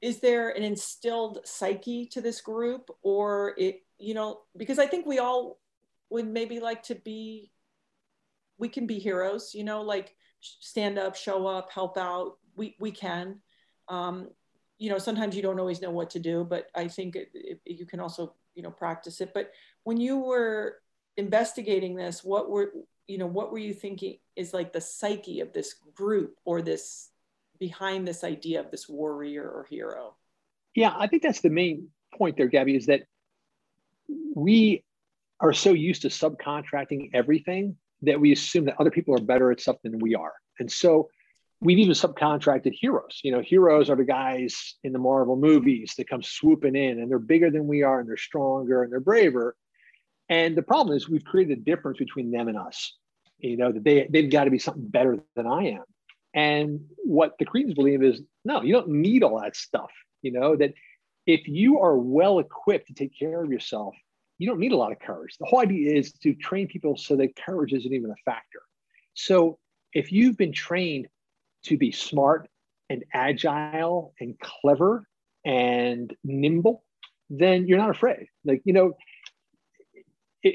[0.00, 5.06] Is there an instilled psyche to this group or it you know because i think
[5.06, 5.58] we all
[6.10, 7.50] would maybe like to be
[8.58, 12.38] we can be heroes you know like stand up show up help out.
[12.56, 13.40] We we can.
[13.88, 14.28] Um,
[14.78, 17.60] you know sometimes you don't always know what to do but i think it, it,
[17.64, 19.32] you can also you know practice it.
[19.32, 19.52] But
[19.84, 20.78] when you were
[21.16, 22.72] investigating this what were
[23.06, 27.10] you know what were you thinking is like the psyche of this group or this
[27.58, 30.14] behind this idea of this warrior or hero?
[30.74, 33.02] Yeah, I think that's the main point there, Gabby, is that
[34.34, 34.84] we
[35.40, 39.60] are so used to subcontracting everything that we assume that other people are better at
[39.60, 40.34] stuff than we are.
[40.58, 41.08] And so
[41.60, 43.20] we've even subcontracted heroes.
[43.22, 47.10] You know, heroes are the guys in the Marvel movies that come swooping in and
[47.10, 49.56] they're bigger than we are and they're stronger and they're braver.
[50.28, 52.94] And the problem is we've created a difference between them and us.
[53.38, 55.84] You know, that they, they've got to be something better than I am.
[56.34, 59.90] And what the Cretans believe is no, you don't need all that stuff.
[60.22, 60.72] You know, that
[61.26, 63.94] if you are well equipped to take care of yourself,
[64.38, 65.36] you don't need a lot of courage.
[65.38, 68.60] The whole idea is to train people so that courage isn't even a factor.
[69.14, 69.58] So
[69.92, 71.08] if you've been trained
[71.64, 72.48] to be smart
[72.90, 75.08] and agile and clever
[75.44, 76.84] and nimble,
[77.30, 78.26] then you're not afraid.
[78.44, 78.92] Like, you know,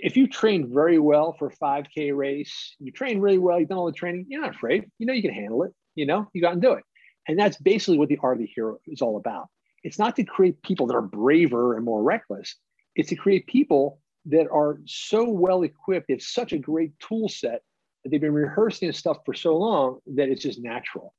[0.04, 3.78] if you train very well for a 5K race, you train really well, you've done
[3.78, 4.90] all the training, you're not afraid.
[5.00, 5.72] You know you can handle it.
[5.96, 6.84] You know, you got to do it.
[7.28, 9.48] And that's basically what the art of the hero is all about.
[9.84, 12.56] It's not to create people that are braver and more reckless.
[12.96, 17.28] It's to create people that are so well equipped, they have such a great tool
[17.28, 17.62] set
[18.04, 21.14] that they've been rehearsing this stuff for so long that it's just natural.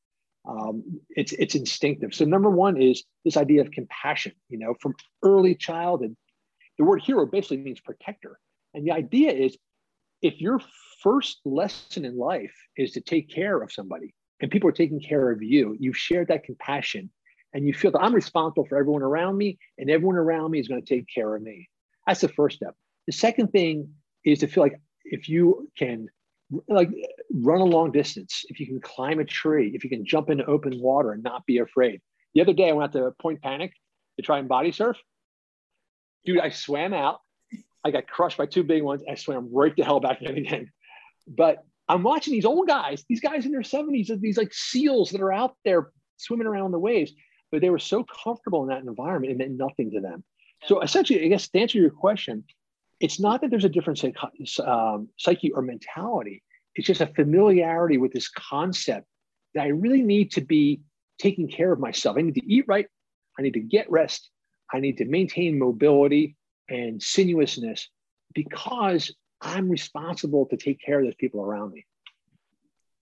[0.48, 2.14] Um, it's it's instinctive.
[2.14, 4.32] So number one is this idea of compassion.
[4.48, 6.16] You know, from early childhood,
[6.78, 8.38] the word hero basically means protector.
[8.74, 9.56] And the idea is
[10.22, 10.60] if your
[11.02, 15.30] first lesson in life is to take care of somebody and people are taking care
[15.30, 17.10] of you, you've shared that compassion
[17.52, 20.68] and you feel that I'm responsible for everyone around me and everyone around me is
[20.68, 21.68] going to take care of me.
[22.06, 22.74] That's the first step.
[23.06, 23.90] The second thing
[24.24, 26.08] is to feel like if you can
[26.68, 26.90] like
[27.32, 30.44] run a long distance, if you can climb a tree, if you can jump into
[30.46, 32.00] open water and not be afraid.
[32.34, 33.72] The other day I went out to Point Panic
[34.16, 34.96] to try and body surf.
[36.24, 37.20] Dude, I swam out
[37.84, 39.02] I got crushed by two big ones.
[39.09, 40.70] I swam right the hell back in again.
[41.26, 45.20] But I'm watching these old guys, these guys in their 70s, these like seals that
[45.20, 47.12] are out there swimming around the waves,
[47.50, 50.24] but they were so comfortable in that environment, it meant nothing to them.
[50.64, 52.44] So essentially, I guess to answer your question,
[53.00, 54.16] it's not that there's a different psych-
[54.64, 56.42] um, psyche or mentality.
[56.76, 59.06] It's just a familiarity with this concept
[59.54, 60.80] that I really need to be
[61.18, 62.16] taking care of myself.
[62.16, 62.86] I need to eat right.
[63.38, 64.30] I need to get rest.
[64.72, 66.36] I need to maintain mobility
[66.72, 67.88] and sinuousness
[68.34, 71.84] because I'm responsible to take care of those people around me.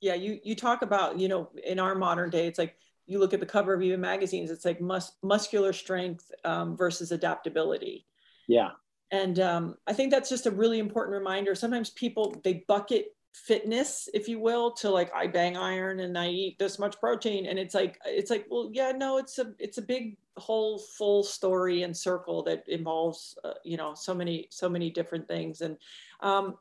[0.00, 2.76] Yeah, you you talk about, you know, in our modern day, it's like
[3.06, 7.12] you look at the cover of even magazines, it's like mus- muscular strength um, versus
[7.12, 8.06] adaptability.
[8.48, 8.70] Yeah.
[9.10, 11.54] And um, I think that's just a really important reminder.
[11.54, 16.28] Sometimes people they bucket fitness if you will to like i bang iron and i
[16.28, 19.78] eat this much protein and it's like it's like well yeah no it's a it's
[19.78, 24.68] a big whole full story and circle that involves uh, you know so many so
[24.68, 25.60] many different things.
[25.60, 25.76] And
[26.20, 26.56] um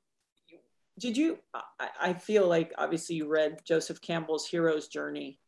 [1.00, 5.40] did you I, I feel like obviously you read joseph campbell's hero's journey.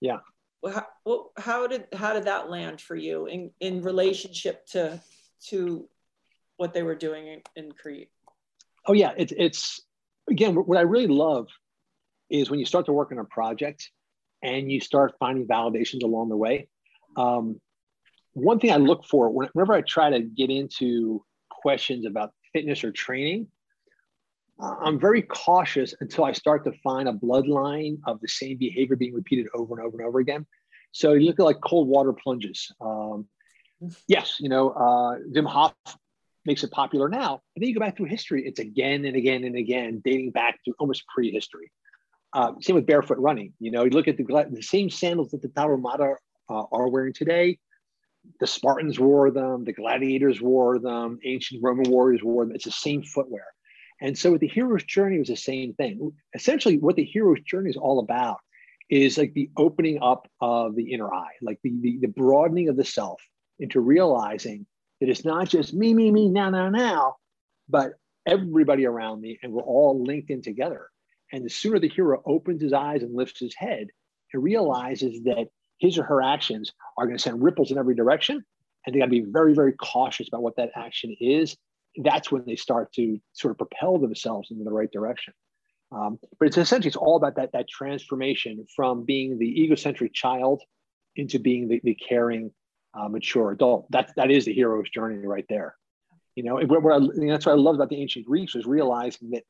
[0.00, 0.18] Yeah.
[0.64, 5.00] How, well, how did how did that land for you in in relationship to
[5.48, 5.88] to
[6.56, 8.10] what they were doing in, in crete?
[8.86, 9.12] Oh yeah.
[9.16, 9.80] It's it's
[10.30, 11.48] again, what I really love
[12.30, 13.90] is when you start to work on a project
[14.42, 16.68] and you start finding validations along the way.
[17.16, 17.60] Um,
[18.38, 22.92] one thing I look for whenever I try to get into questions about fitness or
[22.92, 23.48] training,
[24.60, 29.14] I'm very cautious until I start to find a bloodline of the same behavior being
[29.14, 30.46] repeated over and over and over again.
[30.92, 32.72] So you look at like cold water plunges.
[32.80, 33.26] Um,
[34.08, 35.74] yes, you know, uh, Wim Hof
[36.44, 37.40] makes it popular now.
[37.54, 40.58] And then you go back through history, it's again and again and again, dating back
[40.64, 41.70] to almost prehistory.
[42.32, 43.52] Uh, same with barefoot running.
[43.60, 46.16] You know, you look at the, the same sandals that the Tarahumara
[46.50, 47.58] uh, are wearing today.
[48.40, 52.54] The Spartans wore them, the gladiators wore them, ancient Roman warriors wore them.
[52.54, 53.46] It's the same footwear.
[54.00, 56.12] And so the hero's journey was the same thing.
[56.34, 58.38] Essentially, what the hero's journey is all about
[58.90, 62.76] is like the opening up of the inner eye, like the, the, the broadening of
[62.76, 63.20] the self
[63.58, 64.66] into realizing
[65.00, 67.16] that it's not just me, me, me, now, now, now,
[67.68, 67.92] but
[68.26, 70.88] everybody around me, and we're all linked in together.
[71.32, 73.88] And the sooner the hero opens his eyes and lifts his head
[74.32, 75.48] and realizes that
[75.78, 78.44] his or her actions are going to send ripples in every direction,
[78.84, 81.56] and they got to be very, very cautious about what that action is
[81.98, 85.34] that's when they start to sort of propel themselves in the right direction.
[85.90, 90.62] Um, but it's essentially it's all about that that transformation from being the egocentric child
[91.16, 92.52] into being the, the caring,
[92.94, 93.90] uh, mature adult.
[93.90, 95.74] That that is the hero's journey right there.
[96.34, 99.30] You know, what, what I, that's what I love about the ancient Greeks was realizing
[99.30, 99.44] that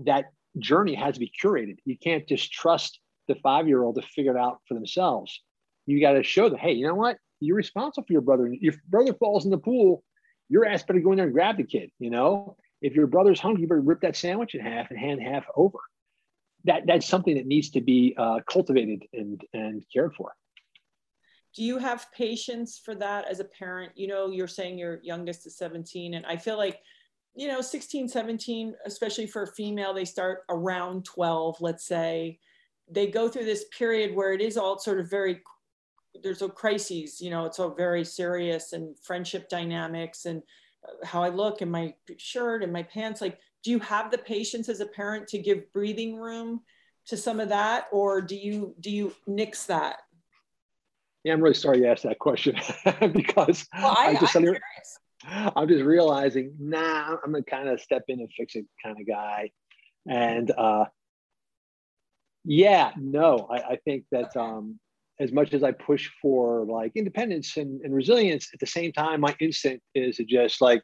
[0.00, 1.76] that journey has to be curated.
[1.84, 2.98] You can't just trust
[3.28, 5.40] the five year old to figure it out for themselves.
[5.86, 7.18] You got to show them, hey, you know what?
[7.40, 8.46] You're responsible for your brother.
[8.46, 10.02] If your brother falls in the pool,
[10.48, 11.90] your ass better go in there and grab the kid.
[11.98, 15.20] You know, if your brother's hungry, you better rip that sandwich in half and hand
[15.22, 15.78] half over.
[16.64, 20.32] That that's something that needs to be uh, cultivated and and cared for.
[21.54, 23.92] Do you have patience for that as a parent?
[23.94, 26.80] You know, you're saying your youngest is 17, and I feel like
[27.34, 32.38] you know 16 17 especially for a female they start around 12 let's say
[32.90, 35.40] they go through this period where it is all sort of very
[36.22, 40.42] there's a crises you know it's all very serious and friendship dynamics and
[40.86, 44.18] uh, how i look and my shirt and my pants like do you have the
[44.18, 46.60] patience as a parent to give breathing room
[47.06, 47.86] to some of that?
[47.90, 49.96] Or do you do you nix that?
[51.24, 52.54] Yeah i'm really sorry you asked that question
[53.12, 58.02] because well, I, I just I'm, I'm just realizing nah i'm gonna kind of step
[58.08, 59.50] in and fix it kind of guy.
[60.06, 60.84] And uh
[62.44, 64.78] yeah no i, I think that um
[65.20, 69.20] as much as I push for like independence and, and resilience, at the same time,
[69.20, 70.82] my instinct is to just like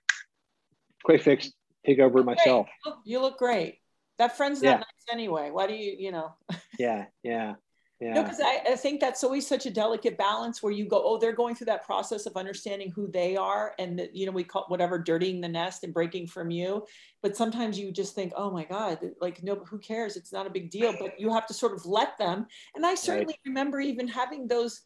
[1.04, 1.50] quick fix,
[1.84, 2.68] take over myself.
[2.84, 3.78] You look, you look, great.
[4.18, 4.76] That friend's not yeah.
[4.76, 5.50] nice anyway.
[5.50, 6.34] Why do you, you know?
[6.78, 7.54] yeah, yeah.
[8.00, 8.14] Yeah.
[8.14, 11.18] No, because I, I, think that's always such a delicate balance where you go, oh,
[11.18, 14.42] they're going through that process of understanding who they are, and that you know we
[14.42, 16.86] call whatever dirtying the nest and breaking from you.
[17.22, 20.16] But sometimes you just think, oh my God, like no, who cares?
[20.16, 20.94] It's not a big deal.
[20.98, 22.46] But you have to sort of let them.
[22.74, 23.50] And I certainly right.
[23.50, 24.80] remember even having those,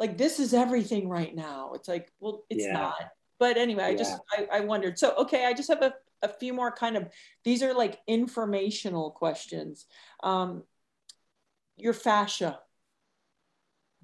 [0.00, 1.74] like this is everything right now.
[1.74, 2.72] It's like, well, it's yeah.
[2.72, 3.10] not.
[3.38, 4.98] But anyway, I just I, I wondered.
[4.98, 7.08] So okay, I just have a a few more kind of
[7.44, 9.86] these are like informational questions.
[10.24, 10.64] Um,
[11.78, 12.58] your fascia.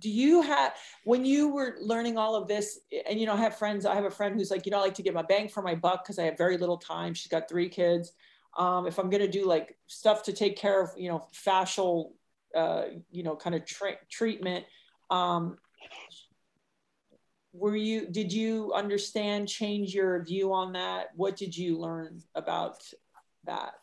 [0.00, 0.74] Do you have
[1.04, 4.04] when you were learning all of this and you know i have friends i have
[4.04, 6.04] a friend who's like you know i like to get my bang for my buck
[6.04, 7.14] because i have very little time.
[7.14, 8.12] She's got three kids.
[8.58, 12.10] Um, if i'm going to do like stuff to take care of you know fascial
[12.54, 14.64] uh, you know kind of tra- treatment
[15.10, 15.58] um,
[17.54, 21.08] were you did you understand change your view on that?
[21.14, 22.82] What did you learn about
[23.44, 23.74] that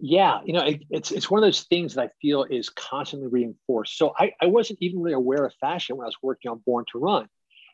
[0.00, 3.28] yeah, you know, it, it's it's one of those things that I feel is constantly
[3.28, 3.98] reinforced.
[3.98, 6.84] So I, I wasn't even really aware of fascia when I was working on Born
[6.92, 7.28] to Run.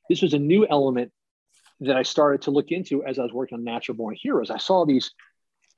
[0.09, 1.13] This was a new element
[1.81, 4.51] that I started to look into as I was working on Natural Born Heroes.
[4.51, 5.11] I saw these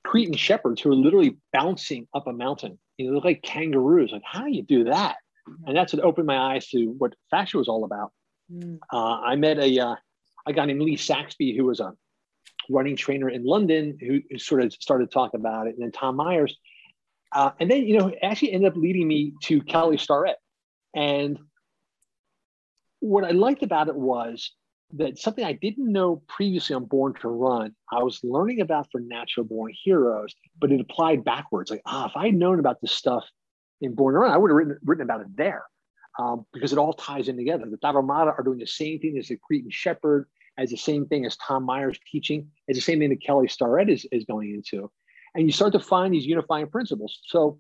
[0.04, 2.78] Cretan shepherds who were literally bouncing up a mountain.
[2.96, 4.12] You know, look like kangaroos.
[4.12, 5.16] Like, how do you do that?
[5.66, 8.12] And that's what opened my eyes to what fascia was all about.
[8.52, 8.78] Mm.
[8.92, 9.96] Uh, I met a uh,
[10.46, 11.92] a guy named Lee Saxby who was a
[12.70, 16.16] running trainer in London who, who sort of started talking about it, and then Tom
[16.16, 16.56] Myers.
[17.32, 20.36] Uh, and then, you know, actually ended up leading me to Kelly Starrett.
[20.94, 21.38] And
[23.00, 24.52] what I liked about it was
[24.94, 29.00] that something I didn't know previously on Born to Run, I was learning about for
[29.00, 31.70] Natural Born Heroes, but it applied backwards.
[31.70, 33.24] Like, ah, if I had known about this stuff
[33.80, 35.64] in Born to Run, I would have written, written about it there
[36.18, 37.66] um, because it all ties in together.
[37.68, 41.26] The Tarahumara are doing the same thing as the Cretan Shepherd as the same thing
[41.26, 44.90] as Tom Myers teaching, as the same thing that Kelly Starrett is, is going into.
[45.34, 47.20] And you start to find these unifying principles.
[47.26, 47.58] So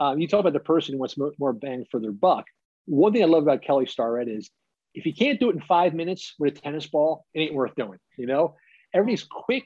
[0.00, 2.46] um, you talk about the person who wants more bang for their buck.
[2.86, 4.50] One thing I love about Kelly Starrett is
[4.94, 7.74] if you can't do it in five minutes with a tennis ball, it ain't worth
[7.76, 7.98] doing.
[8.16, 8.56] You know,
[8.92, 9.64] everything's quick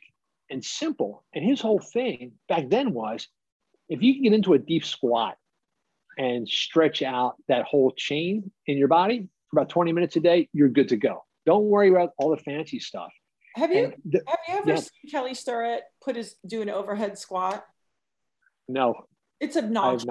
[0.51, 1.25] and simple.
[1.35, 3.29] And his whole thing back then was
[3.89, 5.37] if you can get into a deep squat
[6.19, 10.49] and stretch out that whole chain in your body for about 20 minutes a day,
[10.53, 11.25] you're good to go.
[11.49, 13.11] Don't worry about all the fancy stuff.
[13.57, 14.77] Have you the, have you ever yeah.
[14.77, 17.65] seen Kelly Starrett put his do an overhead squat?
[18.69, 19.07] No.
[19.41, 20.07] It's obnoxious.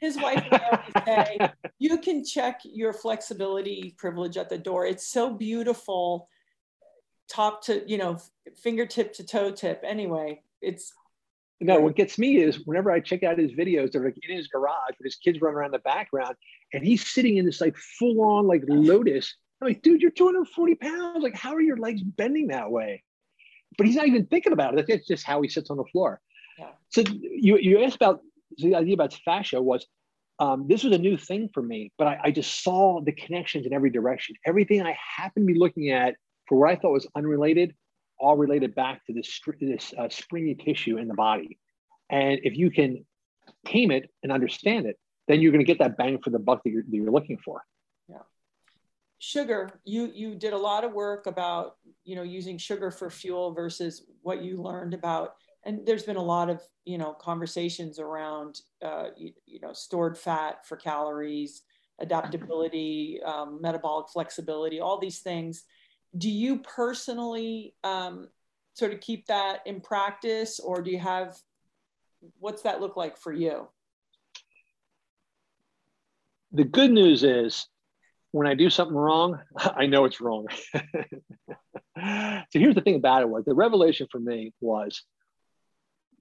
[0.00, 1.38] His wife would always say,
[1.78, 4.84] "You can check your flexibility privilege at the door.
[4.84, 6.28] It's so beautiful,
[7.28, 8.18] top to you know,
[8.60, 9.84] fingertip to toe tip.
[9.86, 10.92] Anyway, it's
[11.60, 14.48] No, what gets me is whenever I check out his videos, they're like in his
[14.48, 16.34] garage with his kids running around in the background,
[16.72, 19.36] and he's sitting in this like full on like lotus.
[19.60, 21.22] I'm like, dude, you're 240 pounds.
[21.22, 23.02] Like, how are your legs bending that way?
[23.76, 24.86] But he's not even thinking about it.
[24.88, 26.20] That's just how he sits on the floor.
[26.58, 26.70] Yeah.
[26.88, 28.20] So you you asked about
[28.58, 29.86] the idea about fascia was
[30.40, 33.66] um, this was a new thing for me, but I, I, just saw the connections
[33.66, 34.34] in every direction.
[34.46, 36.14] Everything I happened to be looking at
[36.48, 37.74] for what I thought was unrelated,
[38.18, 41.58] all related back to this, this uh, springy tissue in the body.
[42.08, 43.04] And if you can
[43.66, 44.96] tame it and understand it,
[45.28, 47.36] then you're going to get that bang for the buck that you're, that you're looking
[47.44, 47.62] for.
[49.22, 53.52] Sugar, you you did a lot of work about you know using sugar for fuel
[53.52, 55.34] versus what you learned about.
[55.66, 60.16] And there's been a lot of you know conversations around uh, you, you, know stored
[60.16, 61.62] fat for calories
[62.00, 65.64] adaptability um, metabolic flexibility all these things.
[66.16, 68.30] Do you personally um,
[68.72, 71.36] sort of keep that in practice or do you have
[72.38, 73.68] what's that look like for you?
[76.52, 77.68] The good news is
[78.32, 83.28] when i do something wrong i know it's wrong so here's the thing about it
[83.28, 85.02] was the revelation for me was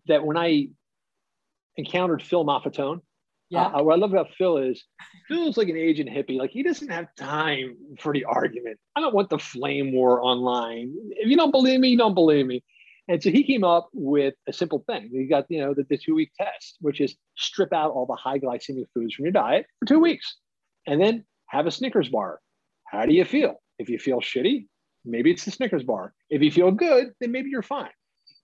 [0.10, 0.68] that when I
[1.77, 3.02] encountered Phil Maffetone,
[3.52, 3.64] yeah.
[3.64, 4.84] Uh, what I love about Phil is
[5.27, 6.38] Phil's like an agent hippie.
[6.38, 8.77] Like he doesn't have time for the argument.
[8.95, 10.94] I don't want the flame war online.
[11.14, 12.64] If you don't believe me, you don't believe me.
[13.07, 15.10] And so he came up with a simple thing.
[15.11, 18.14] He got, you know, the, the two week test, which is strip out all the
[18.14, 20.38] high glycemic foods from your diet for two weeks
[20.86, 22.39] and then have a Snickers bar.
[22.85, 23.61] How do you feel?
[23.77, 24.67] If you feel shitty,
[25.05, 26.13] maybe it's the Snickers bar.
[26.30, 27.91] If you feel good, then maybe you're fine.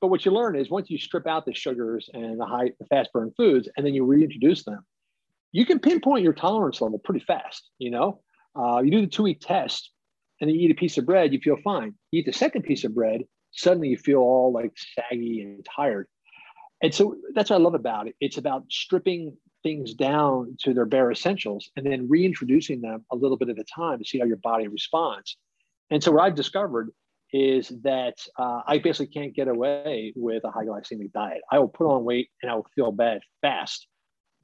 [0.01, 2.85] But what you learn is once you strip out the sugars and the high, the
[2.85, 4.85] fast burn foods, and then you reintroduce them,
[5.51, 7.69] you can pinpoint your tolerance level pretty fast.
[7.79, 8.21] You know,
[8.59, 9.91] uh, you do the two week test,
[10.41, 11.95] and you eat a piece of bread, you feel fine.
[12.11, 13.21] You eat the second piece of bread,
[13.51, 16.07] suddenly you feel all like saggy and tired.
[16.81, 18.15] And so that's what I love about it.
[18.19, 23.35] It's about stripping things down to their bare essentials and then reintroducing them a little
[23.35, 25.37] bit at a time to see how your body responds.
[25.89, 26.91] And so what I've discovered
[27.33, 31.41] is that uh, I basically can't get away with a high glycemic diet.
[31.51, 33.87] I will put on weight and I will feel bad fast.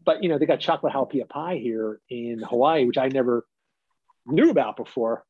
[0.03, 3.45] But you know, they got chocolate jalapeno pie here in Hawaii, which I never
[4.25, 5.23] knew about before,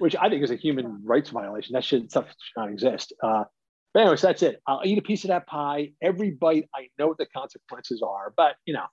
[0.00, 1.74] which I think is a human rights violation.
[1.74, 3.12] That should stuff should not exist.
[3.22, 3.44] Uh,
[3.98, 4.62] but anyways, that's it.
[4.64, 5.90] I'll eat a piece of that pie.
[6.00, 8.32] Every bite, I know what the consequences are.
[8.36, 8.86] But you know,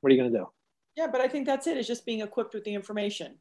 [0.00, 0.46] what are you going to do?
[0.94, 1.78] Yeah, but I think that's it.
[1.78, 3.38] Is just being equipped with the information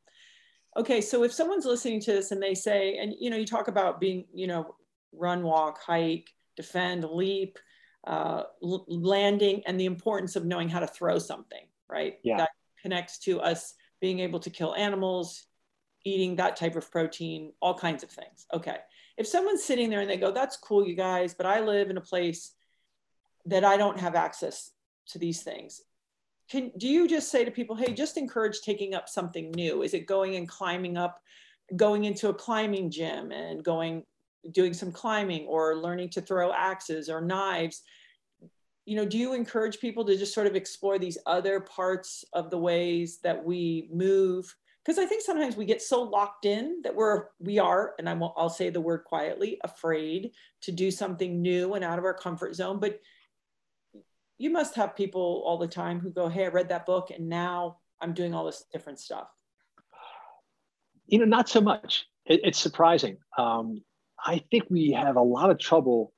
[0.78, 3.68] okay so if someone's listening to this and they say and you know you talk
[3.68, 4.76] about being you know
[5.12, 7.58] run walk hike defend leap
[8.08, 12.38] uh, landing and the importance of knowing how to throw something right yeah.
[12.38, 12.50] that
[12.82, 15.46] connects to us being able to kill animals
[16.04, 18.78] eating that type of protein all kinds of things okay
[19.18, 21.98] if someone's sitting there and they go that's cool you guys but i live in
[21.98, 22.54] a place
[23.46, 24.72] that i don't have access
[25.12, 25.82] to these things.
[26.50, 29.84] Can do you just say to people hey just encourage taking up something new.
[29.84, 31.22] Is it going and climbing up
[31.76, 34.04] going into a climbing gym and going
[34.52, 37.84] doing some climbing or learning to throw axes or knives?
[38.86, 42.50] You know do you encourage people to just sort of explore these other parts of
[42.50, 46.96] the ways that we move because i think sometimes we get so locked in that
[46.96, 50.32] we're we are and I will, i'll say the word quietly afraid
[50.62, 53.00] to do something new and out of our comfort zone but
[54.42, 57.30] you must have people all the time who go, Hey, I read that book and
[57.30, 59.28] now I'm doing all this different stuff.
[61.06, 62.08] You know, not so much.
[62.26, 63.18] It, it's surprising.
[63.38, 63.84] Um,
[64.26, 66.12] I think we have a lot of trouble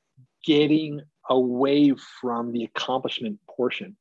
[0.45, 3.98] getting away from the accomplishment portion.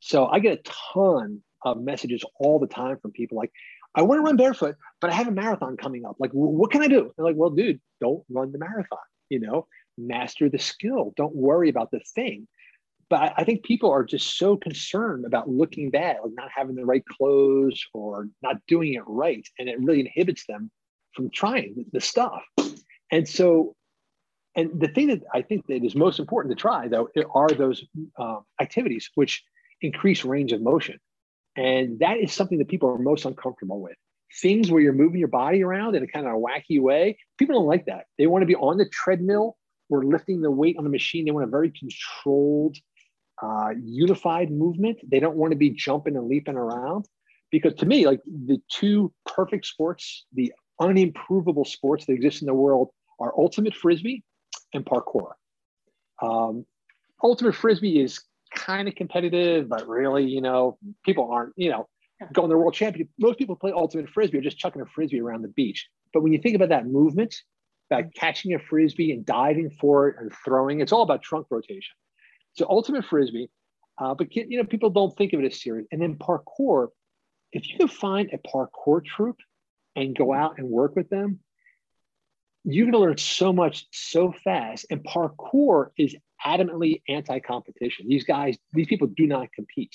[0.00, 3.52] So I get a ton of messages all the time from people like,
[3.96, 6.16] I want to run barefoot, but I have a marathon coming up.
[6.18, 7.12] Like, what can I do?
[7.16, 8.98] They're like, well, dude, don't run the marathon.
[9.30, 9.66] You know,
[9.98, 11.12] master the skill.
[11.16, 12.46] Don't worry about the thing
[13.08, 16.84] but I think people are just so concerned about looking bad, like not having the
[16.84, 19.46] right clothes or not doing it right.
[19.58, 20.70] And it really inhibits them
[21.14, 22.42] from trying the stuff.
[23.12, 23.76] And so,
[24.56, 27.84] and the thing that I think that is most important to try, though, are those
[28.18, 29.44] uh, activities which
[29.80, 30.98] increase range of motion.
[31.56, 33.96] And that is something that people are most uncomfortable with.
[34.40, 37.54] Things where you're moving your body around in a kind of a wacky way, people
[37.54, 38.04] don't like that.
[38.18, 39.56] They want to be on the treadmill
[39.88, 41.24] or lifting the weight on the machine.
[41.24, 42.76] They want a very controlled
[43.42, 44.98] uh, unified movement.
[45.08, 47.06] They don't want to be jumping and leaping around
[47.50, 52.54] because to me, like the two perfect sports, the unimprovable sports that exist in the
[52.54, 54.22] world are ultimate frisbee
[54.74, 55.32] and parkour.
[56.20, 56.66] Um,
[57.22, 58.20] ultimate frisbee is
[58.56, 61.88] kind of competitive, but really, you know, people aren't, you know,
[62.32, 63.10] going to world championship.
[63.18, 65.88] Most people play ultimate frisbee are just chucking a frisbee around the beach.
[66.12, 67.34] But when you think about that movement,
[67.90, 71.94] about catching a frisbee and diving for it and throwing, it's all about trunk rotation.
[72.54, 73.50] So ultimate frisbee,
[73.98, 75.86] uh, but you know people don't think of it as serious.
[75.92, 76.88] And then parkour,
[77.52, 79.36] if you can find a parkour troop
[79.94, 81.40] and go out and work with them,
[82.64, 84.86] you're going to learn so much so fast.
[84.90, 88.06] And parkour is adamantly anti-competition.
[88.08, 89.94] These guys, these people do not compete.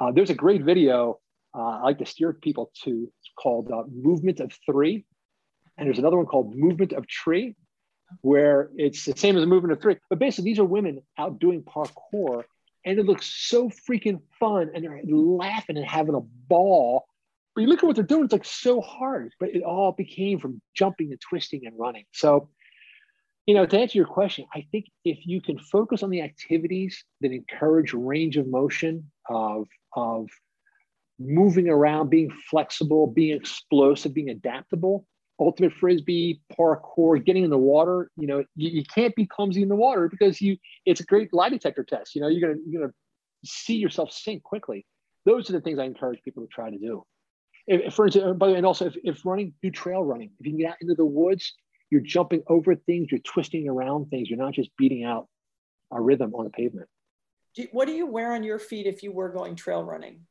[0.00, 1.20] Uh, there's a great video
[1.56, 3.10] uh, I like to steer people to.
[3.36, 5.04] Called uh, Movement of Three,
[5.76, 7.56] and there's another one called Movement of Tree,
[8.20, 9.96] where it's the same as movement of three.
[10.08, 12.44] But basically, these are women out doing parkour,
[12.84, 17.06] and it looks so freaking fun, and they're laughing and having a ball.
[17.54, 19.32] But you look at what they're doing; it's like so hard.
[19.40, 22.04] But it all became from jumping and twisting and running.
[22.12, 22.50] So,
[23.46, 27.04] you know, to answer your question, I think if you can focus on the activities
[27.20, 30.28] that encourage range of motion, of of
[31.18, 35.06] moving around, being flexible, being explosive, being adaptable,
[35.38, 38.10] ultimate frisbee, parkour, getting in the water.
[38.16, 40.56] You know, you, you, can't be clumsy in the water because you
[40.86, 42.14] it's a great lie detector test.
[42.14, 42.94] You know, you're gonna you're gonna
[43.44, 44.86] see yourself sink quickly.
[45.26, 47.04] Those are the things I encourage people to try to do.
[47.66, 50.30] If, for instance, by the way, and also if, if running, do trail running.
[50.38, 51.54] If you can get out into the woods,
[51.94, 55.28] you're jumping over things, you're twisting around things, you're not just beating out
[55.92, 56.88] a rhythm on the pavement.
[57.70, 60.26] what do you wear on your feet if you were going trail running?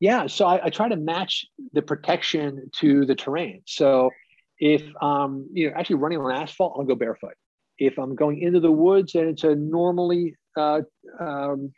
[0.00, 3.62] Yeah, so I, I, try to match the protection to the terrain.
[3.66, 4.10] So
[4.58, 7.32] if um, you know actually running on asphalt, I'll go barefoot.
[7.78, 10.82] If I'm going into the woods and it's a normally uh,
[11.18, 11.72] um,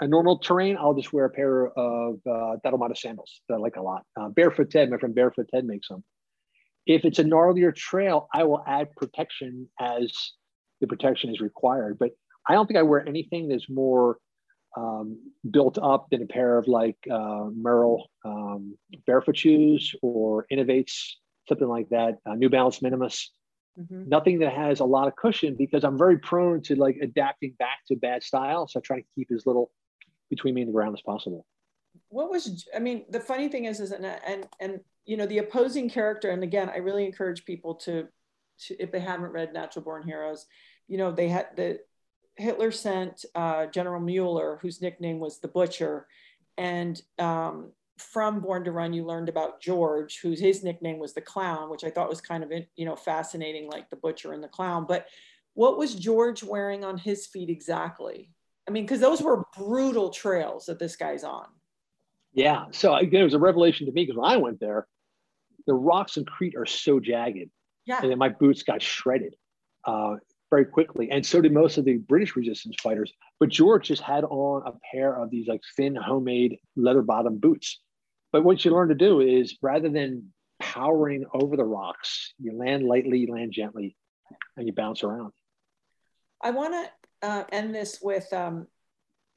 [0.00, 3.76] a normal terrain, I'll just wear a pair of uh, Dhalomata sandals that I like
[3.76, 4.04] a lot.
[4.18, 6.02] Uh, Barefoot Ted, my friend Barefoot Ted makes them.
[6.86, 10.32] If it's a gnarlier trail, I will add protection as
[10.80, 11.98] the protection is required.
[11.98, 12.10] But
[12.48, 14.18] I don't think I wear anything that's more
[14.76, 15.18] um,
[15.50, 18.76] built up than a pair of like uh, Merrell um,
[19.06, 21.12] barefoot shoes or Inov-8s,
[21.48, 23.32] something like that, uh, New Balance Minimus.
[23.78, 24.08] Mm-hmm.
[24.08, 27.78] Nothing that has a lot of cushion because I'm very prone to like adapting back
[27.88, 28.66] to bad style.
[28.66, 29.70] So I try to keep as little
[30.30, 31.46] between me and the ground as possible.
[32.08, 33.04] What was I mean?
[33.10, 36.30] The funny thing is, is and and and you know the opposing character.
[36.30, 38.06] And again, I really encourage people to,
[38.66, 40.46] to if they haven't read Natural Born Heroes,
[40.86, 41.80] you know they had the
[42.36, 46.06] Hitler sent uh, General Mueller, whose nickname was the Butcher,
[46.58, 51.22] and um, from Born to Run, you learned about George, whose his nickname was the
[51.22, 54.48] Clown, which I thought was kind of you know fascinating, like the Butcher and the
[54.48, 54.84] Clown.
[54.86, 55.06] But
[55.54, 58.30] what was George wearing on his feet exactly?
[58.68, 61.46] I mean, because those were brutal trails that this guy's on.
[62.34, 62.66] Yeah.
[62.72, 64.86] So it was a revelation to me because when I went there,
[65.68, 67.50] the rocks in Crete are so jagged.
[67.86, 68.00] Yeah.
[68.02, 69.36] And then my boots got shredded.
[69.84, 70.16] Uh,
[70.50, 71.10] very quickly.
[71.10, 73.12] And so did most of the British resistance fighters.
[73.38, 77.80] But George just had on a pair of these like thin homemade leather bottom boots.
[78.32, 82.84] But what you learn to do is rather than powering over the rocks, you land
[82.84, 83.96] lightly, you land gently,
[84.56, 85.32] and you bounce around.
[86.42, 88.66] I want to uh, end this with um,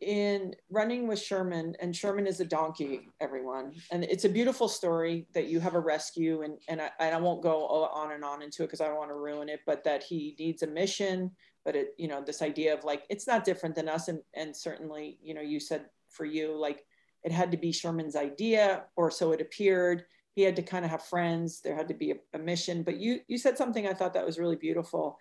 [0.01, 3.73] in running with Sherman, and Sherman is a donkey, everyone.
[3.91, 7.19] And it's a beautiful story that you have a rescue, and, and, I, and I
[7.19, 9.83] won't go on and on into it because I don't want to ruin it, but
[9.83, 11.31] that he needs a mission.
[11.63, 14.07] But it, you know, this idea of like, it's not different than us.
[14.07, 16.83] And, and certainly, you know, you said for you, like,
[17.23, 20.05] it had to be Sherman's idea, or so it appeared.
[20.33, 21.61] He had to kind of have friends.
[21.61, 22.81] There had to be a, a mission.
[22.81, 25.19] But you, you said something I thought that was really beautiful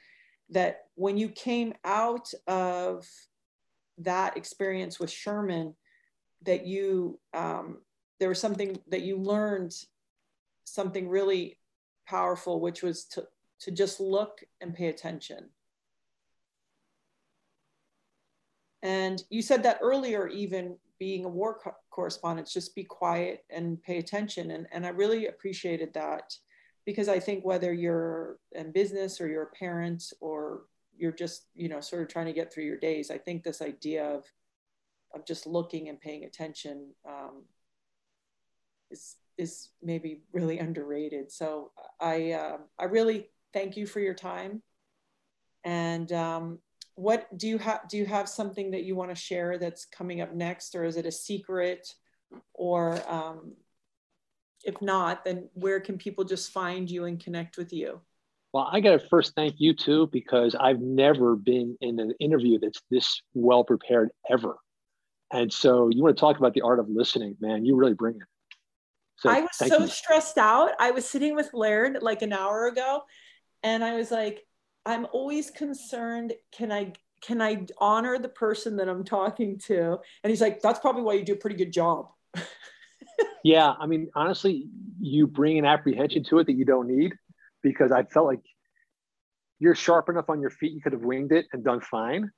[0.48, 3.06] that when you came out of
[4.00, 5.74] that experience with Sherman
[6.42, 7.78] that you um,
[8.18, 9.72] there was something that you learned
[10.64, 11.58] something really
[12.06, 13.26] powerful, which was to
[13.60, 15.50] to just look and pay attention.
[18.82, 23.82] And you said that earlier, even being a war co- correspondent, just be quiet and
[23.82, 24.52] pay attention.
[24.52, 26.34] And, and I really appreciated that
[26.86, 30.62] because I think whether you're in business or you're a parent or
[31.00, 33.10] you're just you know sort of trying to get through your days.
[33.10, 34.24] I think this idea of
[35.14, 37.44] of just looking and paying attention um,
[38.90, 41.32] is is maybe really underrated.
[41.32, 44.62] So i uh, i really thank you for your time.
[45.64, 46.58] And um,
[46.94, 50.20] what do you have do you have something that you want to share that's coming
[50.20, 51.94] up next or is it a secret?
[52.52, 53.54] Or um,
[54.64, 58.00] if not then where can people just find you and connect with you
[58.52, 62.58] well, I got to first thank you too, because I've never been in an interview
[62.58, 64.56] that's this well prepared ever.
[65.32, 68.16] And so you want to talk about the art of listening, man, you really bring
[68.16, 68.22] it.
[69.16, 69.86] So, I was so you.
[69.86, 70.72] stressed out.
[70.80, 73.02] I was sitting with Laird like an hour ago,
[73.62, 74.44] and I was like,
[74.86, 76.32] I'm always concerned.
[76.52, 79.98] Can I can I honor the person that I'm talking to?
[80.24, 82.08] And he's like, that's probably why you do a pretty good job.
[83.44, 84.68] yeah, I mean, honestly,
[84.98, 87.12] you bring an apprehension to it that you don't need
[87.62, 88.42] because I felt like
[89.58, 92.30] you're sharp enough on your feet, you could have winged it and done fine.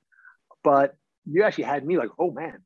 [0.63, 0.95] But
[1.25, 2.63] you actually had me like, oh man,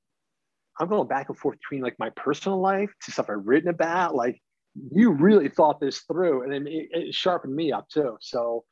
[0.80, 4.16] I'm going back and forth between like my personal life to stuff I've written about.
[4.16, 4.42] Like
[4.92, 8.18] you really thought this through, and it, it sharpened me up too.
[8.22, 8.66] So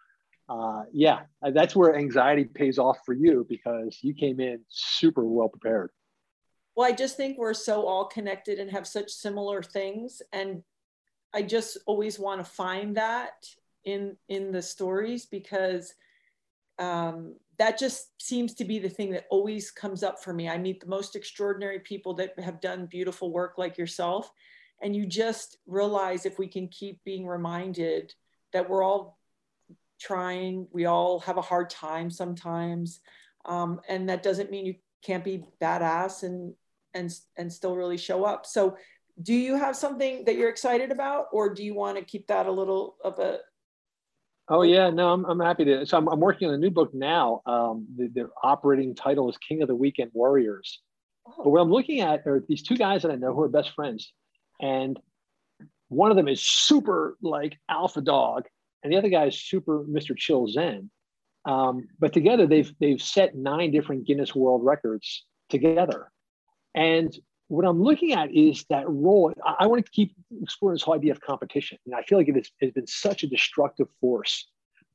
[0.47, 1.21] uh, yeah,
[1.53, 5.89] that's where anxiety pays off for you because you came in super well prepared.
[6.75, 10.61] Well, I just think we're so all connected and have such similar things, and
[11.33, 13.33] I just always want to find that
[13.85, 15.93] in in the stories because
[16.77, 20.49] um, that just seems to be the thing that always comes up for me.
[20.49, 24.31] I meet the most extraordinary people that have done beautiful work like yourself,
[24.81, 28.13] and you just realize if we can keep being reminded
[28.51, 29.17] that we're all
[29.99, 32.99] trying, we all have a hard time sometimes,
[33.45, 36.53] um, and that doesn't mean you can't be badass and
[36.93, 38.45] and and still really show up.
[38.45, 38.77] So,
[39.21, 42.47] do you have something that you're excited about, or do you want to keep that
[42.47, 43.39] a little of a
[44.47, 45.85] Oh yeah, no, I'm, I'm happy to.
[45.85, 47.41] So I'm, I'm working on a new book now.
[47.45, 50.81] Um, the, the operating title is King of the Weekend Warriors.
[51.27, 51.43] Oh.
[51.45, 53.71] But what I'm looking at are these two guys that I know who are best
[53.71, 54.13] friends,
[54.61, 54.99] and
[55.87, 58.45] one of them is super like alpha dog,
[58.83, 60.15] and the other guy is super Mr.
[60.15, 60.91] Chill Zen.
[61.45, 66.11] Um, but together they've they've set nine different Guinness World Records together,
[66.75, 67.15] and
[67.47, 69.33] what I'm looking at is that role.
[69.43, 71.77] I, I want to keep exploring this whole idea of competition.
[71.85, 74.47] And I feel like it has, has been such a destructive force.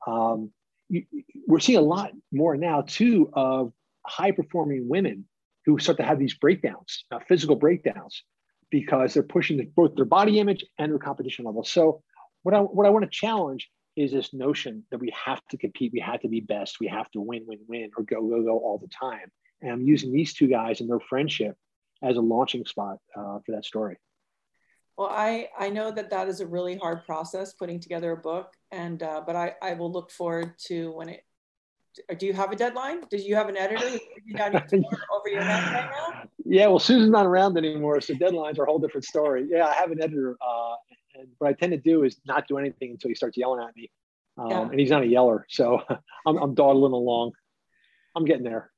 [0.06, 0.51] Um,
[0.89, 1.05] you,
[1.47, 3.72] we're seeing a lot more now, too, of
[4.06, 5.27] high performing women
[5.66, 8.24] who start to have these breakdowns, uh, physical breakdowns,
[8.70, 11.62] because they're pushing both their body image and their competition level.
[11.62, 12.02] So,
[12.43, 15.93] what I, what I want to challenge is this notion that we have to compete,
[15.93, 18.59] we have to be best, we have to win, win, win, or go, go, go
[18.59, 19.31] all the time.
[19.60, 21.55] And I'm using these two guys and their friendship
[22.02, 23.97] as a launching spot uh, for that story.
[24.97, 28.52] Well, I, I know that that is a really hard process putting together a book,
[28.70, 31.24] and uh, but I, I will look forward to when it.
[32.18, 33.01] Do you have a deadline?
[33.10, 33.86] Do you have an editor
[34.36, 36.22] over your head right now?
[36.44, 39.48] Yeah, well, Susan's not around anymore, so deadlines are a whole different story.
[39.51, 40.74] Yeah, I have an editor, uh,
[41.14, 43.74] and what I tend to do is not do anything until he starts yelling at
[43.74, 43.90] me,
[44.36, 44.60] um, yeah.
[44.62, 45.81] and he's not a yeller, so
[46.27, 47.32] I'm, I'm dawdling along.
[48.14, 48.70] I'm getting there.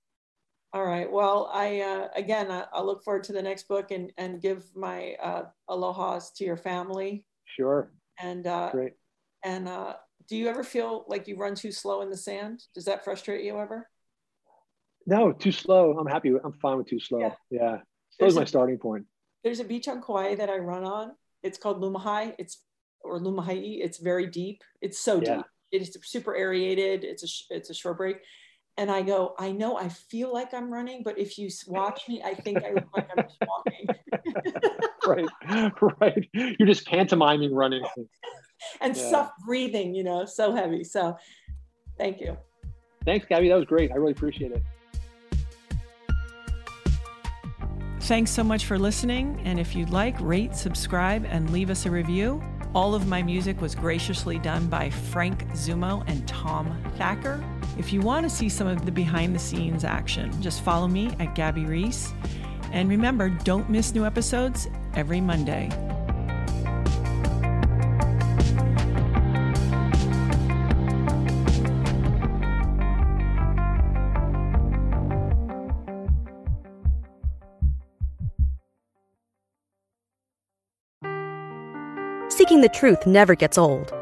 [0.74, 1.10] All right.
[1.10, 5.14] Well, I uh, again, I, look forward to the next book and and give my
[5.22, 7.26] uh, aloha's to your family.
[7.44, 7.92] Sure.
[8.18, 8.94] And uh, great.
[9.44, 9.94] And uh,
[10.28, 12.62] do you ever feel like you run too slow in the sand?
[12.74, 13.88] Does that frustrate you ever?
[15.06, 15.98] No, too slow.
[15.98, 16.30] I'm happy.
[16.30, 17.20] With, I'm fine with too slow.
[17.20, 17.34] Yeah.
[17.50, 17.76] yeah.
[18.18, 19.04] That was my starting point.
[19.44, 21.12] There's a beach on Kauai that I run on.
[21.42, 22.34] It's called Lumahai.
[22.38, 22.62] It's
[23.02, 23.80] or Lumahai.
[23.82, 24.62] It's very deep.
[24.80, 25.36] It's so yeah.
[25.36, 25.46] deep.
[25.72, 27.04] It's super aerated.
[27.04, 28.18] It's a it's a shore break
[28.78, 32.22] and I go, I know I feel like I'm running, but if you watch me,
[32.24, 33.86] I think I look like I'm just walking.
[35.06, 36.28] right, right.
[36.32, 37.84] You're just pantomiming running.
[38.80, 39.10] and yeah.
[39.10, 40.84] soft breathing, you know, so heavy.
[40.84, 41.16] So
[41.98, 42.36] thank you.
[43.04, 43.48] Thanks, Gabby.
[43.48, 43.92] That was great.
[43.92, 44.62] I really appreciate it.
[48.00, 49.40] Thanks so much for listening.
[49.44, 52.42] And if you'd like, rate, subscribe, and leave us a review.
[52.74, 57.44] All of my music was graciously done by Frank Zumo and Tom Thacker.
[57.78, 61.10] If you want to see some of the behind the scenes action, just follow me
[61.18, 62.12] at Gabby Reece.
[62.70, 65.70] And remember, don't miss new episodes every Monday.
[82.28, 84.01] Seeking the truth never gets old.